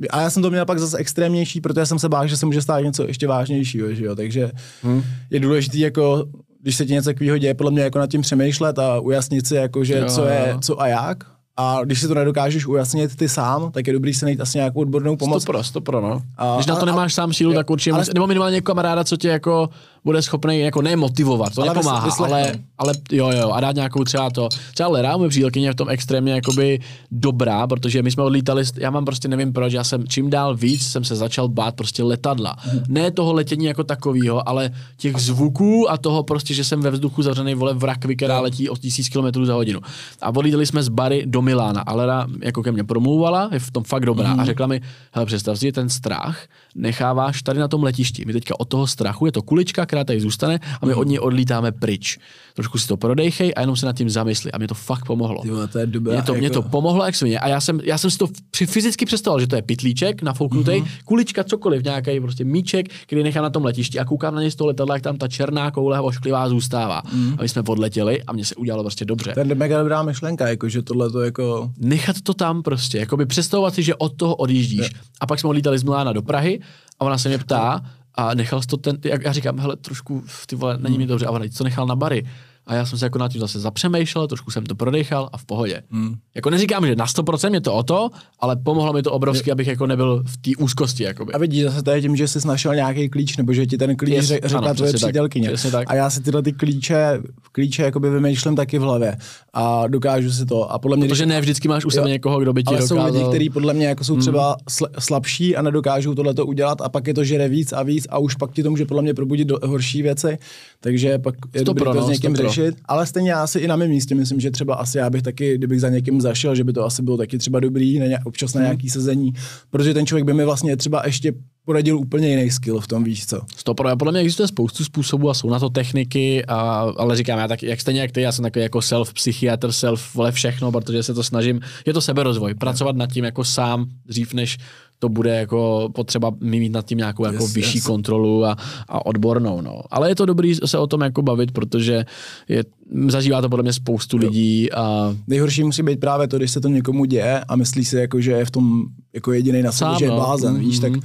[0.09, 2.61] A já jsem to měl pak zase extrémnější, protože jsem se bál, že se může
[2.61, 4.15] stát něco ještě vážnějšího, že jo.
[4.15, 4.51] Takže
[4.83, 5.03] hmm.
[5.29, 6.25] je důležité jako
[6.61, 9.55] když se ti něco takového děje, podle mě jako nad tím přemýšlet a ujasnit si,
[9.55, 10.59] jako, že Jo, co je, jo.
[10.59, 11.23] co a jak.
[11.61, 14.79] A když si to nedokážeš ujasnit ty sám, tak je dobrý se najít asi nějakou
[14.81, 15.43] odbornou pomoc.
[15.43, 16.21] Stopro, stopro, no.
[16.37, 18.61] A- Když na to a- nemáš sám sílu, jo, tak určitě ale- musí, nebo minimálně
[18.61, 19.69] kamaráda, co tě jako
[20.05, 22.33] bude schopný jako ne motivovat, to Ale nepomáhá, vys- vyslechnout.
[22.37, 25.75] ale, ale jo, jo, a dát nějakou třeba to, třeba Lera, moje přítelkyně je v
[25.75, 26.79] tom extrémně jakoby
[27.11, 30.87] dobrá, protože my jsme odlítali, já mám prostě nevím proč, já jsem čím dál víc
[30.87, 32.55] jsem se začal bát prostě letadla.
[32.87, 37.21] Ne toho letění jako takového, ale těch zvuků a toho prostě, že jsem ve vzduchu
[37.21, 39.79] zavřený vole v rakvi, která letí o tisíc km za hodinu.
[40.21, 43.71] A odlítali jsme z Bary do Milána a Lera jako ke mně promlouvala, je v
[43.71, 44.81] tom fakt dobrá a řekla mi,
[45.11, 46.37] hele představ si, ten strach
[46.75, 48.25] necháváš tady na tom letišti.
[48.25, 51.19] My teďka od toho strachu, je to kulička, která tady zůstane a my od ní
[51.19, 52.17] odlítáme pryč.
[52.53, 54.51] Trošku si to prodejchej a jenom se nad tím zamysli.
[54.51, 55.43] A mě to fakt pomohlo.
[55.45, 57.39] Vole, to je dobrá, Mě to, mě jako- to pomohlo jak svině.
[57.39, 58.27] A já jsem, já jsem si to
[58.65, 60.87] fyzicky představoval, že to je pitlíček nafouknutý, mm-hmm.
[61.05, 64.55] kulička, cokoliv, nějaký prostě míček, který nechám na tom letišti a koukám na něj z
[64.55, 67.01] toho letadla, jak tam ta černá koule ošklivá zůstává.
[67.13, 67.35] Mm.
[67.37, 69.33] A my jsme odletěli a mně se udělalo prostě dobře.
[69.33, 71.71] To je mega dobrá myšlenka, jako, že tohle to jako...
[71.77, 74.89] nechat to tam prostě, jakoby představovat si, že od toho odjíždíš.
[75.21, 76.59] A pak jsme odlítali z Milána do Prahy
[76.99, 77.81] a ona se mě ptá
[78.15, 81.31] a nechal to ten, jak já říkám, hele, trošku, ty vole, není mi dobře, a
[81.31, 82.27] ona, co nechal na bary.
[82.71, 85.45] A já jsem se jako nad tím zase zapřemýšlel, trošku jsem to prodechal a v
[85.45, 85.81] pohodě.
[85.89, 86.15] Hmm.
[86.35, 88.09] Jako neříkám, že na 100% mě to o to,
[88.39, 91.03] ale pomohlo mi to obrovsky, abych jako nebyl v té úzkosti.
[91.03, 91.33] Jakoby.
[91.33, 93.95] A vidíš, zase to je tím, že jsi našel nějaký klíč, nebo že ti ten
[93.95, 95.51] klíč yes, řekla ano, tvoje přítelkyně.
[95.87, 97.19] A já si tyhle ty klíče,
[97.51, 99.17] klíče jakoby vymýšlím taky v hlavě
[99.53, 100.71] a dokážu si to.
[100.71, 102.13] A podle mě, Protože ne vždycky máš u sebe Jo.
[102.13, 103.17] někoho, kdo by ti ale jsou dokázal...
[103.17, 107.07] lidi, kteří podle mě jako jsou třeba sl- slabší a nedokážou tohle udělat a pak
[107.07, 109.47] je to žere víc a víc a už pak ti to může podle mě probudit
[109.47, 110.37] do horší věci,
[110.79, 112.60] takže pak je pro, to s někým pro.
[112.61, 115.21] Řešit, ale stejně já si i na mém místě myslím, že třeba asi já bych
[115.21, 118.53] taky, kdybych za někým zašel, že by to asi bylo taky třeba dobrý, ně, občas
[118.53, 119.33] na nějaký sezení,
[119.69, 121.33] protože ten člověk by mi vlastně třeba ještě
[121.65, 123.41] poradil úplně jiný skill v tom, víš co.
[123.55, 126.57] Stopro, a podle mě existuje spoustu způsobů a jsou na to techniky, a,
[126.97, 130.31] ale říkám, já tak, jak stejně jak ty, já jsem takový jako self-psychiatr, self, vole
[130.31, 134.57] všechno, protože se to snažím, je to seberozvoj, pracovat nad tím jako sám, dřív než
[135.01, 137.85] to bude jako potřeba mít nad tím nějakou jako Yes, vyšší yes.
[137.85, 139.61] kontrolu a, a odbornou.
[139.61, 139.81] No.
[139.91, 142.05] Ale je to dobrý se o tom jako bavit, protože
[142.49, 142.63] je,
[143.07, 146.67] zažívá to podle mě spoustu lidí a Nejhorší musí být právě to, když se to
[146.67, 148.83] někomu děje a myslí si, jako, že je v tom
[149.13, 151.01] jako jediný na světě, že je blázen, víš, tak Mhm.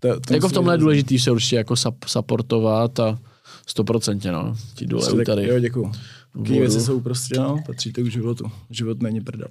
[0.00, 1.74] to, to jako v tomhle je důležitý se určitě jako
[2.06, 3.18] supportovat a
[3.66, 4.54] stoprocentně, no.
[4.74, 5.48] Ti dole Tak, tady.
[5.48, 5.92] Jo, děkuju.
[6.32, 8.44] Takové věci jsou prostě, no, patří to k životu.
[8.70, 9.48] Život není prdel.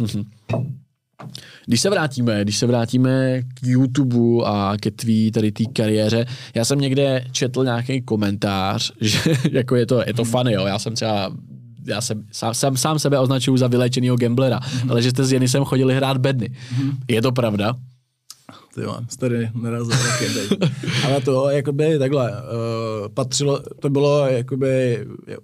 [1.66, 6.64] Když se vrátíme, když se vrátíme k YouTube a ke tvý tady té kariéře, já
[6.64, 9.18] jsem někde četl nějaký komentář, že
[9.52, 11.32] jako je to, je to funny, jo, já jsem třeba
[11.86, 15.64] já jsem sám, sám, sám sebe označuju za vyléčenýho gamblera, ale že jste s Jenisem
[15.64, 16.50] chodili hrát bedny.
[17.08, 17.74] Je to pravda?
[18.74, 20.26] Ty jo, tady narazil taky.
[21.04, 25.38] Ale to jakoby takhle, uh, patřilo, to bylo jakoby, jo,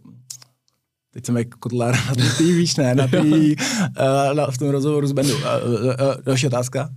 [1.15, 5.07] teď jsem jak kotlár na tý, víš, ne, na tý, uh, na, v tom rozhovoru
[5.07, 5.35] s Bendu.
[5.35, 5.93] Uh, uh, uh,
[6.27, 6.89] další otázka?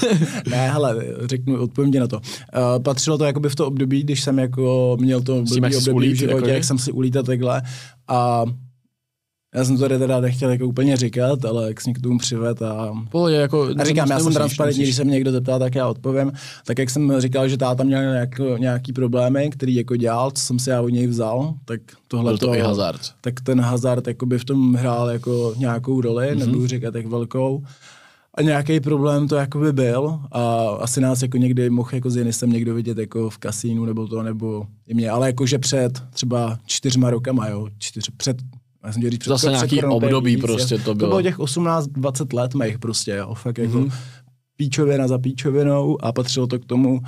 [0.50, 2.16] ne, hele, řeknu, odpovím na to.
[2.16, 6.16] Uh, patřilo to jakoby v to období, když jsem jako měl to období v ulít,
[6.16, 6.54] životě, jakože?
[6.54, 7.62] jak jsem si ulítal takhle.
[8.08, 8.44] A
[9.54, 12.18] já jsem to tady teda nechtěl jako úplně říkat, ale jak jsi mě k tomu
[12.18, 15.74] přived a Pohodě, jako, a říkám, já jsem transparentní, když se mě někdo zeptá, tak
[15.74, 16.32] já odpovím.
[16.66, 20.58] Tak jak jsem říkal, že táta měl nějak, nějaký problémy, který jako dělal, co jsem
[20.58, 23.00] si já od něj vzal, tak tohle Byl to i hazard.
[23.20, 26.36] Tak ten hazard jakoby v tom hrál jako nějakou roli, Mhm.
[26.36, 26.46] mm-hmm.
[26.46, 27.62] nebudu říkat jak velkou.
[28.34, 32.50] A nějaký problém to jakoby byl a asi nás jako někdy mohl jako s Jenisem
[32.52, 37.10] někdo vidět jako v kasínu nebo to, nebo i mě, ale jakože před třeba čtyřma
[37.10, 38.36] rokama, jo, čtyř, před
[38.84, 41.08] já jsem říct, před, Zase před nějaký to období víc, prostě to bylo.
[41.10, 43.86] To bylo těch 18-20 let mých prostě, jo, fakt jako Mhm.
[43.88, 43.92] mm-hmm.
[44.56, 47.00] píčovina za píčovinou a patřilo to k tomu.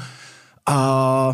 [0.68, 1.32] A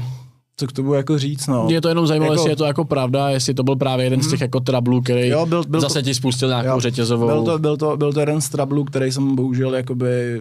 [0.57, 1.64] co k tomu jako říct, no.
[1.64, 4.07] Mě je to jenom zajímalo, Jako- jestli je to jako pravda, jestli to byl právě
[4.07, 6.80] jeden z těch jako trablů, který Jo, byl- byl to- zase ti spustil nějakou Jo,
[6.80, 7.26] řetězovou...
[7.26, 10.41] Byl to, byl, to, byl to jeden z trablů, který jsem bohužel jakoby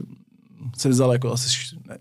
[0.78, 1.50] si vzal jako asi,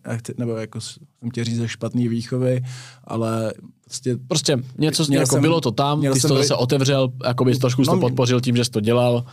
[0.08, 2.64] nechci- nebo jako jsem tě říct špatný výchovy,
[3.04, 3.52] ale
[3.84, 7.12] prostě Prostě něco, Měl jako jsem- bylo to tam, ty jsi jsem to zase otevřel,
[7.26, 9.24] jako bys trošku No, to podpořil tím, že jsi to dělal.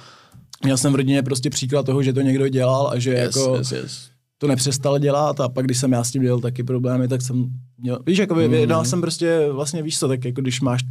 [0.64, 3.56] měl jsem v rodině prostě příklad toho, že to někdo dělal a že Yes, jako
[3.58, 4.10] yes, yes.
[4.38, 7.46] to nepřestal dělat a pak, když jsem já s tím dělal taky problémy, tak jsem
[7.78, 8.86] měl, víš, jako mm.
[8.86, 10.82] jsem prostě, vlastně víš co, tak jako když máš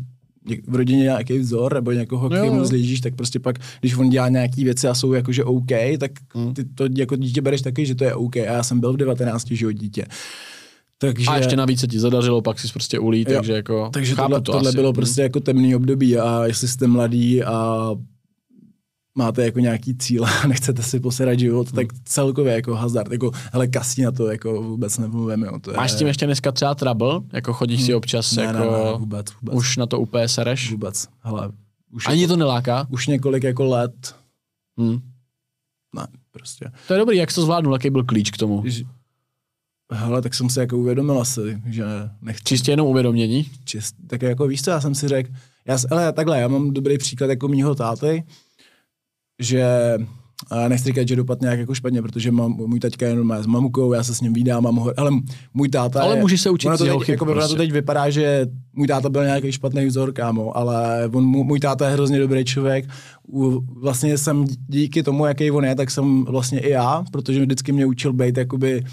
[0.66, 4.28] v rodině nějaký vzor nebo někoho, k němu zlížíš, tak prostě pak, když on dělá
[4.28, 5.70] nějaký věci a jsou jakože OK,
[6.01, 6.55] tak Mm.
[6.55, 8.36] ty to jako dítě bereš taky, že to je OK.
[8.36, 10.05] A já jsem byl v 19, že jo, dítě.
[10.99, 13.34] Takže, A ještě navíc se ti zadařilo, pak jsi prostě ulí, Jo.
[13.34, 14.76] takže jako takže tohle, to tohle asi.
[14.76, 17.88] bylo prostě jako temný období a jestli jste mladý a
[19.14, 21.76] máte jako nějaký cíl a nechcete si poserat život, Hmm.
[21.76, 25.58] tak celkově jako hazard, jako hele, kasí na to jako vůbec nemluvím, jo.
[25.60, 27.20] To je, Máš s tím ještě dneska třeba trouble?
[27.32, 28.58] Jako chodíš si občas ne, jako...
[28.58, 30.70] ne, ne, vůbec, vůbec, Už na to úplně sereš?
[30.70, 31.50] vůbec, hele,
[31.90, 32.86] už, Ani jako, to neláká?
[32.90, 34.14] už několik jako let,
[34.80, 35.00] Hm.
[35.96, 36.70] ne, prostě.
[36.88, 38.64] To je dobrý, jak jsi to zvládnul, jaký byl klíč k tomu?
[39.92, 41.84] Hele, tak jsem si jako uvědomil asi, že
[42.22, 42.44] nechci.
[42.44, 43.50] Čistě jenom uvědomění?
[43.64, 45.30] Čist, tak jako víš co, já jsem si řekl,
[45.66, 48.24] já, ale takhle, já mám dobrý příklad jako mýho táty,
[49.38, 49.94] že
[50.50, 53.46] a nechci říkat, že dopad nějak jako špatně, protože mám, můj taťka je normálně s
[53.46, 55.10] mamkou, já se s ním vídám, mám ho, ale
[55.54, 57.48] můj táta Ale můžeš se učit to teď, chyb, jako, prostě.
[57.48, 61.86] to teď vypadá, že můj táta byl nějaký špatný vzor, kámo, ale on, můj táta
[61.88, 62.84] je hrozně dobrý člověk.
[63.80, 67.86] Vlastně jsem díky tomu, jaký on je, tak jsem vlastně i já, protože vždycky mě
[67.86, 68.84] učil být jakoby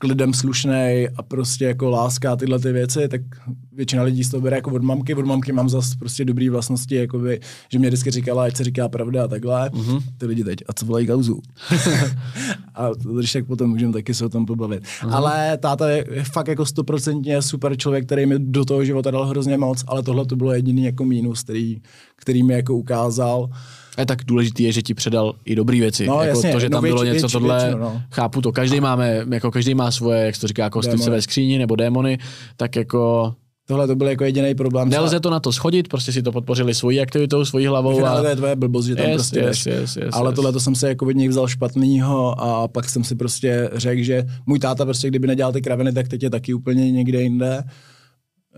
[0.00, 3.20] k lidem slušnej a prostě jako láska a tyhle ty věci, tak
[3.72, 5.14] většina lidí z toho bere jako od mamky.
[5.14, 8.88] Od mamky mám zase prostě dobrý vlastnosti, jakoby, že mě vždycky říkala, ať se říká
[8.88, 9.68] pravda a takhle.
[9.68, 10.02] Uh-huh.
[10.18, 11.40] Ty lidi teď, a co volají kauzu?
[12.74, 14.82] a když tak potom můžeme taky se o tom pobavit.
[14.82, 15.14] Uh-huh.
[15.14, 19.58] Ale táta je, fakt jako stoprocentně super člověk, který mi do toho života dal hrozně
[19.58, 21.82] moc, ale tohle to bylo jediný jako mínus, který,
[22.16, 23.48] který mi jako ukázal.
[23.98, 26.06] A tak důležitý je, že ti předal i dobré věci.
[26.06, 28.02] No, jako jasně, to, že no, tam bylo větši, něco větši, tohle, většinu, no.
[28.10, 28.52] chápu to.
[28.52, 31.16] Každý máme, jako každý má svoje, jak se to říká, kostnice Démony.
[31.16, 32.18] ve skříni nebo démony,
[32.56, 33.34] tak jako
[33.66, 34.88] Tohle to byl jako jediný problém.
[34.88, 38.04] nelze to na to schodit, prostě si to podpořili svojí aktivitou, svojí hlavou.
[38.04, 38.20] A...
[38.20, 39.66] to je tvoje blbost, že tam Yes, prostě yes, jdeš.
[39.66, 40.36] yes, yes, Ale yes.
[40.36, 44.02] tohle to jsem si jako od nich vzal špatnýho a pak jsem si prostě řekl,
[44.02, 47.62] že můj táta prostě kdyby nedělal ty kraviny, tak teď je taky úplně někde jinde.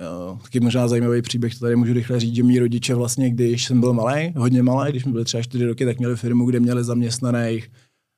[0.03, 3.65] Jo, taky možná zajímavý příběh, to tady můžu rychle říct, že mý rodiče vlastně, když
[3.67, 6.61] jsem byl malý, hodně malý, když mi byly třeba 4 roky, tak měli firmu, kde
[6.61, 7.71] měli zaměstnaných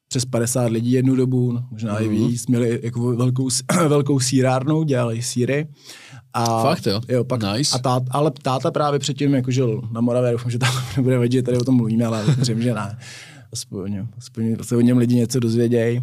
[0.08, 2.04] přes 50 lidí jednu dobu, no, možná mm-hmm.
[2.04, 2.28] i Mhm.
[2.28, 3.48] víc, měli jako velkou,
[3.88, 5.66] velkou sírárnu, dělali síry.
[6.32, 7.00] A, Fakt jo?
[7.08, 7.76] jo pak, Nice.
[7.76, 11.42] a tát, ale táta právě předtím jako žil na Moravě, doufám, že tam nebude že
[11.42, 12.98] tady o tom mluvíme, ale věřím, že ne.
[13.52, 16.00] Aspoň, aspoň se o něm lidi něco dozvědějí.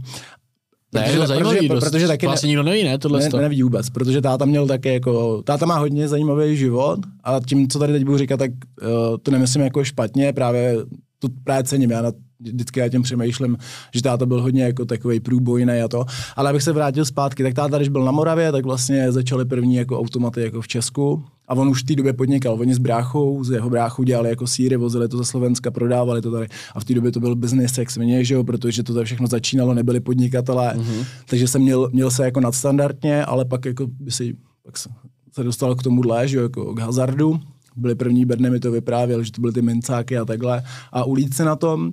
[0.94, 1.90] Ne, je to zajímavý, protože, dost.
[1.90, 3.38] protože taky vlastně nikdo neví, ne, tohle ne, to.
[3.38, 7.80] neví vůbec, protože táta měl také jako, táta má hodně zajímavý život a tím, co
[7.80, 8.88] tady teď budu říkat, tak uh,
[9.24, 10.76] to nemyslím jako špatně, právě
[11.20, 13.58] to právě cením, já na, vždycky já tím přemýšlím,
[13.94, 16.06] že táta byl hodně jako takový průbojný a to,
[16.36, 19.76] ale abych se vrátil zpátky, tak táta, když byl na Moravě, tak vlastně začaly první
[19.76, 23.44] jako automaty jako v Česku a on už v té době podnikal, oni s bráchou,
[23.44, 26.48] s jeho bráchou dělali jako síry, vozili to ze Slovenska, prodávali to tady.
[26.76, 29.28] A v té době to byl business jak svině, že jo, protože to tady všechno
[29.28, 31.06] začínalo, nebyli podnikatelé, mm-hmm.
[31.26, 34.90] takže jsem měl, měl se jako nadstandardně, ale pak jako by si, pak se,
[35.34, 37.40] se dostal k tomuhle, že jo, jako k hazardu,
[37.76, 40.64] byli první bedny mi to vyprávěl, že to byly ty mincáky a takhle.
[40.92, 41.92] A ulít se na tom,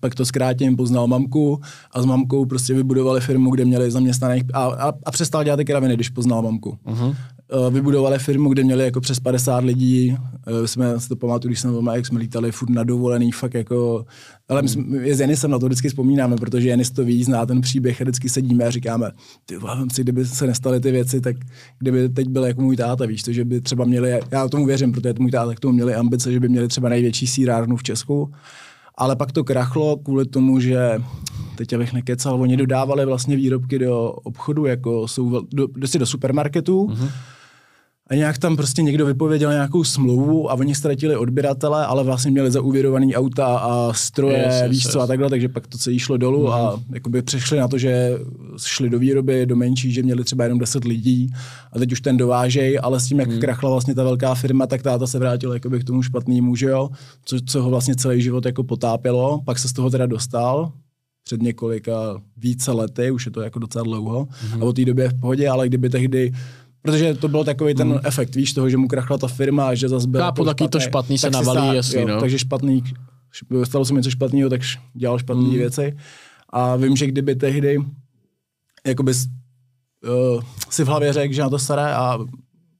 [0.00, 4.64] pak to zkrátím, poznal mamku a s mamkou prostě vybudovali firmu, kde měli zaměstnaných a,
[4.64, 6.78] a, a přestal dělat ty kraviny, když poznal mamku.
[6.86, 7.16] Uh-huh.
[7.70, 10.16] Vybudovali firmu, kde měli jako přes 50 lidí,
[10.46, 13.54] Eh, jsme si to pamatuju, když jsem byl jak jsme lítali furt na dovolený, fakt
[13.54, 14.04] jako,
[14.48, 17.60] ale my jsme, s Janisem na to vždycky vzpomínáme, protože Janis to ví, zná ten
[17.60, 19.10] příběh a vždycky sedíme a říkáme,
[19.46, 21.36] ty vole, si, kdyby se nestaly ty věci, tak
[21.78, 24.92] kdyby teď byl jako můj táta, víš, to, že by třeba měli, já tomu věřím,
[24.92, 28.32] protože můj táta k tomu měli ambice, že by měli třeba největší sírárnu v Česku,
[28.94, 31.02] ale pak to krachlo kvůli tomu, že
[31.56, 36.86] teď abych nekecal, oni dodávali vlastně výrobky do obchodu, jako jsou do, do, do supermarketů,
[36.86, 37.08] mm-hmm.
[38.10, 42.50] A nějak tam prostě někdo vypověděl nějakou smlouvu a oni ztratili odběratele, ale vlastně měli
[42.50, 45.04] zaúvěrovaný auta a stroje, Yes, yes, víš co, yes.
[45.04, 46.52] a takhle, takže pak to celé šlo dolů mm.
[46.52, 48.18] a jakoby přešli na to, že
[48.66, 51.32] šli do výroby, do menší, že měli třeba jenom 10 lidí
[51.72, 53.40] a teď už ten dovážej, ale s tím, jak mm.
[53.40, 56.90] krachla vlastně ta velká firma, tak táta se vrátil jakoby k tomu špatnému, že jo,
[57.24, 60.72] co, co ho vlastně celý život jako potápělo, pak se z toho teda dostal,
[61.24, 64.62] před několika více lety, už je to jako docela dlouho, mm.
[64.62, 66.32] a od té doby je v pohodě, ale kdyby tehdy
[66.82, 68.00] Protože to byl takový ten hmm.
[68.04, 70.80] efekt, víš, toho, že mu krachla ta firma a že zase byl Chápu, taky to
[70.80, 72.20] špatný se tak navalí, stá- jasný, jo, no.
[72.20, 72.82] Takže špatný,
[73.64, 74.60] stalo se mi něco špatného, tak
[74.94, 75.58] dělal špatné hmm.
[75.58, 75.96] věci.
[76.48, 77.78] A vím, že kdyby tehdy
[78.86, 82.18] jakoby uh, si v hlavě řekl, že na to staré a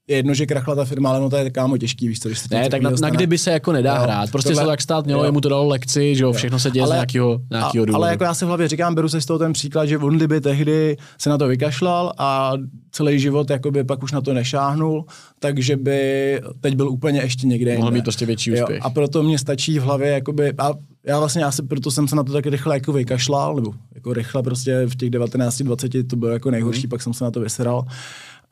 [0.07, 2.39] je jedno, že krachla ta firma, ale no to je kámo těžký, víš co, když
[2.39, 4.31] se Ne, tak na, na kdyby se jako nedá Jo, hrát.
[4.31, 5.25] Prostě tohle- se to tak stát mělo, jo.
[5.25, 7.95] jemu to dalo lekci, že jo, všechno se děje z Ale- nějakého, nějakého a, důvodu.
[7.95, 10.15] ale jako já si v hlavě říkám, beru se z toho ten příklad, že on
[10.17, 12.51] kdyby tehdy se na to vykašlal a
[12.91, 15.05] celý život jakoby pak už na to nešáhnul,
[15.39, 18.79] takže by teď byl úplně ještě někde Mohl mít prostě větší Jo, úspěch.
[18.85, 20.71] a proto mě stačí v hlavě, jakoby, a
[21.05, 24.43] já vlastně asi proto jsem se na to tak rychle jako vykašlal, nebo jako rychle
[24.43, 26.89] prostě v těch 19-20 to bylo jako nejhorší, Mhm.
[26.89, 27.85] pak jsem se na to vyseral.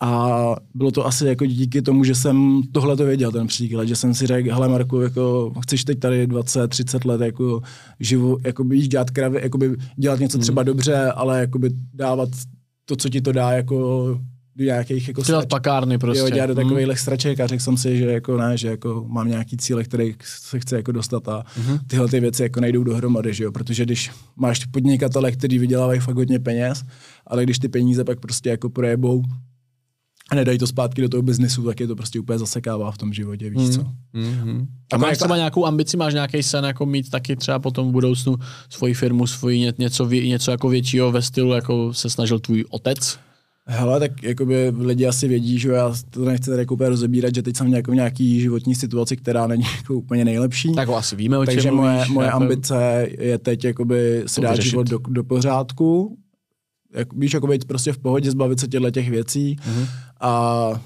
[0.03, 3.95] A bylo to asi jako díky tomu, že jsem tohle to věděl, ten příklad, že
[3.95, 7.61] jsem si řekl, hele Marku, jako chceš teď tady 20, 30 let jako
[7.99, 9.59] živu, jako víš, dělat kravy, jako
[9.97, 10.41] dělat něco Mhm.
[10.41, 12.29] třeba dobře, ale jakoby dávat
[12.85, 13.75] to, co ti to dá, jako
[14.55, 16.19] do nějakých jako Dělat pakárny prostě.
[16.19, 19.27] Jo, dělat do takových straček a řekl jsem si, že jako ne, že jako mám
[19.27, 21.77] nějaký cíle, který se chce jako dostat a Mhm.
[21.87, 26.15] tyhle ty věci jako nejdou dohromady, že jo, protože když máš podnikatele, kteří vydělávají fakt
[26.15, 26.83] hodně peněz,
[27.27, 29.23] ale když ty peníze pak prostě jako projebou
[30.31, 33.13] a nedají to zpátky do toho biznesu, tak je to prostě úplně zasekává v tom
[33.13, 33.81] životě, víš co.
[33.81, 34.61] Mm-hmm.
[34.61, 37.89] A Jako máš jako- třeba nějakou ambici, máš nějaký sen jako mít taky třeba potom
[37.89, 38.35] v budoucnu
[38.69, 43.19] svoji firmu, svoji ně- něco, něco jako většího ve stylu, jako se snažil tvůj otec?
[43.65, 47.41] Hele, tak jakoby lidi asi vědí, že já to nechci tady jako úplně rozebírat, že
[47.41, 50.71] teď jsem nějakou nějaký životní situaci, která není jako úplně nejlepší.
[50.75, 52.41] Tak asi víme, o čem Takže mluvíš, moje, moje chápem.
[52.43, 54.69] ambice je teď jakoby si dát vyřešit.
[54.69, 56.17] život do, do pořádku,
[56.93, 59.85] jak, víš, jako být prostě v pohodě, zbavit se těchto těch věcí Mhm.
[60.21, 60.81] A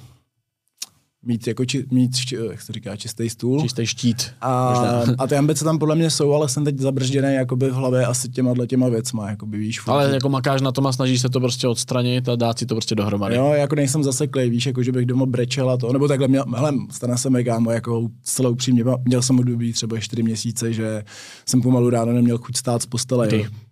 [1.26, 2.12] mít, jako či, mít,
[2.52, 3.62] jak se říká, čistý stůl.
[3.62, 4.32] Čistý štít.
[4.42, 5.16] A, možná.
[5.18, 8.30] a ty ambice tam podle mě jsou, ale jsem teď zabržděný jakoby v hlavě asi
[8.30, 9.80] těma těma věcma, jakoby víš.
[9.80, 9.94] furt.
[9.94, 12.76] Ale jako makáš na tom a snažíš se to prostě odstranit a dát si to
[12.76, 13.36] prostě dohromady.
[13.36, 16.46] Jo, jako nejsem zaseklej, víš, jako že bych doma brečel a to, nebo takhle měl,
[16.56, 21.04] hele, stane se mi kámo, jako celou upřímně, měl jsem období třeba 4 měsíce, že
[21.46, 23.28] jsem pomalu ráno neměl chuť stát z postele.
[23.28, 23.38] Kdy?
[23.38, 23.65] jo.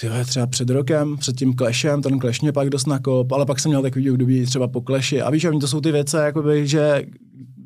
[0.00, 3.60] Ty třeba před rokem, před tím klešem, ten kleš mě pak dost nakop, ale pak
[3.60, 5.22] jsem měl takový období třeba po kleši.
[5.22, 7.02] A víš, a oni to jsou ty věci, jakoby, že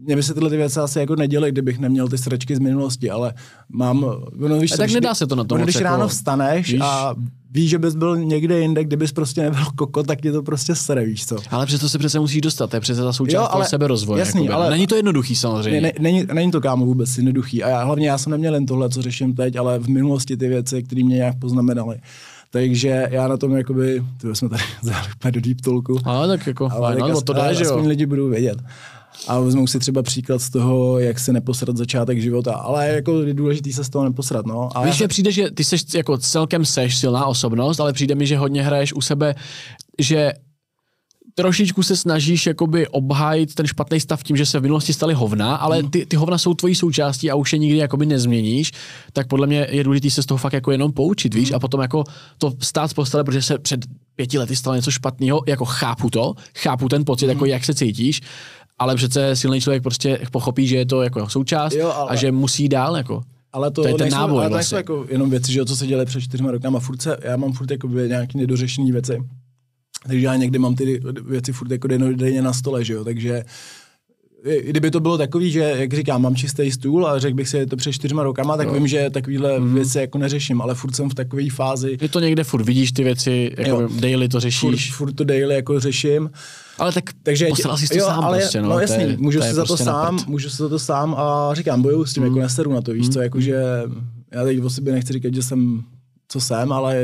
[0.04, 3.10] mě by se tyhle ty věci asi jako neděly, kdybych neměl ty sračky z minulosti,
[3.10, 3.34] ale
[3.68, 4.00] mám...
[4.36, 6.08] No, víš, A tak když- nedá se to na to ono, moc když jako- ráno
[6.08, 6.80] vstaneš víš?
[6.84, 7.14] a
[7.50, 11.04] víš, že bys byl někde jinde, kdybys prostě nebyl koko, tak tě to prostě sere,
[11.04, 11.36] víš co.
[11.50, 14.18] Ale přesto se přece musíš dostat, to je přece ta součást Jo, ale- seberozvoje.
[14.20, 14.54] jasný, jakoby.
[14.54, 15.80] ale- Není to jednoduchý samozřejmě.
[15.80, 17.62] Ne, ne, není, není to kámo vůbec jednoduchý.
[17.62, 20.48] A já, hlavně já jsem neměl jen tohle, co řeším teď, ale v minulosti ty
[20.48, 21.96] věci, které mě nějak poznamenaly.
[22.52, 24.62] Takže já na tom jakoby, ty jsme tady
[25.16, 25.98] úplně do deep talku.
[26.04, 27.78] Ale tak jako, ale ale tak no, to jde, že jo.
[27.86, 28.58] lidi budou vědět.
[29.28, 32.54] A vezmou si třeba příklad z toho, jak se neposrat začátek života.
[32.54, 34.68] Ale jako je důležitý se z toho neposrat, no.
[34.74, 38.14] A Víš, já, že přijde, že ty seš jako celkem seš silná osobnost, ale přijde
[38.14, 39.34] mi, že hodně hraješ u sebe,
[39.98, 40.32] že
[41.34, 45.56] trošičku se snažíš jakoby obhájit ten špatný stav tím, že se v minulosti staly hovna,
[45.56, 48.72] ale ty, ty hovna jsou tvojí součástí a už je nikdy jakoby nezměníš,
[49.12, 51.80] tak podle mě je důležité se z toho fakt jako jenom poučit, víš, a potom
[51.80, 52.04] jako
[52.38, 53.80] to stát z postele, protože se před
[54.16, 58.20] pěti lety stalo něco špatného, jako chápu to, chápu ten pocit, jako jak se cítíš,
[58.80, 62.32] ale přece silný člověk prostě pochopí, že je to jako součást Jo, ale- a že
[62.32, 63.22] musí dál jako.
[63.52, 64.76] ale to, to je ten nejsou, náboj ale vlastně.
[64.76, 66.80] jako jenom věci, že jo, co se dělá před čtyřma rokama.
[66.80, 69.22] Furt se, já mám furt jakoby nějaký nedořešené věci.
[70.06, 73.44] Takže já někdy mám ty věci furt jako denně na stole, že jo, takže
[74.64, 77.76] kdyby to bylo takový, že, jak říkám, mám čistý stůl a řekl bych si, to
[77.76, 79.74] před čtyřma rokama, tak vím, že takovýhle Mhm.
[79.74, 83.04] věci jako neřeším, ale furt jsem v takové fázi, Je to někde furt, vidíš ty
[83.04, 83.88] věci, jako Jo.
[84.00, 86.30] daily to furt, řešíš, furt to daily jako řeším.
[86.78, 88.68] ale tak Takže postaral jsi to jo, sám ale, prostě, no.
[88.68, 90.26] no to jasný, je, můžu to si za to prostě na sám, prd.
[90.28, 93.06] můžu si za to sám a říkám, bojuju s tím, jako neseru na to, víš
[93.06, 93.12] Mm.
[93.12, 93.62] co, jakože
[94.32, 95.82] já teď o sobě nechci říkat, že jsem,
[96.28, 96.96] co jsem, ale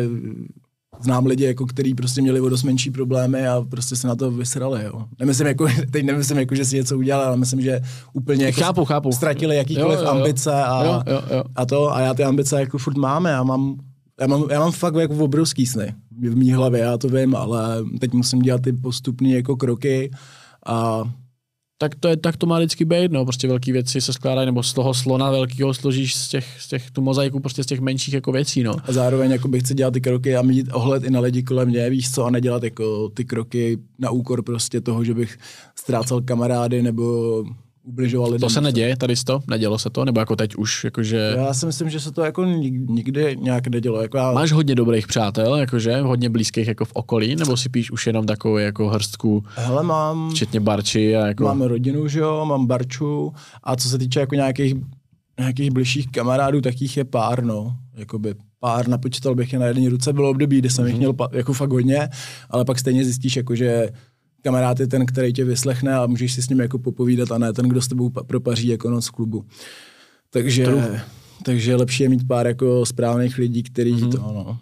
[1.00, 4.30] znám lidi, jako, který prostě měli o dost menší problémy a prostě se na to
[4.30, 5.04] vysrali, jo.
[5.18, 7.80] Nemyslím jako, teď nemyslím jako, že si něco udělali, ale myslím, že
[8.12, 9.12] úplně jako Chápu, chápu.
[9.12, 10.16] ztratili jakýkoliv Jo, jo, jo.
[10.16, 11.44] ambice a, Jo, jo, jo.
[11.56, 13.76] a to, a já ty ambice jako furt máme, já mám
[14.20, 17.84] já mám, já mám fakt jako obrovský sny v mý hlavě, já to vím, ale
[18.00, 20.10] teď musím dělat ty postupné jako kroky
[20.66, 21.02] a
[21.78, 24.62] Tak to, je, tak to má vždycky být, no, prostě velké věci se skládají, nebo
[24.62, 28.14] z toho slona velkého složíš z těch, z těch, tu mozaiku prostě z těch menších
[28.14, 28.72] jako věcí, no.
[28.84, 31.68] A zároveň jako bych chci dělat ty kroky a mít ohled i na lidi kolem
[31.68, 35.38] mě, víš co, a nedělat jako ty kroky na úkor prostě toho, že bych
[35.74, 37.44] ztrácel kamarády nebo
[37.86, 38.40] ubližoval lidem.
[38.40, 41.34] To se neděje, tady to, nedělo se to, nebo jako teď už, jakože...
[41.36, 44.02] Já si myslím, že se to jako nik- nikdy nějak nedělo.
[44.02, 47.90] Jako já, Máš hodně dobrých přátel, jakože, hodně blízkých jako v okolí, nebo si píš
[47.90, 51.44] už jenom takovou jako hrstku, hele, mám, včetně Barči a jako...
[51.44, 53.32] mám rodinu, že jo, mám Barču
[53.62, 54.74] a co se týče jako nějakých,
[55.38, 57.76] nějakých bližších kamarádů, tak jich je pár, no.
[57.94, 60.88] Jakoby pár, napočítal bych je na jedné ruce, bylo období, kdy jsem Mhm.
[60.90, 62.08] jich měl pa- jako fakt hodně,
[62.50, 63.88] ale pak stejně zjistíš, jako, že
[64.46, 67.52] kamarád je ten, který tě vyslechne a můžeš si s ním jako popovídat a ne
[67.52, 69.44] ten, kdo s tebou pa- propaří jako noc v klubu.
[70.30, 70.66] Takže,
[71.44, 74.02] takže lepší je mít pár jako správných lidí, který Mhm.
[74.02, 74.12] mm-hmm.
[74.12, 74.58] to, no.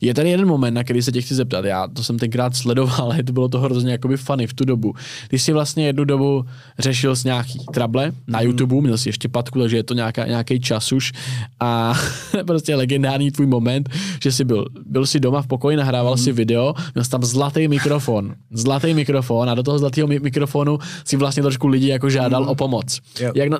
[0.00, 1.64] Je tady jeden moment, na který se tě chci zeptat.
[1.64, 4.94] Já to jsem tenkrát sledoval, ale to bylo to hrozně jakoby funny v tu dobu.
[5.28, 6.44] Ty jsi vlastně jednu dobu
[6.78, 10.60] řešil s nějaký trable na YouTube, měl jsi ještě patku, takže je to nějaká, nějaký
[10.60, 11.12] čas už.
[11.60, 11.94] A
[12.46, 13.88] prostě legendární tvůj moment,
[14.22, 17.68] že jsi byl, byl si doma v pokoji, nahrával si video, měl jsi tam zlatý
[17.68, 18.34] mikrofon.
[18.50, 22.54] Zlatý mikrofon a do toho zlatého mi- mikrofonu si vlastně trošku lidi jako žádal o
[22.54, 23.00] pomoc.
[23.20, 23.32] Jo.
[23.34, 23.58] Jak na,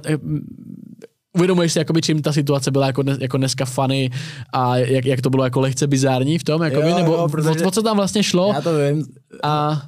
[1.37, 4.11] uvědomuješ si, jakoby, čím ta situace byla jako, dnes, jako dneska funny
[4.53, 7.29] a jak, jak to bylo jako lehce bizární v tom, jakoby, Jo, nebo jo, o,
[7.29, 9.05] protože- o, co tam vlastně šlo Já to vím.
[9.43, 9.83] a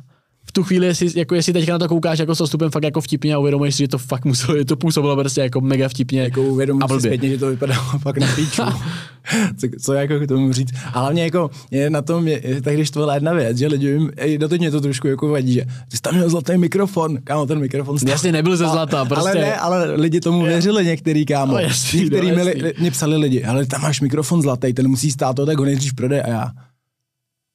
[0.50, 3.00] v tu chvíli, jestli, jako jestli teďka na to koukáš jako s odstupem fakt jako
[3.00, 6.22] vtipně a uvědomuješ si, že to fakt muselo, že to působilo prostě jako mega vtipně
[6.22, 8.62] Jako uvědomuji a si zpětně, že to vypadalo fakt na píču.
[9.56, 10.70] co, co jako k tomu říct.
[10.92, 13.86] A hlavně jako je na tom, je, tak když to byla jedna věc, že lidi,
[13.86, 17.18] jim- ej, doteď mě to trošku jako vadí, že ty jsi tam měl zlatý mikrofon,
[17.24, 18.10] kámo, ten mikrofon stál.
[18.10, 19.30] Jasně, nebyl ze zlata, prostě.
[19.30, 21.52] Ale ne, ale lidi tomu věřili některý, kámo.
[21.52, 22.62] No, jasný, některý no, jasný.
[22.78, 25.94] mě psali lidi, ale tam máš mikrofon zlatý, ten musí stát to, tak ho nejdřív
[25.94, 26.50] prodej a já.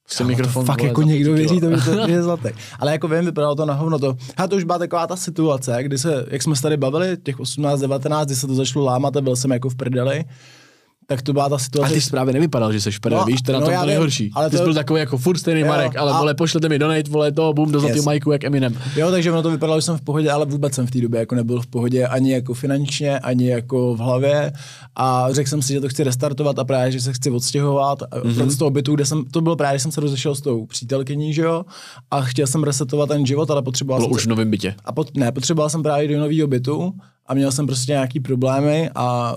[0.06, 2.50] Prostě Kámo, mikrofon, to fakt vole, jako někdo věří, to, to je zlatý.
[2.80, 4.16] Ale jako vím, vypadalo to na hovno to.
[4.38, 7.40] A to už byla taková ta situace, kdy se, jak jsme se tady bavili, těch
[7.40, 10.26] 18, 19, kdy se to začalo lámat a byl jsem jako v prdeli,
[11.08, 11.96] tak to byla ta situace.
[11.96, 14.32] A ty právě nevypadal, že jsi špere, no, víš, to na no, tom to nejhorší.
[14.34, 14.58] Ale ty to...
[14.58, 16.20] jsi byl takový jako furt stejný jo, Marek, ale a...
[16.20, 18.06] vole, pošlete mi donate, vole, to, bum, do zlatého yes.
[18.06, 18.78] majku, jak Eminem.
[18.96, 21.20] Jo, takže ono to vypadalo, že jsem v pohodě, ale vůbec jsem v té době
[21.20, 24.54] jako nebyl v pohodě ani jako finančně, ani jako v hlavě
[24.96, 28.48] a řekl jsem si, že to chci restartovat a právě, že se chci odstěhovat mm-hmm.
[28.48, 31.34] z toho bytu, kde jsem, to bylo právě, že jsem se rozešel s tou přítelkyní,
[31.34, 31.66] že jo,
[32.12, 34.16] a chtěl jsem resetovat ten život, ale potřeboval bylo jsem...
[34.16, 34.76] už v novém bytě.
[34.86, 36.94] A pot, ne, potřeboval jsem právě do nového bytu
[37.26, 39.36] a měl jsem prostě nějaký problémy a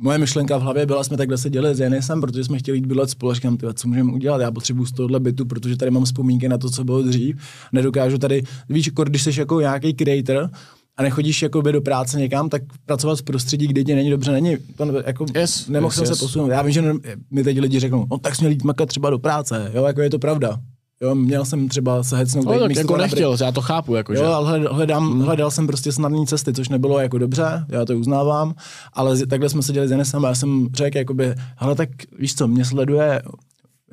[0.00, 3.10] moje myšlenka v hlavě byla, jsme takhle seděli s Janisem, protože jsme chtěli jít bydlet.
[3.32, 4.40] Říkám, tyhle, co můžeme udělat?
[4.40, 7.36] Já potřebuji z tohohle bytu, protože tady mám vzpomínky na to, co bylo dřív.
[7.72, 10.50] Nedokážu tady, víš, jako když jsi jako nějaký creator,
[10.96, 14.56] a nechodíš jako do práce někam, tak pracovat v prostředí, kde ti není dobře, není,
[14.76, 16.18] to jako yes, nemohl yes, jsem yes.
[16.18, 16.48] se posunout.
[16.48, 16.94] Já vím, že
[17.30, 20.10] mi teď lidi řeknou, no tak jsme jít makat třeba do práce, jo, jako je
[20.10, 20.58] to pravda.
[21.02, 22.44] Jo, měl jsem třeba se hecnout.
[22.44, 23.94] No, tak jako nechtěl, já to chápu.
[23.94, 25.20] Jako, jo, ale hledám, mm.
[25.20, 28.54] hledal jsem prostě snadné cesty, což nebylo jako dobře, já to uznávám,
[28.92, 31.88] ale takhle jsme seděli s Janesem a já jsem řekl, jakoby, hele, tak
[32.18, 33.22] víš co, mě sleduje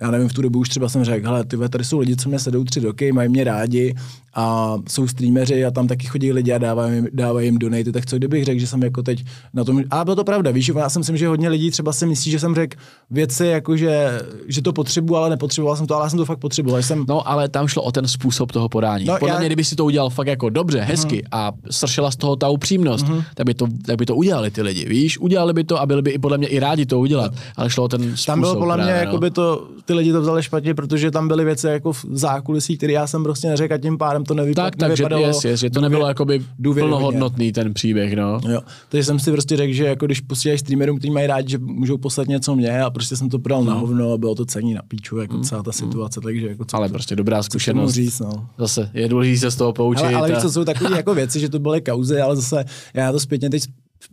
[0.01, 2.29] já nevím, v tu dobu už třeba jsem řekl, hele, ty tady jsou lidi, co
[2.29, 3.95] mě sedou tři roky, mají mě rádi
[4.35, 8.17] a jsou streameři a tam taky chodí lidi a dávají, dávají jim donaty, tak co
[8.17, 10.99] kdybych řekl, že jsem jako teď na tom, a bylo to pravda, víš, já si
[10.99, 12.77] myslím, že hodně lidí třeba si myslí, že jsem řekl
[13.11, 16.39] věci, jako že, že to potřebuji, ale nepotřeboval jsem to, ale já jsem to fakt
[16.39, 16.81] potřeboval.
[16.81, 17.05] Jsem...
[17.07, 19.05] No, ale tam šlo o ten způsob toho podání.
[19.05, 19.39] No, Podle já...
[19.39, 21.27] mě, kdyby si to udělal fakt jako dobře, hezky uh-huh.
[21.31, 23.23] a sršela z toho ta upřímnost, uh-huh.
[23.35, 26.01] tak, by to, tak by to udělali ty lidi, víš, udělali by to a byli
[26.01, 27.37] by i podle mě i rádi to udělat, no.
[27.55, 28.25] ale šlo o ten způsob.
[28.25, 28.99] Tam bylo podle právě, mě, no.
[28.99, 32.77] jako by to, ty lidi to vzali špatně, protože tam byly věci jako v zákulisí,
[32.77, 35.69] které já jsem prostě neřekl a tím pádem to nevypadalo tak, takže yes, yes, že
[35.69, 38.39] to nebylo jakoby plnohodnotný ten příběh, no.
[38.49, 38.61] Jo.
[38.89, 41.97] Takže jsem si prostě řekl, že jako když posílají streamerům, kteří mají rádi, že můžou
[41.97, 43.69] poslat něco mě a prostě jsem to prodal hmm.
[43.69, 45.43] na hovno a bylo to cení na píču, jako hmm.
[45.43, 45.87] celá ta hmm.
[45.87, 47.93] situace, takže jako co Ale to, prostě dobrá zkušenost.
[47.93, 48.49] Říct, no.
[48.57, 50.05] Zase je důležité se z toho poučit.
[50.05, 50.35] Ale, ale a...
[50.35, 53.49] víš, co jsou takové jako věci, že to byly kauzy, ale zase já to zpětně
[53.49, 53.63] teď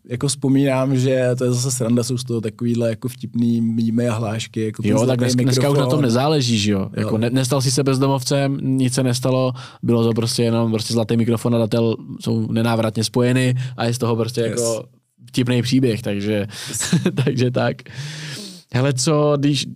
[0.09, 4.15] jako vzpomínám, že to je zase sranda, jsou z toho takovýhle jako vtipný mýmy a
[4.15, 4.65] hlášky.
[4.65, 6.81] Jako jo, tak dnes, dneska už na tom nezáleží, že jo?
[6.81, 6.91] jo.
[6.97, 9.53] Jako ne, nestal si se bezdomovcem, nic se nestalo,
[9.83, 13.99] bylo to prostě jenom prostě zlatý mikrofon a datel jsou nenávratně spojeny a je z
[13.99, 14.51] toho prostě yes.
[14.51, 14.85] jako
[15.29, 16.95] vtipný příběh, takže, yes.
[17.25, 17.77] takže tak.
[18.75, 19.67] Hele, co, když,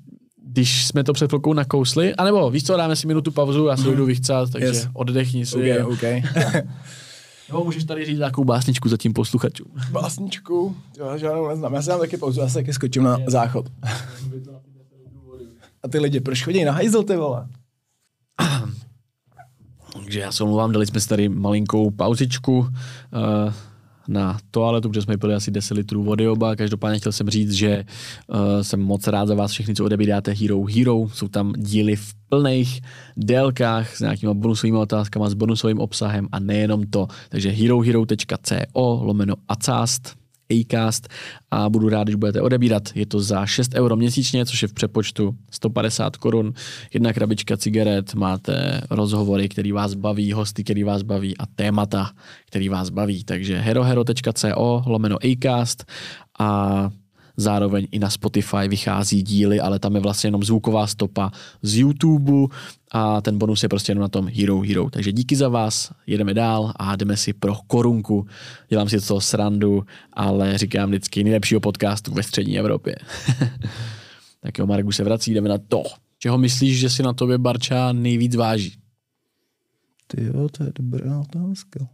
[0.47, 3.89] když jsme to před chvilkou nakousli, anebo víš co, dáme si minutu pauzu, já se
[3.89, 3.97] mm.
[3.97, 4.89] jdu vychcat, takže yes.
[4.93, 5.57] oddechni si.
[5.57, 6.23] Okay, okay.
[7.48, 9.66] Jo, můžeš tady říct nějakou básničku za tím posluchačům.
[9.90, 10.77] Básničku?
[10.98, 11.74] Jo, žádnou neznám.
[11.74, 13.66] Já si dám taky pauzu, já se taky skočím na záchod.
[15.82, 17.48] A ty lidi, proč chodí na hajzl, ty vole?
[20.06, 22.59] Takže já se omlouvám, dali jsme si tady malinkou pauzičku.
[22.59, 22.68] Uh,
[24.09, 26.57] na toaletu, protože jsme pili asi 10 litrů vody oba.
[26.57, 27.85] Každopádně chtěl jsem říct, že
[28.27, 31.09] uh, jsem moc rád za vás všechny, co odebíráte Hero Hero.
[31.12, 32.81] Jsou tam díly v plných
[33.16, 37.07] délkách s nějakými bonusovými otázkami, s bonusovým obsahem a nejenom to.
[37.28, 41.09] Takže herohero.co lomeno acast Acast
[41.51, 42.89] a budu rád, když budete odebírat.
[42.94, 46.52] Je to za 6 euro měsíčně, což je v přepočtu 150 korun.
[46.94, 52.10] Jedna krabička cigaret, máte rozhovory, který vás baví, hosty, který vás baví a témata,
[52.47, 53.24] který vás baví.
[53.24, 55.85] Takže herohero.co lomeno Acast
[56.39, 56.90] a
[57.37, 61.33] zároveň i na Spotify vychází díly, ale tam je vlastně jenom zvuková stopa
[61.63, 62.33] z YouTube
[62.93, 64.91] a ten bonus je prostě jenom na tom Hero Hero.
[64.91, 68.27] Takže díky za vás, jedeme dál a jdeme si pro korunku.
[68.69, 72.97] Dělám si to srandu, ale říkám vždycky nejlepšího podcastu ve střední Evropě.
[74.41, 75.83] tak jo, Marek už se vrací, jdeme na to.
[76.19, 78.73] Čeho myslíš, že si na tobě Barča nejvíc váží?
[80.07, 81.89] Ty jo, to je dobrá otázka.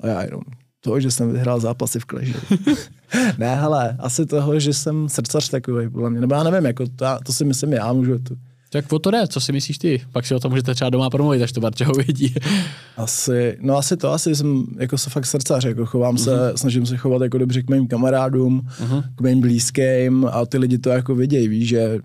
[0.00, 0.42] A já jenom
[0.84, 2.52] toho, že jsem vyhrál zápasy v Clash.
[3.38, 6.20] ne, hele, asi toho, že jsem srdcař takový, podle mě.
[6.20, 8.36] Nebo já nevím, jako to, to si myslím já, můžu tu.
[8.74, 10.02] Tak o to jde, co si myslíš ty?
[10.12, 12.34] Pak si o tom můžete třeba doma promluvit, až to Barča uvidí.
[12.96, 16.24] asi, no asi to, asi jsem jako se fakt srdcař, jako chovám uh-huh.
[16.24, 16.56] se, mhm.
[16.56, 19.04] snažím se chovat jako dobře k mým kamarádům, uh-huh.
[19.14, 21.98] k mým blízkým a ty lidi to jako vidějí, víš, že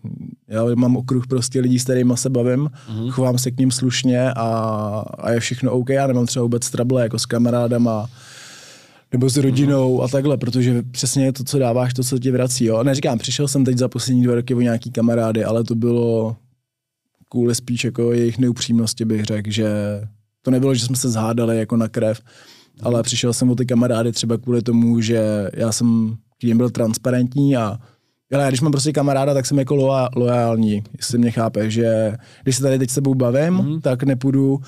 [0.47, 3.09] já mám okruh prostě lidí, s kterými se bavím, uh-huh.
[3.09, 4.47] chovám se k ním slušně a,
[5.19, 8.09] a je všechno OK, já nemám třeba vůbec trouble jako s kamarádama
[9.11, 12.65] nebo s rodinou a takhle, protože přesně je to, co dáváš, to, co ti vrací.
[12.65, 12.83] Jo?
[12.83, 16.35] Neříkám, přišel jsem teď za poslední dva roky o nějaký kamarády, ale to bylo
[17.29, 19.69] kvůli spíš jako jejich neupřímnosti, bych řekl, že
[20.41, 22.21] to nebylo, že jsme se zhádali jako na krev,
[22.81, 26.69] ale přišel jsem o ty kamarády třeba kvůli tomu, že já jsem k ním byl
[26.69, 27.79] transparentní a
[28.33, 29.75] ale když mám prostě kamaráda, tak jsem jako
[30.15, 33.81] loajální, jestli mě chápe, že když se tady teď s tebou bavím, mm-hmm.
[33.81, 34.59] tak nepůjdu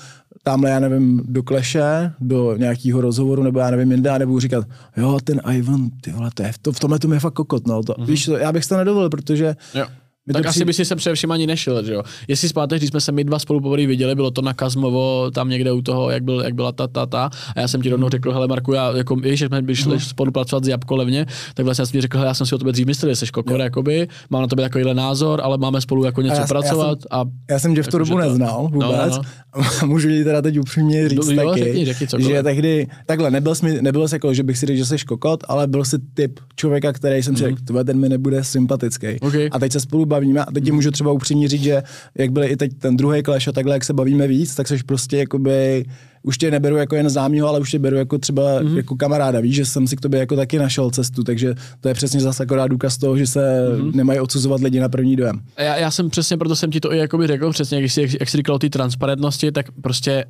[0.42, 4.66] tamhle, já nevím, do kleše, do nějakého rozhovoru, nebo já nevím, jinde, a nebudu říkat,
[4.96, 7.82] jo, ten Ivan, ty vole, to je, to, v tomhle to je fakt kokot, no.
[7.82, 8.06] To, mm-hmm.
[8.06, 9.86] Víš, to, já bych to nedovolil, protože jo.
[10.26, 10.64] My tak asi přijde...
[10.64, 12.02] by si se především ani nešel, že jo.
[12.28, 15.48] Jestli zpáteš, když jsme se my dva spolu poprvé viděli, bylo to na Kazmovo, tam
[15.48, 17.30] někde u toho, jak, byl, jak byla ta, ta, ta.
[17.56, 20.08] A já jsem ti rovnou řekl, hele Marku, já, jako, víš, že jsme šli uh-huh.
[20.08, 22.72] spolupracovat s Jabko levně, tak vlastně jsem ti řekl, hele, já jsem si o tebe
[22.72, 26.22] dřív myslel, že jsi kokor, jakoby, mám na tebe takovýhle názor, ale máme spolu jako
[26.22, 26.98] něco já, pracovat.
[27.12, 29.16] Já jsem, a, já jsem tě v tu dobu neznal vůbec.
[29.16, 29.22] No,
[29.56, 29.88] no, no.
[29.88, 33.82] Můžu ti teda teď upřímně říct no, taky, řekni, řekni že tehdy, takhle, nebyl jsi,
[33.82, 36.92] nebyl jsi jako, že bych si řekl, že jsi kokot, ale byl jsi typ člověka,
[36.92, 37.56] který jsem si mhm.
[37.56, 39.20] řekl, ten mi nebude sympatický.
[39.20, 39.48] Okay.
[39.52, 41.82] A teď se spolu bavíme a teď ti můžu třeba upřímně říct, že
[42.18, 44.82] jak byl i teď ten druhý clash a takhle, jak se bavíme víc, tak seš
[44.82, 45.84] prostě jakoby
[46.22, 48.76] už tě neberu jako jen známýho, ale už tě beru jako třeba mm-hmm.
[48.76, 49.40] jako kamaráda.
[49.40, 52.42] Víš, že jsem si k tobě jako taky našel cestu, takže to je přesně zase
[52.42, 53.94] akorát důkaz toho, že se mm-hmm.
[53.94, 55.40] nemají odsuzovat lidi na první dojem.
[55.58, 58.10] Já, já jsem přesně, proto jsem ti to i jakoby řekl, přesně jak jsi, jak,
[58.20, 60.24] jak jsi říkal o té transparentnosti, tak prostě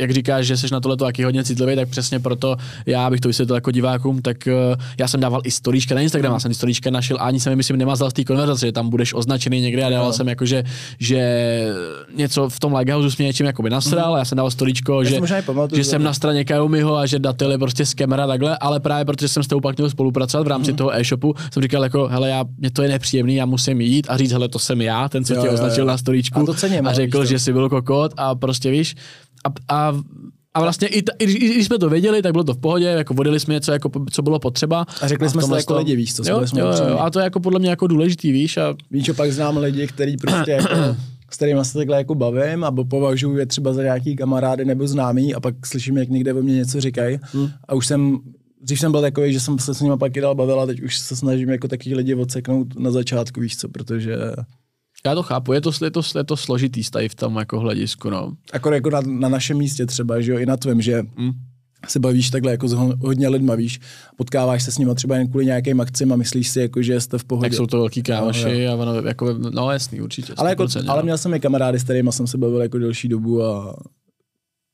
[0.00, 2.56] jak říkáš, že jsi na tohle taky hodně citlivý, tak přesně proto
[2.86, 6.32] já bych to vysvětlil jako divákům, tak uh, já jsem dával i storíčka na Instagram,
[6.32, 8.88] já jsem storíčka našel a ani jsem mi myslím nemazal z té konverzace, že tam
[8.88, 10.12] budeš označený někde a dával no.
[10.12, 10.64] jsem jako, že,
[10.98, 11.20] že
[12.16, 14.18] něco v tom Lighthouse mě něčím jako by nasral, mm.
[14.18, 17.58] já jsem dal storíčko, že, pamatuju, že jsem na straně Kajumiho a že datel je
[17.58, 20.70] prostě z kamera takhle, ale právě protože jsem s tou pak měl spolupracovat v rámci
[20.70, 20.76] mm.
[20.76, 24.16] toho e-shopu, jsem říkal jako, hele, já, mě to je nepříjemný, já musím jít a
[24.16, 25.88] říct, hele, to jsem já, ten, co jo, tě jo, označil jo.
[25.88, 28.96] na storíčku a, to cením, a řekl, že jsi byl kokot a prostě víš,
[29.44, 29.92] a, a
[30.54, 32.86] a vlastně i, t- i, i, když jsme to věděli, tak bylo to v pohodě,
[32.86, 34.86] jako vodili jsme něco, jako, co bylo potřeba.
[35.00, 37.18] A řekli a jsme si jako lidi, víš, co jo, jsme jo, jo, a to
[37.18, 38.56] je jako podle mě jako důležitý, víš.
[38.56, 38.74] A...
[38.90, 40.96] Víš, že pak znám lidi, kteří prostě jako,
[41.30, 45.34] s kterými se takhle jako bavím, a považuji je třeba za nějaký kamarády nebo známý
[45.34, 47.18] a pak slyším, jak někde o mě něco říkají.
[47.32, 47.48] Hmm.
[47.68, 48.18] A už jsem
[48.62, 50.80] Dřív jsem byl takový, že jsem se s nimi pak i dal bavil a teď
[50.82, 54.16] už se snažím jako takový lidi odseknout na začátku, víš co, protože
[55.06, 58.10] já to chápu, je to, je to, je to složitý stav v tom jako hledisku,
[58.10, 58.32] no.
[58.52, 61.32] Jako, jako na, na, našem místě třeba, že jo, i na tvém, že hmm.
[61.88, 63.80] se bavíš takhle jako s hodně lidma, víš,
[64.16, 67.18] potkáváš se s nimi třeba jen kvůli nějakým akcím a myslíš si, jako, že jste
[67.18, 67.48] v pohodě.
[67.48, 70.32] Tak jsou to velký kámoši no, a ono, jako, no jasný, určitě.
[70.36, 73.42] Ale, jako, ale měl jsem i kamarády, s kterými jsem se bavil jako delší dobu
[73.44, 73.76] a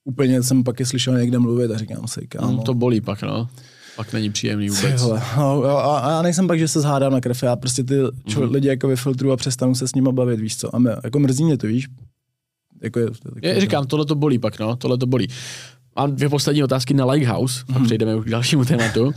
[0.05, 2.49] úplně jsem pak je slyšel někde mluvit a říkám si, kámo.
[2.49, 3.49] Hmm, to bolí pak, no.
[3.97, 5.03] Pak není příjemný vůbec.
[5.03, 7.95] Hele, no, a, a, já nejsem pak, že se zhádám na krev, já prostě ty
[8.27, 8.53] čo, mm-hmm.
[8.53, 10.77] lidi jako vyfiltruju a přestanu se s nimi bavit, víš co.
[10.77, 11.85] A mě, jako mrzí mě to, víc.
[12.83, 13.07] Jako je,
[13.43, 15.29] je, je, říkám, tohle to bolí pak, no, tohle to bolí.
[15.99, 17.85] Mám dvě poslední otázky na Lighthouse a mhm.
[17.85, 19.03] přejdeme už k dalšímu tématu.
[19.05, 19.13] Uh,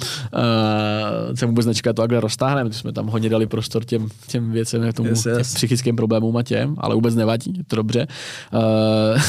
[1.36, 5.10] jsem vůbec nečeká to, takhle roztáhneme, jsme tam hodně dali prostor těm, těm věcem, tomu,
[5.10, 5.36] yes, yes.
[5.36, 8.08] těm psychickým problémům a těm, ale vůbec nevadí, je to dobře.
[8.54, 9.22] Uh,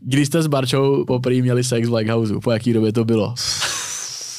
[0.00, 3.34] když jste s Barčou poprvé měli sex v Lighthouse, po jaký době to bylo?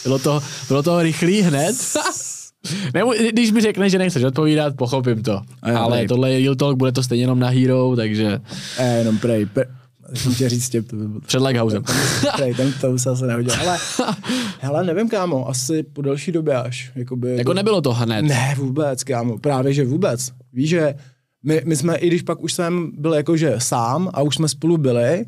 [0.06, 1.76] Bylo to, bylo to rychlý hned.
[2.94, 5.42] Nebo, když mi řekne, že nechceš odpovídat, pochopím to.
[5.68, 6.08] Jo, Ale prej.
[6.08, 8.40] tohle je Real Talk, bude to stejně jenom na Hero, takže...
[8.78, 9.46] E, jenom prej.
[9.46, 9.66] prej.
[10.14, 11.20] Jsem tě říct tě, to by...
[11.26, 11.84] Před Lighthousem.
[12.36, 13.54] Prej, ten to se asi nehodil.
[13.62, 13.78] Ale,
[14.60, 16.92] hele, nevím, kámo, asi po delší době až.
[16.96, 18.22] Jakoby, jako nebylo to hned.
[18.22, 20.32] Ne, vůbec, kámo, právě, že vůbec.
[20.54, 20.96] Víš, že
[21.44, 24.78] my, my jsme, i když pak už jsem byl jakože sám a už jsme spolu
[24.78, 25.26] byli,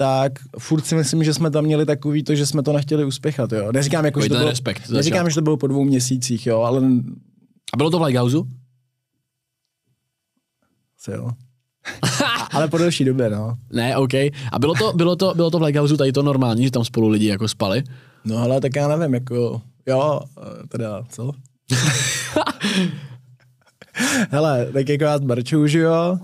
[0.00, 3.52] tak furt si myslím, že jsme tam měli takový to, že jsme to nechtěli uspěchat,
[3.52, 3.72] jo.
[3.72, 6.82] Neříkám, jako, že to bylo, respekt, neříkám, že to bylo po dvou měsících, jo, ale...
[7.72, 8.36] A bylo to v Lighthouse?
[11.08, 11.30] jo.
[12.52, 13.58] ale po delší době, no.
[13.72, 14.14] Ne, OK.
[14.52, 17.08] A bylo to, bylo to, bylo to v Lighthouse tady to normální, že tam spolu
[17.08, 17.82] lidi jako spali?
[18.24, 20.20] No ale tak já nevím, jako, jo,
[20.68, 21.32] teda, co?
[24.30, 26.18] Hele, tak jako já s Barčou, že jo,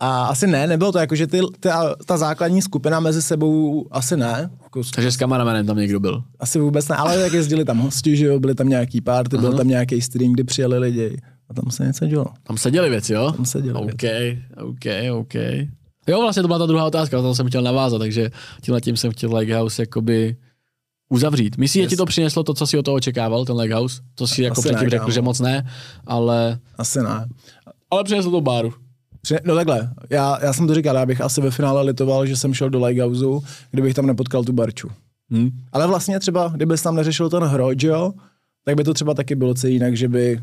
[0.00, 4.16] a asi ne, nebylo to jako, že ty, ta, ta základní skupina mezi sebou asi
[4.16, 4.50] ne.
[4.62, 6.22] Jako, Takže s kameramanem tam někdo byl?
[6.38, 9.40] Asi vůbec ne, ale jak jezdili tam hosti, že jo, byly tam nějaký party, uh-huh.
[9.40, 11.16] byl tam nějaký stream, kdy přijeli lidi.
[11.50, 12.26] A tam se něco dělo.
[12.42, 13.32] Tam seděli věci, jo?
[13.32, 14.42] Tam seděli OK, věci.
[14.56, 15.34] OK, OK.
[16.08, 18.30] Jo, vlastně to byla ta druhá otázka, to jsem chtěl navázat, takže
[18.60, 20.36] tímhle tím jsem chtěl Lighthouse jakoby
[21.08, 21.56] uzavřít.
[21.56, 21.84] Myslíš, yes.
[21.84, 24.00] že ti to přineslo to, co si o toho očekával, ten Lighthouse?
[24.14, 25.70] To si jako předtím ne, řekl, že moc ne,
[26.06, 26.58] ale...
[26.78, 27.28] Asi ne.
[27.90, 28.74] Ale přineslo to báru.
[29.44, 32.54] No takhle, já, já jsem to říkal, já bych asi ve finále litoval, že jsem
[32.54, 34.90] šel do Lighthouse, kdybych tam nepotkal tu Barču.
[35.30, 35.50] Hmm.
[35.72, 38.12] Ale vlastně třeba, kdyby tam neřešil ten hroď, jo,
[38.64, 40.42] tak by to třeba taky bylo co jinak, že by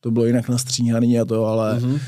[0.00, 2.00] to bylo jinak nastříhaný a to, ale mm-hmm.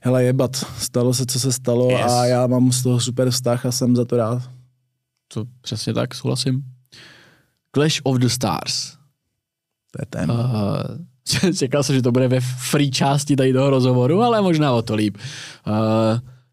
[0.00, 2.12] hele jebat, stalo se, co se stalo yes.
[2.12, 4.42] a já mám z toho super vztah a jsem za to rád.
[5.34, 6.62] To přesně tak, souhlasím.
[7.74, 8.92] Clash of the Stars.
[9.90, 10.30] To je ten.
[10.30, 10.36] Uh,
[11.58, 14.94] Čekal jsem, že to bude ve free části tady toho rozhovoru, ale možná o to
[14.94, 15.16] líp.
[15.66, 15.74] Uh,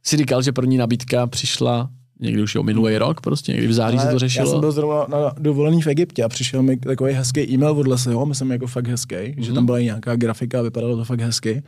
[0.04, 1.90] si říkal, že první nabídka přišla
[2.20, 4.46] někdy už o minulý rok, prostě někdy v září ale se to řešilo.
[4.46, 7.88] Já jsem byl zrovna na dovolený v Egyptě a přišel mi takový hezký e-mail od
[7.88, 9.42] Leseho, myslím jako fakt hezký, mm-hmm.
[9.42, 9.66] že tam mhm.
[9.66, 11.64] byla nějaká grafika a vypadalo to fakt hezky.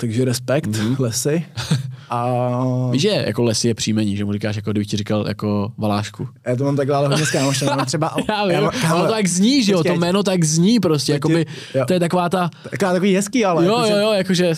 [0.00, 1.00] Takže respekt, mm-hmm.
[1.00, 1.46] Lesy.
[2.10, 2.90] A...
[2.90, 6.28] Víš, že jako lesy je příjmení, že mu říkáš, jako kdybych ti říkal jako Valášku.
[6.46, 7.68] Já to mám takhle ale hodně s kámošem.
[7.86, 11.12] Třeba, já vím, já, kámo, to tak zní, že jo, to jméno tak zní prostě,
[11.12, 11.46] jakoby,
[11.86, 12.50] to je taková ta...
[12.70, 13.66] Taková takový hezký, ale...
[13.66, 14.52] Jo, jo, jo, jakože...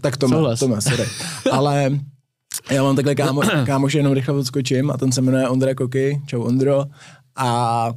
[0.00, 1.04] Tak to má, to má, sorry.
[1.52, 1.90] ale
[2.70, 6.42] já mám takhle kámo, kámoš, jenom rychle odskočím a ten se jmenuje Ondra Koky, čau
[6.42, 6.84] Ondro.
[7.36, 7.90] A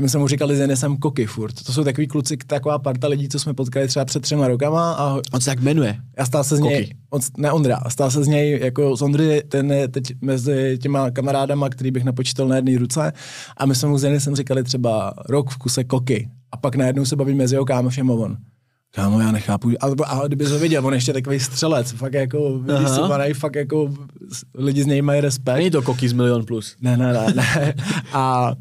[0.00, 1.62] my jsme mu říkali, že nesem koky furt.
[1.66, 4.92] To jsou takový kluci, taková parta lidí, co jsme potkali třeba před třema rokama.
[4.92, 5.96] A on se tak jmenuje?
[6.18, 9.42] Já stál se z něj, on, ne Ondra, stál se z něj, jako z Ondry,
[9.48, 13.12] ten je teď mezi těma kamarádama, který bych napočítal na jedné ruce.
[13.56, 16.28] A my jsme mu s jsem říkali třeba rok v kuse koky.
[16.52, 18.36] A pak najednou se bavíme mezi jeho kámošem a on.
[18.94, 19.70] Kámo, já nechápu.
[19.80, 23.94] A, a kdyby to viděl, on ještě takový střelec, fakt jako vysovaný, fakt jako
[24.54, 25.56] lidi z něj mají respekt.
[25.56, 26.76] Není to koky z milion plus.
[26.80, 27.74] Ne, ne, ne, ne.
[28.12, 28.52] A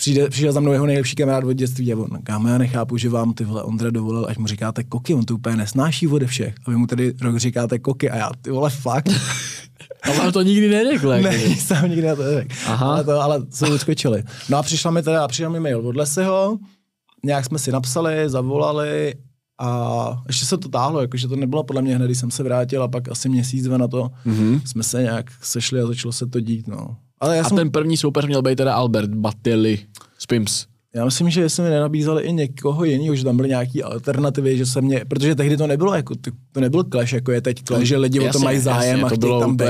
[0.00, 3.08] přijde, přišel za mnou jeho nejlepší kamarád od dětství a on, kámo, já nechápu, že
[3.08, 6.54] vám ty vole Ondra dovolil, až mu říkáte koky, on to úplně nesnáší ode všech.
[6.66, 9.08] A vy mu tady rok říkáte koky a já, ty vole, fakt.
[10.02, 11.08] A vám to nikdy neřekl.
[11.22, 12.54] ne, jsem nikdy na to neřekl.
[12.66, 14.22] Ale, to, ale se odskočili.
[14.48, 16.58] No a přišla mi teda, přišel mi mail od Leseho,
[17.24, 19.14] nějak jsme si napsali, zavolali
[19.58, 22.82] a ještě se to táhlo, jakože to nebylo podle mě hned, když jsem se vrátil
[22.82, 24.60] a pak asi měsíc, dva na to mm-hmm.
[24.64, 26.68] jsme se nějak sešli a začalo se to dít.
[26.68, 26.96] No.
[27.20, 27.56] Ale já a jsem...
[27.56, 29.78] ten první soupeř měl být teda Albert Batelli
[30.18, 30.66] z Pims.
[30.94, 34.80] Já myslím, že jsme nenabízeli i někoho jiného, že tam byly nějaké alternativy, že se
[34.80, 36.14] mě, protože tehdy to nebylo jako,
[36.52, 39.14] to nebyl clash, jako je teď clash, že lidi jasně, o to mají zájem jasně,
[39.14, 39.66] a chtějí tam být.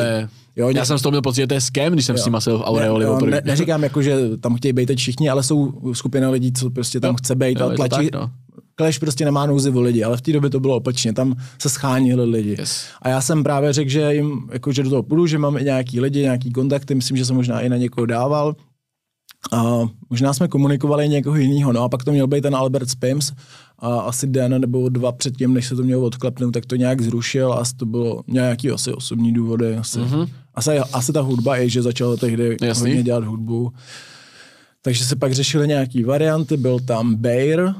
[0.56, 2.22] Jo, já jsem z toho měl pocit, že to je scam, když jsem jo.
[2.22, 3.06] s tím byl v Aureoli.
[3.24, 6.70] Ne, ne, neříkám jako, že tam chtějí být teď všichni, ale jsou skupina lidí, co
[6.70, 8.30] prostě tam jo, chce být jo, a tlačí, tak, no.
[8.76, 11.68] Clash prostě nemá nouzi o lidi, ale v té době to bylo opačně, tam se
[11.68, 12.56] schánili lidi.
[12.58, 12.84] Yes.
[13.02, 15.64] A já jsem právě řekl, že jim, jako, že do toho půjdu, že mám i
[15.64, 18.56] nějaký lidi, nějaký kontakty, myslím, že jsem možná i na někoho dával.
[19.52, 19.80] A
[20.10, 23.32] možná jsme komunikovali někoho jiného, no a pak to měl být ten Albert Spims
[23.78, 27.52] a asi den nebo dva předtím, než se to mělo odklepnout, tak to nějak zrušil
[27.52, 29.76] a to bylo nějaký asi osobní důvody.
[29.76, 30.28] Asi, mm-hmm.
[30.54, 32.90] asi, asi ta hudba je, že začal tehdy Jasný.
[32.90, 33.72] hodně dělat hudbu.
[34.82, 37.74] Takže se pak řešily nějaký varianty, byl tam Bayer,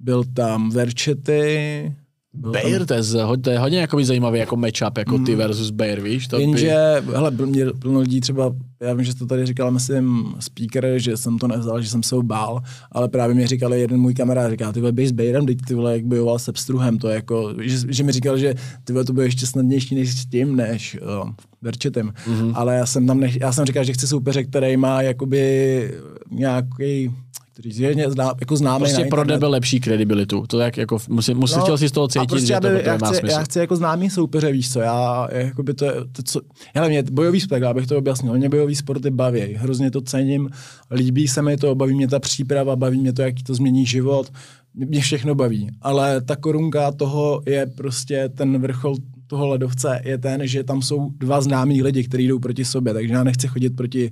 [0.00, 1.92] byl tam Verčety,
[2.36, 3.02] Bayer, to je,
[3.40, 5.38] to je hodně jako zajímavý jako matchup, jako ty hmm.
[5.38, 6.28] versus Bayer, víš?
[6.28, 7.12] To Jenže, by...
[7.12, 8.52] hele, mě plno lidí třeba,
[8.82, 12.14] já vím, že to tady říkal, myslím, speaker, že jsem to nevzal, že jsem se
[12.14, 12.62] ho bál,
[12.92, 15.92] ale právě mi říkali jeden můj kamarád, říká, ty bej s Bayerem, teď ty vole,
[15.92, 18.54] jak bojoval se pstruhem, to je jako, že, že mi říkal, že
[18.84, 21.30] ty vole, to bude ještě snadnější než s tím, než uh,
[21.62, 22.12] Verčetem.
[22.26, 22.52] Mm-hmm.
[22.54, 25.94] Ale já jsem tam, nech, já jsem říkal, že chci soupeře, který má jakoby
[26.30, 27.10] nějaký
[27.56, 30.44] který je zná, jako známý Prostě pro byl lepší kredibilitu.
[30.46, 32.98] To jak jako musí, musí no, chtěl si z toho cítit, prostě že to, já,
[32.98, 33.36] to má chci, smysl.
[33.36, 36.40] Já chci jako známý soupeře, víš co, já jakoby to, to co,
[36.74, 40.50] hele mě bojový sport, abych to objasnil, mě bojový sporty baví, hrozně to cením,
[40.90, 44.32] líbí se mi to, baví mě ta příprava, baví mě to, jaký to změní život,
[44.74, 48.96] mě všechno baví, ale ta korunka toho je prostě ten vrchol
[49.26, 53.14] toho ledovce je ten, že tam jsou dva známí lidi, kteří jdou proti sobě, takže
[53.14, 54.10] já nechci chodit proti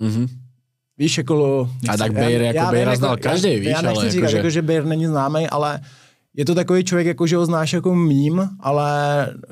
[0.00, 0.28] mm-hmm
[0.98, 1.68] Víš, jako...
[1.88, 4.36] A tak Bayer, jako Bayer znal jako, každý, víš, já nechci ale říkat, jako, že...
[4.36, 5.80] jako, že Bayer není známý, ale
[6.38, 8.90] je to takový člověk, jako, že ho znáš jako mím, ale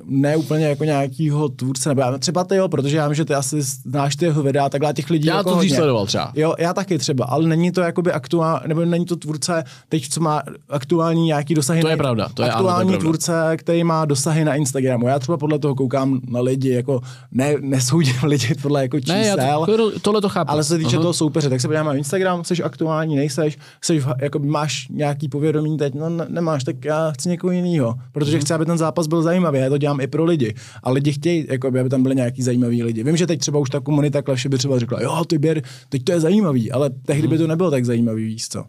[0.05, 3.35] ne úplně jako nějakýho tvůrce, nebo já, třeba ty jo, protože já vím, že ty
[3.35, 5.75] asi znáš ty jeho videa, takhle těch lidí Já jako to hodně.
[5.75, 6.33] sledoval třeba.
[6.35, 10.21] Jo, já taky třeba, ale není to jakoby aktuální, nebo není to tvůrce, teď co
[10.21, 11.81] má aktuální nějaký dosahy.
[11.81, 14.55] To je na, pravda, to je aktuální ano, to je tvůrce, který má dosahy na
[14.55, 15.09] Instagramu.
[15.09, 17.01] Já třeba podle toho koukám na lidi, jako
[17.33, 19.37] ne, nesoudím lidi podle jako čísel.
[19.37, 20.51] Ne, já to, tohle to chápu.
[20.51, 21.01] Ale se týče uh-huh.
[21.01, 25.77] toho soupeře, tak se podívám na Instagram, jsi aktuální, nejseš, jsi, jako máš nějaký povědomí
[25.77, 28.43] teď, no ne, nemáš, tak já chci někoho jiného, protože mm.
[28.43, 29.59] chci, aby ten zápas byl zajímavý.
[29.59, 30.55] Já to dělám i pro lidi.
[30.83, 33.05] A lidi chtějí, jako aby tam byly nějaký zajímaví lidi.
[33.05, 36.05] Vím, že teď třeba už ta komunita Clash by třeba řekla, jo, ty běr, teď
[36.05, 37.45] to je zajímavý, ale tehdy by mhm.
[37.45, 38.65] to nebylo tak zajímavý, víš co.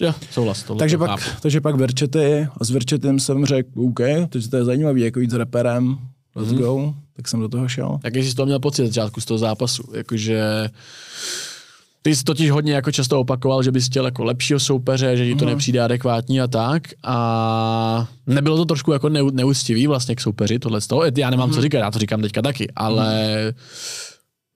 [0.00, 4.56] Jo, souhlas, takže, pak, takže pak Verčety a s Verčetym jsem řekl, OK, takže to
[4.56, 5.98] je zajímavý, jako jít s reperem,
[6.36, 6.58] let's mm.
[6.58, 7.98] go, tak jsem do toho šel.
[8.04, 10.68] Jak jsi z toho měl pocit začátku z toho zápasu, jakože
[12.02, 15.34] ty jsi totiž hodně jako často opakoval, že bys chtěl jako lepšího soupeře, že ti
[15.34, 15.50] to mm.
[15.50, 16.82] nepřijde adekvátní a tak.
[17.04, 21.02] A nebylo to trošku jako neúctivý vlastně k soupeři tohle z toho.
[21.16, 21.52] Já nemám mm.
[21.52, 21.62] co mhm.
[21.62, 23.52] říkat, já to říkám teďka taky, ale mm.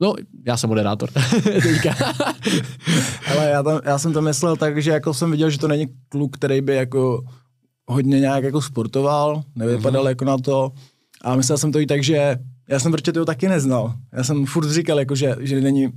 [0.00, 0.14] No,
[0.46, 1.10] já jsem moderátor.
[3.30, 5.86] ale já, tam, já jsem to myslel tak, že jako jsem viděl, že to není
[6.08, 7.24] kluk, který by jako
[7.86, 10.08] hodně nějak jako sportoval, nevypadal mm-hmm.
[10.08, 10.72] jako na to.
[11.24, 12.36] A myslel jsem to i tak, že
[12.68, 13.94] já jsem toho taky neznal.
[14.12, 15.88] Já jsem furt říkal, jako, že, že není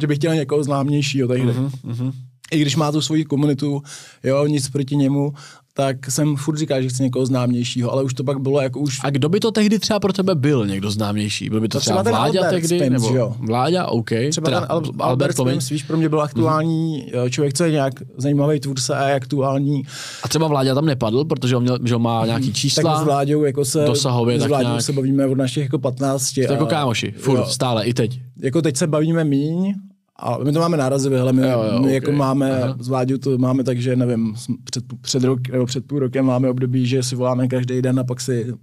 [0.00, 1.52] že bych chtěl někoho známějšího tehdy.
[1.52, 2.12] Uh-huh, uh-huh.
[2.50, 3.82] I když má tu svoji komunitu,
[4.24, 5.34] jo, nic proti němu,
[5.76, 8.98] tak jsem furt říkal, že chci někoho známějšího, ale už to pak bylo jako už...
[9.04, 11.50] A kdo by to tehdy třeba pro tebe byl někdo známější?
[11.50, 12.78] Byl by to, to třeba, třeba Vláďa Albert tehdy?
[12.78, 13.36] Spence, nebo jo?
[13.38, 14.10] Vláďa, OK.
[14.30, 17.30] Třeba teda ten Al- Albert, Albert Spence, víš, pro mě byl aktuální mm-hmm.
[17.30, 19.82] člověk, co je nějak zajímavý tvůrce a je aktuální.
[20.22, 22.92] A třeba Vláďa tam nepadl, protože on měl, že má nějaký čísla.
[22.92, 24.82] Tak s Vláďou jako se, dosahově, s Vláďou nějak...
[24.82, 26.22] se bavíme od našich jako 15.
[26.22, 27.46] Jste jako kámoši, furt, jo.
[27.46, 28.20] stále, i teď.
[28.42, 29.74] Jako teď se bavíme míň,
[30.18, 31.94] a my to máme nárazivě, hele, my, jo, jo, my okay.
[31.94, 32.76] jako máme, Aha.
[32.80, 34.34] z Vláďu to máme tak, že nevím,
[34.64, 38.04] před, před, rok, nebo před půl rokem máme období, že si voláme každý den a
[38.04, 38.54] pak si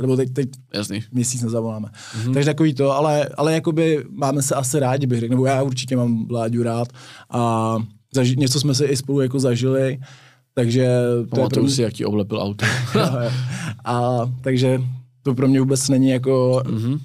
[0.00, 1.02] nebo teď, teď Jasný.
[1.12, 1.88] měsíc nezavoláme.
[1.88, 2.34] Mm-hmm.
[2.34, 5.96] Takže takový to, ale, ale jakoby máme se asi rádi, bych řekl, nebo já určitě
[5.96, 6.88] mám Vláďu rád
[7.30, 7.76] a
[8.14, 9.98] zaži, něco jsme si i spolu jako zažili,
[10.54, 10.88] takže...
[11.30, 12.66] Pamatuju si, jak ti oblepil auto.
[13.84, 14.80] a takže
[15.22, 16.62] to pro mě vůbec není jako...
[16.64, 16.98] Mm-hmm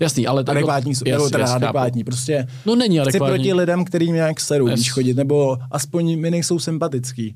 [0.00, 3.34] Jasný, ale tak adekvátní, yes, nebo teda yes, adekvátní, prostě no není adekvátní.
[3.34, 4.88] Chci proti lidem, kterým nějak serou, yes.
[4.88, 7.34] chodit, nebo aspoň mi nejsou sympatický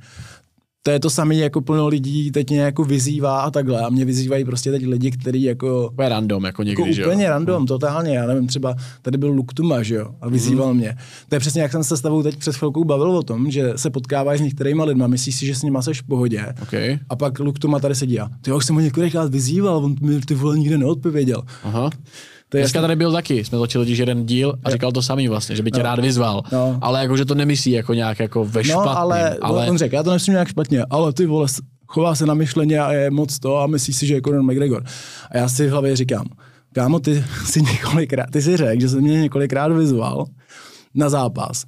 [0.83, 3.81] to je to samé, jako plno lidí teď mě jako vyzývá a takhle.
[3.81, 5.89] A mě vyzývají prostě teď lidi, kteří jako...
[5.93, 7.31] Úplně random, jako někdy, jako že Úplně jo?
[7.31, 7.67] random, hmm.
[7.67, 8.17] totálně.
[8.17, 10.77] Já nevím, třeba tady byl Luktuma, že jo, a vyzýval hmm.
[10.77, 10.97] mě.
[11.29, 13.73] To je přesně, jak jsem se s tebou teď před chvilkou bavil o tom, že
[13.77, 16.47] se potkáváš s některýma lidma, myslíš si, že s nimi seš v pohodě.
[16.63, 16.99] Okay.
[17.09, 20.35] A pak Luktuma tady sedí a ty už jsem ho několikrát vyzýval, on mi ty
[20.35, 21.43] vole nikdy neodpověděl.
[21.65, 21.91] Aha.
[22.53, 25.29] To je Dneska tady byl taky, jsme točili totiž jeden díl a říkal to samý
[25.29, 25.85] vlastně, že by tě no.
[25.85, 26.43] rád vyzval.
[26.53, 26.79] No.
[26.81, 28.87] Ale jako, že to nemyslí jako nějak jako ve špatným.
[28.87, 29.71] No, ale, ale...
[29.71, 31.47] on řekl, já to nemyslím nějak špatně, ale ty vole,
[31.87, 34.85] chová se na myšleně a je moc to a myslí si, že je Conor McGregor.
[35.31, 36.27] A já si v hlavě říkám,
[36.73, 40.25] kámo, ty si několikrát, ty si řekl, že jsi mě několikrát vyzval
[40.95, 41.65] na zápas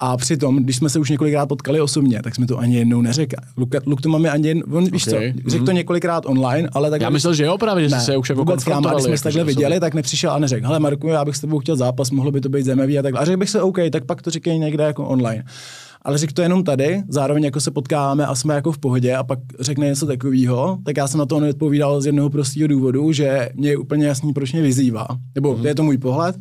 [0.00, 3.36] a přitom, když jsme se už několikrát potkali osobně, tak jsme to ani jednou neřekli.
[3.56, 4.90] Luke, Luke to máme ani jednou, okay.
[4.90, 5.16] víš co,
[5.46, 5.76] řekl to mhm.
[5.76, 7.00] několikrát online, ale tak.
[7.00, 9.22] Já myslel, že jo, právě, že ne, se už jako vůbec kámo, když jsme jako
[9.22, 12.32] takhle viděli, tak nepřišel a neřekl, hele Marku, já bych s tebou chtěl zápas, mohlo
[12.32, 13.20] by to být zajímavý a takhle.
[13.20, 15.44] A řekl bych se, OK, tak pak to říkej někde jako online.
[16.02, 19.24] Ale řekl to jenom tady, zároveň jako se potkáváme a jsme jako v pohodě a
[19.24, 23.48] pak řekne něco takového, tak já jsem na to neodpovídal z jednoho prostého důvodu, že
[23.54, 25.06] mě je úplně jasný, proč mě vyzývá.
[25.34, 25.62] Nebo mm.
[25.62, 26.36] to je to můj pohled,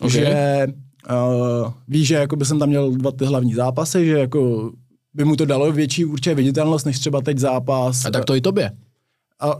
[0.00, 0.10] okay.
[0.10, 0.66] že
[1.10, 4.70] Uh, ví, že jako by jsem tam měl dva ty hlavní zápasy, že jako
[5.14, 8.04] by mu to dalo větší určitě viditelnost, než třeba teď zápas.
[8.04, 8.70] A tak to i tobě.
[9.40, 9.56] A,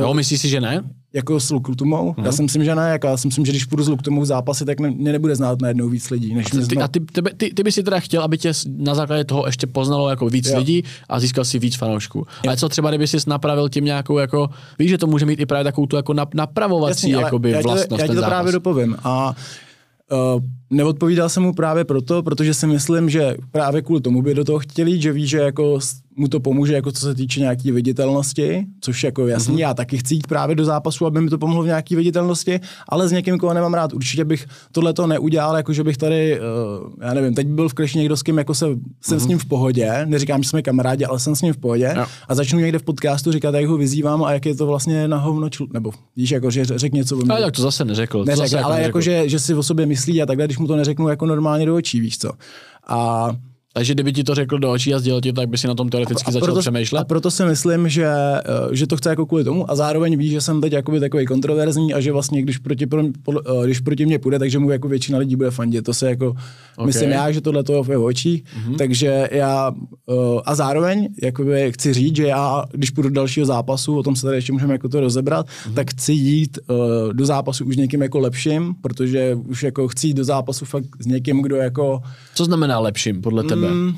[0.00, 0.82] jo, myslíš si, že ne?
[1.12, 2.12] Jako s Luktumou?
[2.12, 2.24] Mm-hmm.
[2.24, 2.90] Já si myslím, že ne.
[2.90, 5.36] Jako já si myslím, že když půjdu s Luktumou v zápasy, tak mě ne, nebude
[5.36, 6.34] znát najednou víc lidí.
[6.34, 8.52] Než a ty, ty, a ty, ty, ty, ty, by si teda chtěl, aby tě
[8.76, 10.58] na základě toho ještě poznalo jako víc jo.
[10.58, 12.18] lidí a získal si víc fanoušků.
[12.18, 12.24] Jo.
[12.46, 15.46] Ale co třeba, kdyby jsi napravil tím nějakou, jako, víš, že to může mít i
[15.46, 18.02] právě takovou tu jako napravovací Jasně, jakoby, já vlastnost.
[18.02, 18.96] Já ti to právě dopovím.
[19.04, 19.34] A
[20.34, 24.44] Uh, neodpovídal jsem mu právě proto, protože si myslím, že právě kvůli tomu by do
[24.44, 25.80] toho chtěli jít, že ví, že jako
[26.18, 29.58] mu to pomůže, jako co se týče nějaké viditelnosti, což jako jasný, mm-hmm.
[29.58, 33.08] já taky chci jít právě do zápasu, aby mi to pomohlo v nějaké viditelnosti, ale
[33.08, 36.92] s někým, koho nemám rád, určitě bych tohle to neudělal, jako že bych tady, uh,
[37.00, 39.20] já nevím, teď byl v Kleši někdo s kým, jako se, jsem mm-hmm.
[39.20, 39.28] s mhm.
[39.28, 42.06] ním v pohodě, neříkám, že jsme kamarádi, ale jsem s ním v pohodě no.
[42.28, 45.16] a začnu někde v podcastu říkat, jak ho vyzývám a jak je to vlastně na
[45.16, 47.30] hovno, čl- nebo víš, jako, že řek něco o mě.
[47.30, 48.24] Ale tak to zase neřekl.
[48.24, 50.76] Neřekl, zase ale jako, že, že si o sobě myslí a takhle, když mu to
[50.76, 52.32] neřeknu jako normálně do očí, víš co.
[52.86, 53.30] A
[53.72, 55.88] takže kdyby ti to řekl do očí a sdělil ti, tak by si na tom
[55.88, 57.00] teoreticky a, a začal proto, přemýšlet.
[57.00, 60.30] A proto si myslím, že, eh, že to chce jako kvůli tomu a zároveň ví,
[60.30, 64.18] že jsem teď jakoby takový kontroverzní a že vlastně, když proti, eh, když proti mě
[64.18, 65.84] půjde, takže mu jako většina lidí bude fandit.
[65.84, 66.86] To se jako, okay.
[66.86, 68.76] myslím já, že tohle to je v jeho očí, mm-hmm.
[68.76, 69.72] takže já
[70.10, 74.16] eh, a zároveň jakoby chci říct, že já, když půjdu do dalšího zápasu, o tom
[74.16, 75.74] se tady ještě můžeme jako to rozebrat, mm-hmm.
[75.74, 76.58] tak chci jít
[77.12, 81.06] do zápasu už někým jako lepším, protože už jako chci jít do zápasu fakt s
[81.06, 82.00] někým, kdo jako...
[82.34, 83.57] Co znamená lepším podle tebe?
[83.60, 83.96] Mm,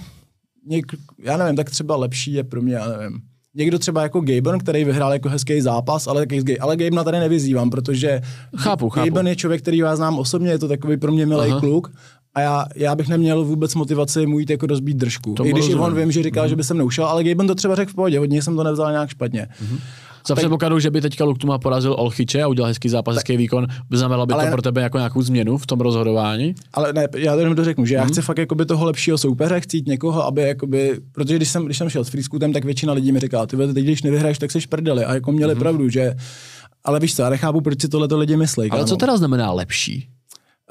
[0.66, 0.86] něk,
[1.18, 3.20] já nevím, tak třeba lepší je pro mě, já nevím.
[3.54, 6.26] Někdo třeba jako Gaben, který vyhrál jako hezký zápas, ale,
[6.60, 8.20] ale Gabena tady nevyzývám, protože
[8.56, 9.06] chápu, chápu.
[9.06, 11.92] Gaben je člověk, který já znám osobně, je to takový pro mě milý kluk
[12.34, 15.34] a já, já bych neměl vůbec motivaci mu jít jako rozbít držku.
[15.34, 15.84] To I když rozumím.
[15.84, 16.48] on vím, že říkal, mm-hmm.
[16.48, 18.64] že by se mnou šel, ale Gaben to třeba řekl v pohodě, hodně jsem to
[18.64, 19.48] nevzal nějak špatně.
[19.62, 19.78] Mm-hmm.
[20.26, 24.26] Za předpokladu, že by teďka Luktuma porazil Olchyče a udělal hezký zápas, hezký výkon, znamenalo
[24.26, 26.54] by ale, to pro tebe jako nějakou změnu v tom rozhodování?
[26.72, 28.10] Ale ne, já to jenom to řeknu, že já hmm.
[28.10, 31.78] chci fakt jakoby toho lepšího soupeře, chci jít někoho, aby jakoby, protože když jsem, když
[31.78, 34.66] jsem šel s Freescootem, tak většina lidí mi říkala, ty teď když nevyhraješ, tak seš
[34.66, 35.04] prdeli.
[35.04, 35.60] A jako měli hmm.
[35.60, 36.14] pravdu, že
[36.84, 38.70] ale víš co, já nechápu, proč si tohle lidi myslí.
[38.70, 40.08] Ale co teda znamená lepší?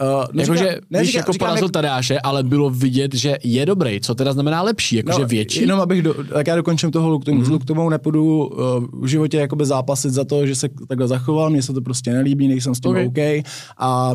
[0.02, 1.72] Uh, jakože, ne, víš, jako porazil jak...
[1.72, 4.02] Tadáše, ale bylo vidět, že je dobrý.
[4.02, 4.96] Co teda znamená lepší?
[4.96, 5.62] Jakože no, větší?
[5.62, 7.44] Jenom abych, do, tak já dokončím toho Luk, mm-hmm.
[7.44, 11.62] s Luktomou nepůjdu uh, v životě jakoby zápasit za to, že se takhle zachoval, mně
[11.62, 13.08] se to prostě nelíbí, nejsem s tím OK.
[13.08, 13.44] okay.
[13.78, 14.14] A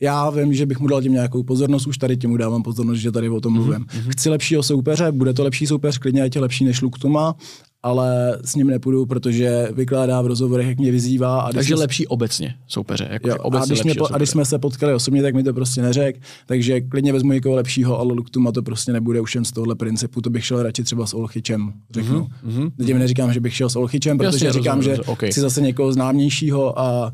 [0.00, 3.12] já vím, že bych mu dal tím nějakou pozornost, už tady těmu dávám pozornost, že
[3.12, 3.72] tady o tom mluvím.
[3.72, 4.10] Mm-hmm.
[4.10, 7.34] Chci lepšího soupeře, bude to lepší soupeř, klidně je tě lepší než Luktuma,
[7.82, 11.40] ale s ním nepůjdu, protože vykládá v rozhovorech, jak mě vyzývá.
[11.40, 11.80] A takže jsme...
[11.80, 13.08] lepší obecně soupeře.
[13.10, 15.42] Jako jo, obecně a, když mě, po, a když jsme se potkali osobně, tak mi
[15.42, 19.44] to prostě neřekl, takže klidně vezmu někoho lepšího, ale Luktuma to prostě nebude už jen
[19.44, 22.28] z tohohle principu, to bych šel radši třeba s Olchyčem, řeknu.
[22.46, 22.70] Mm-hmm.
[22.76, 25.30] Teď neříkám, že bych šel s Olchyčem, protože Jasně, říkám, rozumím, že okay.
[25.30, 27.12] chci zase někoho známějšího a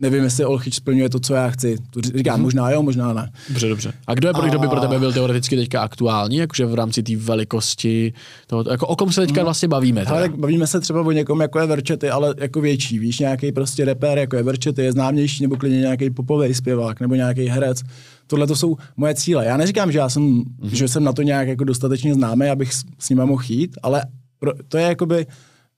[0.00, 1.76] nevím, jestli Olchyč splňuje to, co já chci.
[1.90, 2.42] To říkám, hmm.
[2.42, 3.30] možná jo, možná ne.
[3.48, 3.92] Dobře, dobře.
[4.06, 4.48] A kdo je pro, a...
[4.48, 8.12] kdo by pro tebe byl teoreticky teďka aktuální, jakože v rámci té velikosti,
[8.46, 9.44] toho, jako o kom se teďka hmm.
[9.44, 10.04] vlastně bavíme?
[10.04, 10.16] Teda?
[10.16, 13.84] Ale bavíme se třeba o někom, jako je Verčety, ale jako větší, víš, nějaký prostě
[13.84, 17.82] reper, jako je Verčety, je známější, nebo klidně nějaký popový zpěvák, nebo nějaký herec.
[18.26, 19.46] Tohle to jsou moje cíle.
[19.46, 20.44] Já neříkám, že já jsem, hmm.
[20.62, 24.04] že jsem na to nějak jako dostatečně známý, abych s, s nimi mohl jít, ale
[24.38, 25.26] pro, to je jakoby,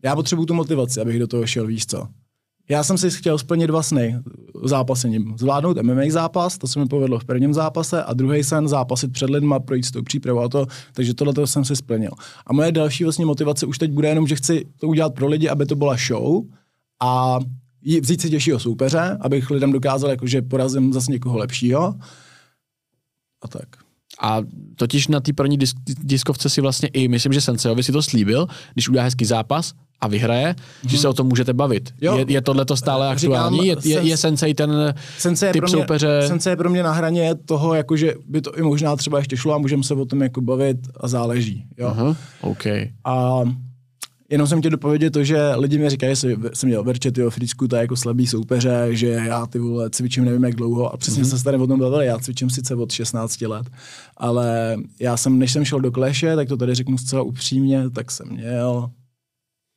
[0.05, 2.09] já potřebuju tu motivaci, abych do toho šel, víš co.
[2.71, 4.19] Já jsem si chtěl splnit dva sny
[4.65, 5.35] zápasením.
[5.39, 9.31] Zvládnout MMA zápas, to se mi povedlo v prvním zápase, a druhý sen zápasit před
[9.31, 12.11] lidma, projít s tou přípravou a to, takže tohle jsem si splnil.
[12.47, 15.49] A moje další vlastně motivace už teď bude jenom, že chci to udělat pro lidi,
[15.49, 16.45] aby to byla show
[17.01, 17.39] a
[18.01, 21.95] vzít si těžšího soupeře, abych lidem dokázal, jako, že porazím zase někoho lepšího.
[23.43, 23.69] A tak.
[24.21, 24.41] A
[24.77, 28.47] totiž na té první disk, diskovce si vlastně i, myslím, že Senseovi si to slíbil,
[28.75, 30.91] když udělá hezký zápas, a vyhraje, hmm.
[30.91, 31.95] že se o tom můžete bavit.
[32.01, 32.19] Jo.
[32.19, 33.67] Je, je tohle to stále aktuální?
[33.67, 36.23] Je, je, je Sensei ten sensei typ mě, soupeře?
[36.27, 39.37] Sensei je pro mě na hraně toho, jako že by to i možná třeba ještě
[39.37, 41.65] šlo a můžeme se o tom jako bavit a záleží.
[41.79, 41.91] Jo.
[41.91, 42.17] Uh-huh.
[42.41, 42.91] Okay.
[43.05, 43.43] A
[44.31, 47.69] Jenom jsem chtěl dopovědět to, že lidi mi říkají, že jsem měl Verčet, jo, Fricku,
[47.69, 51.23] to je jako slabý soupeře, že já ty vole cvičím nevím jak dlouho a přesně
[51.23, 51.37] mm-hmm.
[51.37, 53.67] se tady o tom bavili, já cvičím sice od 16 let,
[54.17, 58.11] ale já jsem, než jsem šel do kleše, tak to tady řeknu zcela upřímně, tak
[58.11, 58.91] jsem měl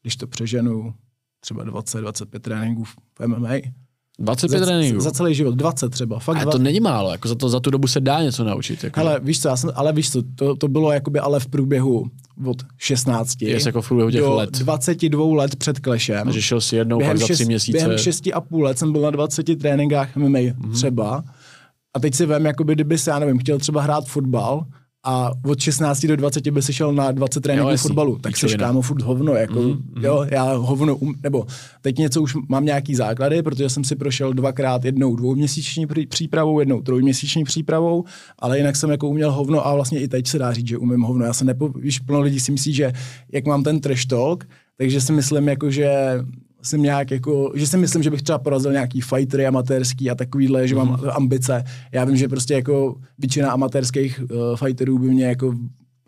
[0.02, 0.94] když to přeženu,
[1.40, 3.50] třeba 20-25 tréninků v MMA.
[4.20, 5.00] 25 za, tréninků?
[5.00, 6.20] Za celý život, 20 třeba.
[6.20, 6.58] Fakt ale 20.
[6.58, 8.84] to není málo, jako za, to, za tu dobu se dá něco naučit.
[8.84, 9.00] Jako.
[9.00, 12.06] Ale víš co, já jsem, ale víš co, to, to bylo jakoby ale v průběhu
[12.46, 14.50] od 16 Jest jako v průběhu těch do let.
[14.52, 16.24] 22 let před klešem.
[16.24, 17.72] Takže šel si jednou, během pak za tři měsíce.
[17.72, 20.74] Během 6 a půl let jsem byl na 20 tréninkách MMA mm-hmm.
[20.74, 21.24] třeba.
[21.94, 24.66] A teď si vím, jakoby, kdyby se, já nevím, chtěl třeba hrát fotbal,
[25.04, 28.82] a od 16 do 20 by si šel na 20 tréninků fotbalu, tak jsi kámo
[28.82, 30.04] furt hovno, jako, mm-hmm.
[30.04, 31.46] jo, já hovno, um, nebo
[31.82, 36.82] teď něco už mám nějaký základy, protože jsem si prošel dvakrát jednou dvouměsíční přípravou, jednou
[36.82, 38.04] trojměsíční přípravou,
[38.40, 41.02] ale jinak jsem jako uměl hovno a vlastně i teď se dá říct, že umím
[41.02, 41.26] hovno.
[41.26, 42.94] Já se nepo, víš, plno lidí si myslí, že
[43.32, 44.48] jak mám ten trash talk,
[44.78, 45.92] takže si myslím, jako, že
[46.62, 50.68] jsem nějak jako, že si myslím, že bych třeba porazil nějaký fightery amatérský a takovýhle,
[50.68, 51.12] že mám mm-hmm.
[51.16, 51.64] ambice.
[51.92, 55.56] Já vím, že prostě jako většina amatérských uh, fighterů by mě jako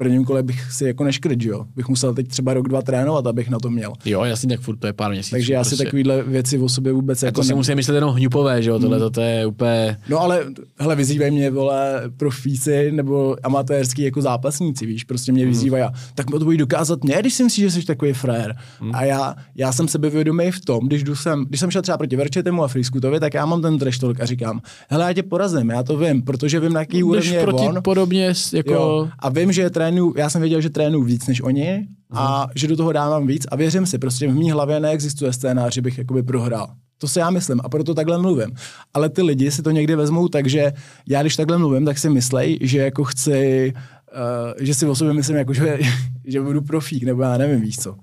[0.04, 1.66] prvním kole bych si jako neškryt, jo.
[1.76, 3.94] Bych musel teď třeba rok, dva trénovat, abych na to měl.
[4.06, 5.36] Jo, jasně, tak furt to je pár měsíců.
[5.36, 5.76] Takže já prostě.
[5.76, 7.36] si takovýhle věci o sobě vůbec a jako...
[7.36, 9.12] To si musím myslet jenom hňupové, že jo, tohle hmm.
[9.12, 9.98] to je úplně...
[10.10, 10.46] No ale,
[10.80, 15.52] hele, vyzývají mě, vole, profíci nebo amatérský jako zápasníci, víš, prostě mě hmm.
[15.52, 15.86] vyzývají,
[16.16, 18.56] tak to budu dokázat mě, když si myslíš, že jsi takový frér.
[18.80, 18.96] Hmm.
[18.96, 22.16] A já, já jsem sebevědomý v tom, když, jdu sem, když jsem šel třeba proti
[22.16, 25.70] Verčetemu a Friskutovi, tak já mám ten trash talk a říkám, hele, já tě porazím,
[25.70, 27.80] já to vím, protože vím, na jaký úrovni je proti on.
[27.84, 28.74] podobně jako...
[28.74, 32.68] Jo, a vím, že trénu, já jsem věděl, že trénu víc než oni a že
[32.68, 35.98] do toho dávám víc a věřím si, prostě v mý hlavě neexistuje scénář, že bych
[35.98, 36.68] jakoby prohrál.
[36.98, 38.56] To si já myslím a proto takhle mluvím.
[38.94, 40.74] Ale ty lidi si to někdy vezmou tak, že
[41.08, 45.14] já když takhle mluvím, tak si myslej, že jako chci, uh, že si o sobě
[45.14, 45.80] myslím, jako, že,
[46.26, 47.96] že budu profík, nebo já nevím, víš co.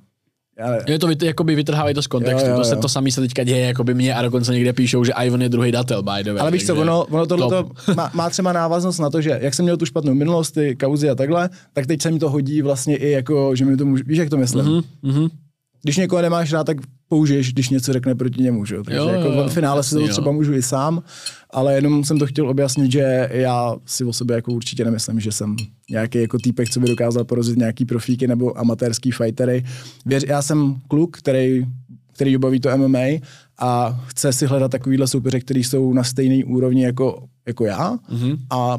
[0.61, 0.85] Ale...
[0.89, 2.59] Je to jakoby vytrhávají to z kontextu, jo, jo, jo.
[2.59, 5.43] to se to samý se teďka děje, jakoby mě a dokonce někde píšou, že Ivan
[5.43, 6.41] je druhý datel, by the way.
[6.41, 7.65] Ale víš co, ono, ono tohle
[7.97, 11.11] má, má, třeba návaznost na to, že jak jsem měl tu špatnou minulost, ty kauzy
[11.11, 14.05] a takhle, tak teď se mi to hodí vlastně i jako, že mi to může,
[14.07, 14.65] víš, jak to myslím?
[15.05, 15.31] Mm-hmm,
[15.83, 16.77] Když někoho nemáš rád, tak
[17.11, 18.77] použiješ, když něco řekne proti němu, že?
[18.85, 21.03] Takže jo, jako jo, v finále si to třeba můžu i sám,
[21.51, 25.33] ale jenom jsem to chtěl objasnit, že já si o sobě jako určitě nemyslím, že
[25.33, 25.57] jsem
[25.91, 29.65] nějaký jako týpek, co by dokázal porozit nějaký profíky nebo amatérský fightery.
[30.07, 31.67] Věř, já jsem kluk, který
[32.21, 33.21] který baví to MMA
[33.59, 38.39] a chce si hledat takovýhle soupeře, který jsou na stejné úrovni jako, jako já mm-hmm.
[38.51, 38.79] a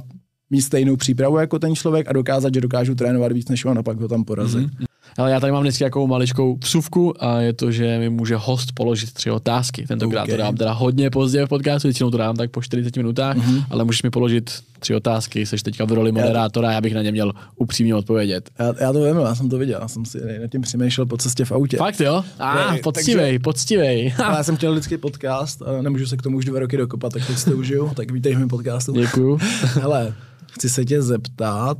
[0.49, 3.83] mít stejnou přípravu jako ten člověk a dokázat, že dokážu trénovat víc než on a
[3.83, 4.69] pak ho tam porazit.
[4.69, 4.85] Mm-hmm.
[5.17, 8.71] Ale já tady mám vždycky jakou maličkou vsuvku a je to, že mi může host
[8.71, 9.85] položit tři otázky.
[9.87, 10.35] Tentokrát okay.
[10.35, 13.63] to dám teda hodně pozdě v podcastu, většinou to dám tak po 40 minutách, mm-hmm.
[13.69, 17.11] ale můžeš mi položit tři otázky, jsi teďka v roli moderátora, já bych na ně
[17.11, 18.49] měl upřímně odpovědět.
[18.59, 21.17] Já, já to vím, já jsem to viděl, já jsem si na tím přemýšlel po
[21.17, 21.77] cestě v autě.
[21.77, 22.23] Fakt jo?
[22.39, 24.13] A, ne, poctivej, takže, poctivej.
[24.19, 27.27] já jsem chtěl vždycky podcast a nemůžu se k tomu už dva roky dokopat, tak
[27.27, 28.91] teď si to užiju, tak vítej v mém podcastu.
[28.91, 29.39] Děkuju.
[29.61, 30.13] Hele,
[30.51, 31.77] chci se tě zeptat,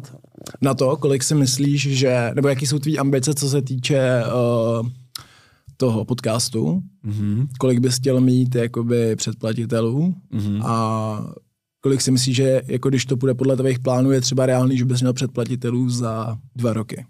[0.62, 4.90] na to, kolik si myslíš, že, nebo jaký jsou tvý ambice, co se týče uh,
[5.78, 7.48] toho podcastu, mm-hmm.
[7.60, 10.62] kolik bys chtěl mít jakoby předplatitelů mm-hmm.
[10.66, 11.34] a
[11.82, 14.86] kolik si myslíš, že jako když to půjde podle tvých plánů, je třeba reálný, že
[14.86, 17.06] bys měl předplatitelů za dva roky?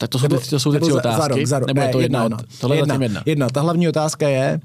[0.00, 1.22] Tak to jsou, nebo, ty, to jsou ty tři otázky?
[1.22, 1.66] Za rok, za rok.
[1.66, 3.22] Nebo ne, je to jedna, jedna, tohle jedna, jedna.
[3.26, 3.48] jedna.
[3.48, 4.60] Ta hlavní otázka je,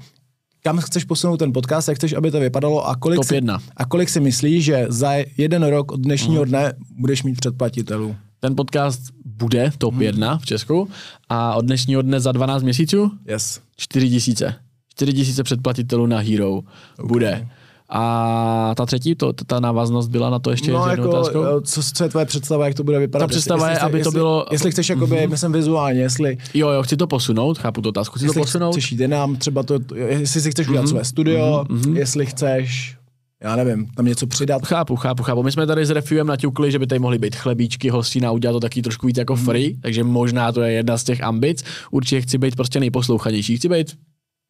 [0.64, 3.58] kam chceš posunout ten podcast, jak chceš, aby to vypadalo a kolik, Top si, jedna.
[3.76, 6.48] a kolik si myslíš, že za jeden rok od dnešního mm.
[6.48, 8.16] dne budeš mít předplatitelů?
[8.40, 10.02] Ten podcast bude top mm.
[10.02, 10.88] jedna v Česku
[11.28, 13.10] a od dnešního dne za 12 měsíců?
[13.28, 13.60] Yes.
[13.76, 14.54] 4 tisíce.
[14.88, 16.64] 4 tisíce předplatitelů na Hero okay.
[17.08, 17.48] bude.
[17.96, 21.44] A ta třetí, to, ta návaznost byla na to ještě no, jako, otázkou?
[21.44, 23.24] Eh, co, co je tvoje představa, jak to bude vypadat?
[23.24, 24.46] Ta představa jestli, je, aby jestli, to bylo...
[24.52, 25.30] Jestli chceš, jakoby, mm-hmm.
[25.30, 26.38] myslím vizuálně, jestli...
[26.54, 28.72] Jo, jo, chci to posunout, chápu tu otázku, chci jestli to posunout.
[28.72, 30.90] Chceš jít nám třeba to, jestli si chceš udělat mm-hmm.
[30.90, 31.96] své studio, mm-hmm.
[31.96, 32.96] jestli chceš
[33.42, 34.66] já nevím, tam něco přidat.
[34.66, 35.42] Chápu, chápu, chápu.
[35.42, 38.60] My jsme tady s Refiem naťukli, že by tady mohly být chlebíčky, hostina, udělat to
[38.60, 39.80] taky trošku víc jako free, mm.
[39.80, 41.64] takže možná to je jedna z těch ambic.
[41.90, 43.56] Určitě chci být prostě nejposlouchanější.
[43.56, 43.96] Chci být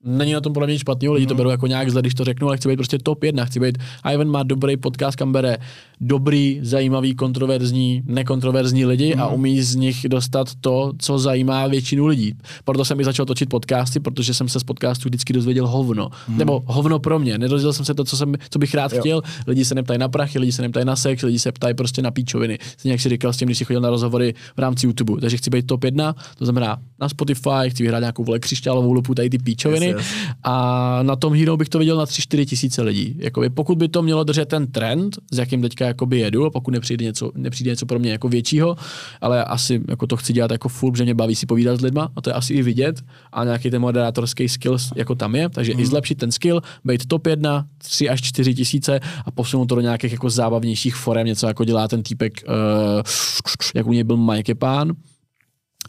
[0.04, 1.36] Není na tom podle mě špatného, lidi to mhm.
[1.36, 3.78] berou jako nějak zle, když to řeknu, ale chci být prostě top jedna, chci být,
[4.12, 5.56] Ivan má dobrý podcast, kam bere
[6.00, 9.22] dobrý, zajímavý, kontroverzní, nekontroverzní lidi mm.
[9.22, 9.34] a mhm.
[9.34, 12.34] umí z nich dostat to, co zajímá většinu lidí.
[12.64, 16.10] Proto jsem i začal točit podcasty, protože jsem se z podcastu vždycky dozvěděl hovno.
[16.28, 16.38] Mm.
[16.38, 17.38] Nebo hovno pro mě.
[17.38, 19.00] Nedozvěděl jsem se to, co, jsem, co bych rád jo.
[19.00, 19.22] chtěl.
[19.46, 22.10] Lidi se neptají na prachy, lidi se neptají na sex, lidi se ptají prostě na
[22.10, 22.58] píčoviny.
[22.76, 25.20] Stejně jak si říkal s tím, když si chodil na rozhovory v rámci YouTube.
[25.20, 29.14] Takže chci být top jedna, to znamená na Spotify, chci vyhrát nějakou vole křišťálovou lupu,
[29.14, 29.93] tady ty píčoviny.
[29.96, 30.06] Yes.
[30.42, 33.16] A na tom Hero bych to viděl na 3-4 tisíce lidí.
[33.18, 36.70] Jakoby, pokud by to mělo držet ten trend, s jakým teďka jakoby jedu, a pokud
[36.70, 38.76] nepřijde něco, nepřijde něco pro mě jako většího,
[39.20, 42.08] ale asi jako to chci dělat jako full, protože mě baví si povídat s lidma
[42.16, 43.02] a to je asi i vidět
[43.32, 45.80] a nějaký ten moderátorský skill jako tam je, takže mm.
[45.80, 45.90] i mhm.
[45.90, 50.12] zlepšit ten skill, být top 1, 3 až 4 tisíce a posunout to do nějakých
[50.12, 52.54] jako zábavnějších forem, něco jako dělá ten týpek, uh,
[53.74, 54.92] jak u něj byl Mike Pán,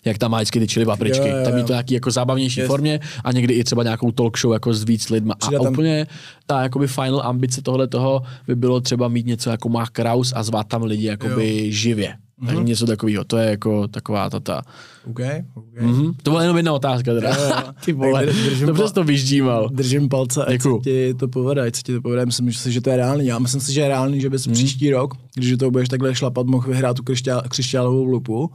[0.06, 1.28] jak tam má vždycky ty čili papričky.
[1.28, 1.44] Jo, jo, jo.
[1.46, 2.68] Tam je to nějaký jako zábavnější yes.
[2.68, 5.36] formě a někdy i třeba nějakou talk show jako s víc lidma.
[5.36, 5.74] Přijde a tam...
[5.74, 6.08] úplně
[6.46, 10.44] ta jakoby final ambice tohle toho by bylo třeba mít něco jako má Kraus a
[10.44, 11.72] zvát tam lidi jakoby jo.
[11.72, 12.16] živě.
[12.42, 12.56] Mm-hmm.
[12.56, 14.62] Tak něco takového, to je jako taková ta ta.
[15.10, 15.86] Okay, okay.
[15.86, 16.14] Mm-hmm.
[16.24, 17.30] To byla jenom jedna otázka teda.
[17.30, 17.74] Jo, jo.
[17.86, 19.70] Ty vole, držím, dobře to vyždímal.
[19.70, 22.26] Držím palce, ať se ti to povede, ať se ti to povede.
[22.26, 23.26] Myslím si, že to je reálný.
[23.26, 24.54] Já myslím si, že je reálný, že bys mm.
[24.54, 27.04] příští rok, když to budeš takhle šlapat, mohl vyhrát tu
[27.50, 28.52] křišťálovou lupu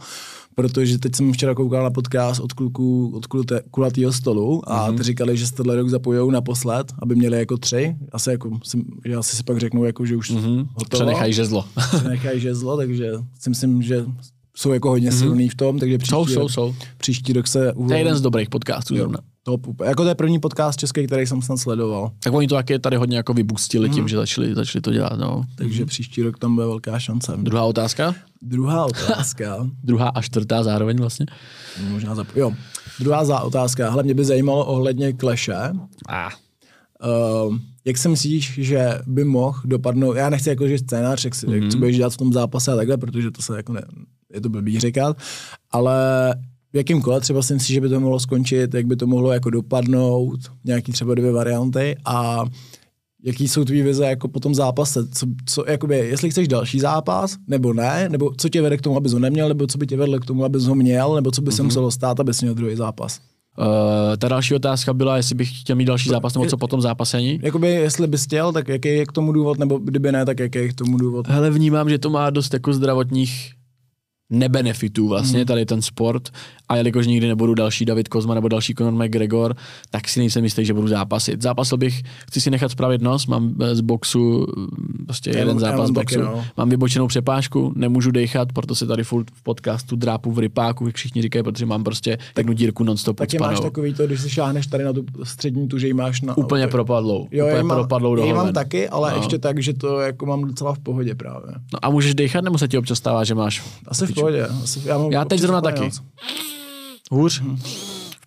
[0.54, 3.26] protože teď jsem včera koukal na podcast od kluků od
[3.70, 4.96] kulatého stolu a mm-hmm.
[4.96, 7.96] ty říkali, že se tenhle rok zapojou naposled, aby měli jako tři.
[8.12, 8.50] Asi jako,
[9.04, 10.66] že asi si pak řeknou, jako, že už mm-hmm.
[10.74, 11.04] hotovo.
[11.04, 11.64] Přenechají žezlo.
[11.96, 14.04] Přenechají žezlo, takže si myslím, že
[14.56, 15.18] jsou jako hodně mm-hmm.
[15.18, 16.74] silný v tom, takže příští, jsou, jsou, jsou.
[16.98, 17.88] příští rok se uvolí.
[17.88, 19.18] To je jeden z dobrých podcastů zrovna.
[19.42, 22.10] Top, jako to je první podcast český, který jsem snad sledoval.
[22.22, 23.94] Tak oni to taky tady hodně jako vybustili mm.
[23.94, 25.18] tím, že začali, začali to dělat.
[25.18, 25.42] No.
[25.56, 25.88] Takže mm.
[25.88, 27.32] příští rok tam bude velká šance.
[27.36, 28.14] Druhá otázka?
[28.42, 29.66] Druhá otázka.
[29.84, 31.26] Druhá a čtvrtá zároveň vlastně.
[31.90, 32.36] Možná zap...
[32.36, 32.52] Jo.
[33.00, 33.90] Druhá za otázka.
[33.90, 35.54] Hlavně by zajímalo ohledně kleše.
[36.08, 36.30] Ah.
[37.46, 41.46] Uh, jak si myslíš, že by mohl dopadnout, já nechci jako, že scénář, jak, si,
[41.46, 41.62] mm-hmm.
[41.62, 43.82] jak co budeš dělat v tom zápase a takhle, protože to se jako ne,
[44.34, 45.16] je to blbý říkat,
[45.70, 45.94] ale
[46.72, 49.32] v jakém kole třeba si myslíš, že by to mohlo skončit, jak by to mohlo
[49.32, 52.44] jako dopadnout, nějaký třeba dvě varianty a
[53.24, 57.36] jaký jsou tvý vize jako po tom zápase, co, co, jakoby, jestli chceš další zápas,
[57.46, 59.96] nebo ne, nebo co tě vede k tomu, abys ho neměl, nebo co by tě
[59.96, 61.64] vedlo k tomu, abys ho měl, nebo co by se mm-hmm.
[61.64, 63.20] muselo stát, abys měl druhý zápas.
[63.58, 63.66] Uh,
[64.18, 67.40] ta další otázka byla, jestli bych chtěl mít další zápas, nebo co potom zápasení.
[67.42, 70.58] Jakoby, jestli bys chtěl, tak jaký je k tomu důvod, nebo kdyby ne, tak jaký
[70.58, 71.28] je k tomu důvod?
[71.28, 73.52] Hele, vnímám, že to má dost jako zdravotních
[74.30, 75.44] nebenefitů vlastně mm.
[75.44, 76.30] tady ten sport
[76.70, 79.56] a jelikož nikdy nebudu další David Kozma nebo další Conor McGregor,
[79.90, 81.42] tak si nejsem jistý, že budu zápasit.
[81.42, 85.90] Zápasil bych, chci si nechat spravit nos, mám z boxu mm, prostě jeden zápas z
[85.90, 86.44] boxu, taky, no.
[86.56, 90.96] mám vybočenou přepážku, nemůžu dechat, proto se tady furt v podcastu drápu v rypáku, jak
[90.96, 94.66] všichni říkají, protože mám prostě jednu dírku non-stop Taky máš takový to, když si šáhneš
[94.66, 96.36] tady na tu střední tu, že ji máš na...
[96.36, 97.28] Úplně propadlou.
[97.30, 99.16] Jo, úplně mám, propadlou do mám taky, ale no.
[99.16, 101.52] ještě tak, že to jako mám docela v pohodě právě.
[101.72, 103.62] No a můžeš dechat, nebo se ti občas stává, že máš...
[103.88, 104.46] Asi v pohodě.
[104.62, 105.90] Asi, já, mám já teď zrovna taky.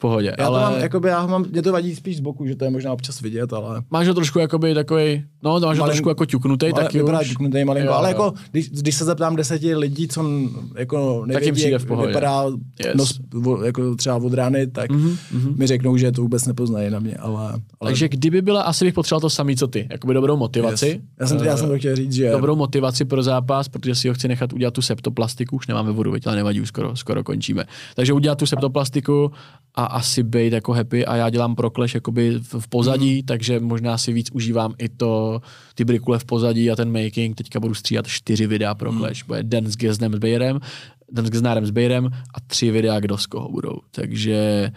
[0.03, 0.35] Pohodě.
[0.39, 0.59] Já ale...
[0.59, 2.93] to mám, jakoby, já mám, mě to vadí spíš z boku, že to je možná
[2.93, 3.81] občas vidět, ale...
[3.91, 7.19] Máš ho trošku jakoby takový, no to máš ho trošku jako ťuknutý, ale, taky vypadá
[7.19, 7.27] už.
[7.27, 8.11] ťuknutý malinko, jo, ale jo.
[8.11, 10.25] jako, když, když, se zeptám deseti lidí, co
[10.77, 12.07] jako nevědí, jak v pohodě.
[12.07, 12.43] vypadá
[12.85, 12.95] yes.
[12.95, 13.19] nos,
[13.65, 15.57] jako třeba od rány, tak mm-hmm.
[15.57, 17.61] mi řeknou, že to vůbec nepoznají na mě, ale, ale...
[17.83, 20.87] Takže kdyby byla, asi bych potřeboval to samý, co ty, jakoby dobrou motivaci.
[20.87, 20.97] Yes.
[21.19, 22.31] Já, jsem, uh, já jsem to chtěl říct, že...
[22.31, 26.13] Dobrou motivaci pro zápas, protože si ho chci nechat udělat tu septoplastiku, už nemáme vodu,
[26.25, 27.63] ale nevadí, už skoro, skoro končíme.
[27.95, 29.31] Takže udělat tu septoplastiku
[29.75, 33.25] a asi být jako happy a já dělám pro Clash jakoby v pozadí, mm.
[33.25, 35.41] takže možná si víc užívám i to,
[35.75, 37.35] ty brikule v pozadí a ten making.
[37.35, 38.99] Teďka budu stříhat čtyři videa pro mm.
[38.99, 39.23] Clash.
[39.27, 40.59] Bude den s Geznem s Bayerem,
[41.11, 43.79] den s Geznárem s Bayerem a tři videa, kdo z koho budou.
[43.91, 44.71] Takže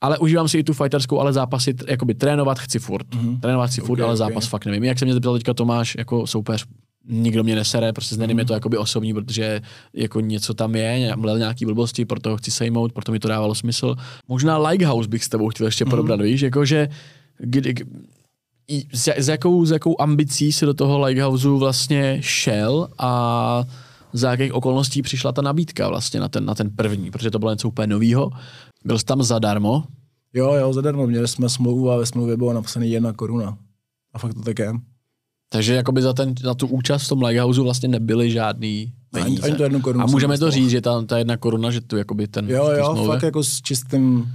[0.00, 3.06] ale užívám si i tu fighterskou, ale zápasy, jakoby trénovat chci furt.
[3.06, 3.40] Mm-hmm.
[3.40, 4.48] Trénovat chci furt, okay, ale zápas okay.
[4.48, 4.84] fakt nevím.
[4.84, 6.64] Jak se mě zeptal teďka Tomáš, jako soupeř,
[7.08, 8.38] nikdo mě nesere, prostě s mm.
[8.38, 9.60] je to jakoby osobní, protože
[9.94, 13.54] jako něco tam je, mlel nějaký blbosti, proto ho chci sejmout, proto mi to dávalo
[13.54, 13.94] smysl.
[14.28, 15.90] Možná Likehouse bych s tebou chtěl ještě mm.
[15.90, 16.88] podobrat, víš, jakože
[17.38, 17.74] kdy,
[18.92, 23.64] s, s, jakou, s jakou ambicí si do toho Likehouseu vlastně šel a
[24.12, 27.50] za jakých okolností přišla ta nabídka vlastně na ten, na ten první, protože to bylo
[27.50, 28.30] něco úplně novýho.
[28.84, 29.84] Byl jsi tam zadarmo?
[30.34, 31.06] Jo, jo, zadarmo.
[31.06, 33.58] Měli jsme smlouvu a ve smlouvě bylo napsaný jedna koruna.
[34.12, 34.72] A fakt to tak je.
[35.48, 39.42] Takže jakoby za, ten, za tu účast v tom Lighthouse vlastně nebyly žádný peníze.
[39.42, 40.04] Ani, ani to jednu korunu.
[40.04, 42.84] A můžeme to říct, že ta, ta jedna koruna, že tu jakoby ten Jo, jo,
[42.84, 43.06] smlouvě.
[43.06, 44.26] fakt jako s čistým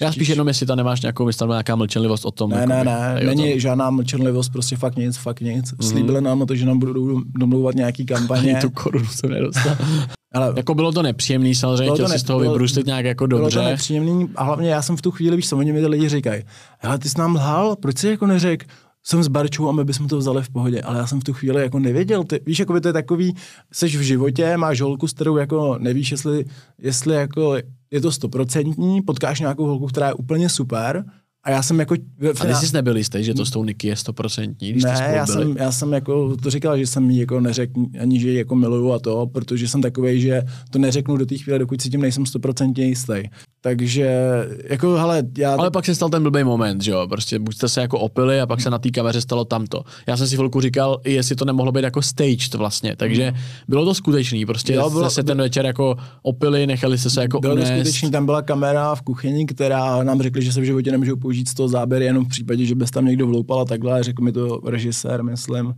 [0.00, 2.50] já spíš jenom, jestli tam nemáš nějakou, tam nějaká mlčenlivost o tom.
[2.50, 3.60] Ne, jakoby, ne, ne, není tom.
[3.60, 5.72] žádná mlčenlivost, prostě fakt nic, fakt nic.
[5.72, 5.88] Mm.
[5.88, 8.52] Slíbili nám to, že nám budou domlouvat nějaký kampaně.
[8.52, 9.76] Ani tu korunu jsem nedostal.
[10.34, 13.50] Ale jako bylo to nepříjemný, samozřejmě, chtěl ne, si z toho vybrustit nějak jako dobře.
[13.50, 15.86] Bylo to nepříjemný a hlavně já jsem v tu chvíli, víš co, oni mi ty
[15.86, 16.42] lidi říkají,
[16.78, 18.66] hele, ty jsi nám lhal, proč jsi jako neřekl,
[19.04, 21.32] jsem s Barčou a my bychom to vzali v pohodě, ale já jsem v tu
[21.32, 22.24] chvíli jako nevěděl.
[22.24, 23.36] Ty, víš, jako by to je takový,
[23.72, 26.44] seš v životě, máš holku, s kterou jako nevíš, jestli,
[26.78, 27.56] jestli jako
[27.90, 31.04] je to stoprocentní, potkáš nějakou holku, která je úplně super,
[31.44, 31.94] a já jsem jako...
[32.40, 35.26] A ty jsi nebyl jistý, že to s tou Niky je stoprocentní, když Ne, já
[35.26, 38.54] jsem, já jsem jako to říkal, že jsem jí jako neřekl ani, že ji jako
[38.54, 42.00] miluju a to, protože jsem takový, že to neřeknu do té chvíle, dokud si tím
[42.00, 43.22] nejsem stoprocentně jistý.
[43.62, 44.16] Takže,
[44.64, 45.54] jako, hele, já...
[45.54, 48.40] Ale pak se stal ten blbý moment, že jo, prostě buď jste se jako opili
[48.40, 49.82] a pak se na té kameře stalo tamto.
[50.06, 53.32] Já jsem si chvilku říkal, jestli to nemohlo být jako staged vlastně, takže
[53.68, 57.40] bylo to skutečný, prostě jo, bylo, se ten večer jako opili, nechali se se jako
[57.40, 57.68] Bylo unést.
[57.68, 61.16] to skutečný, tam byla kamera v kuchyni, která nám řekli, že se v životě nemůžou
[61.30, 64.22] použít z toho záběr jenom v případě, že bys tam někdo vloupal a takhle, řekl
[64.22, 65.74] mi to režisér, myslím.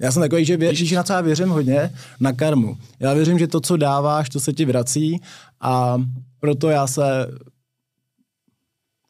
[0.00, 2.76] Já jsem takový, že věříš na co já věřím hodně, na karmu.
[3.00, 5.20] Já věřím, že to, co dáváš, to se ti vrací
[5.60, 5.96] a
[6.40, 7.26] proto já se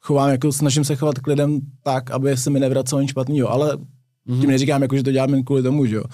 [0.00, 3.76] chovám, jako snažím se chovat k lidem tak, aby se mi nevracelo nic špatného, ale
[3.76, 4.40] mm-hmm.
[4.40, 6.04] tím neříkám, jako, že to dělám jen kvůli tomu, že jo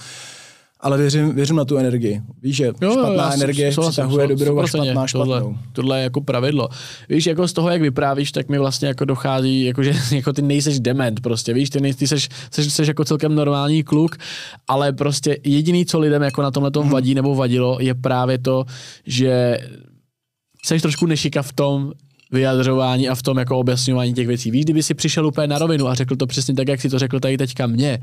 [0.87, 2.23] ale věřím, věřím na tu energii.
[2.43, 5.35] Víš, že jo, špatná jo, energie přitahuje dobrou a špatná špatnou.
[5.35, 6.69] Tohle, tohle je jako pravidlo.
[7.09, 10.43] Víš, jako z toho, jak vyprávíš, tak mi vlastně jako dochází, jako že jako ty
[10.43, 14.17] nejseš dement prostě, víš, ty, nej, ty seš, seš, seš, jako celkem normální kluk,
[14.69, 16.93] ale prostě jediný, co lidem jako na tomhle tom hmm.
[16.93, 18.65] vadí nebo vadilo, je právě to,
[19.07, 19.59] že
[20.65, 21.93] jsi trošku nešika v tom,
[22.31, 24.51] vyjadřování a v tom jako objasňování těch věcí.
[24.51, 26.99] Víš, kdyby si přišel úplně na rovinu a řekl to přesně tak, jak si to
[26.99, 27.99] řekl tady teďka mně,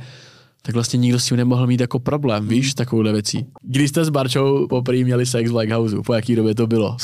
[0.65, 3.45] tak vlastně nikdo s tím nemohl mít jako problém, víš, takovouhle věcí.
[3.61, 6.97] Když jste s Barčou poprvé měli sex v Lighthouse, po jaký době to bylo?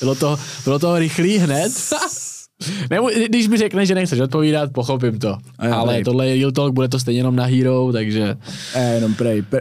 [0.00, 1.72] Bylo to, bylo to rychlý hned?
[2.90, 5.38] Nebo, když mi řekneš, že nechceš odpovídat, pochopím to.
[5.58, 6.04] Ale prej.
[6.04, 8.36] tohle je Real Talk, bude to stejně jenom na Hero, takže...
[8.74, 9.42] E, jenom prej.
[9.42, 9.60] Pre...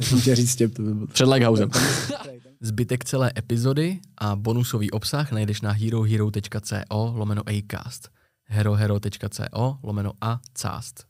[0.00, 1.06] Jsem chtěl říct tě, to by bylo...
[1.06, 1.70] Před Lighthousem.
[2.60, 8.08] Zbytek celé epizody a bonusový obsah najdeš na herohero.co lomeno acast
[8.48, 11.07] herohero.co lomeno a cast.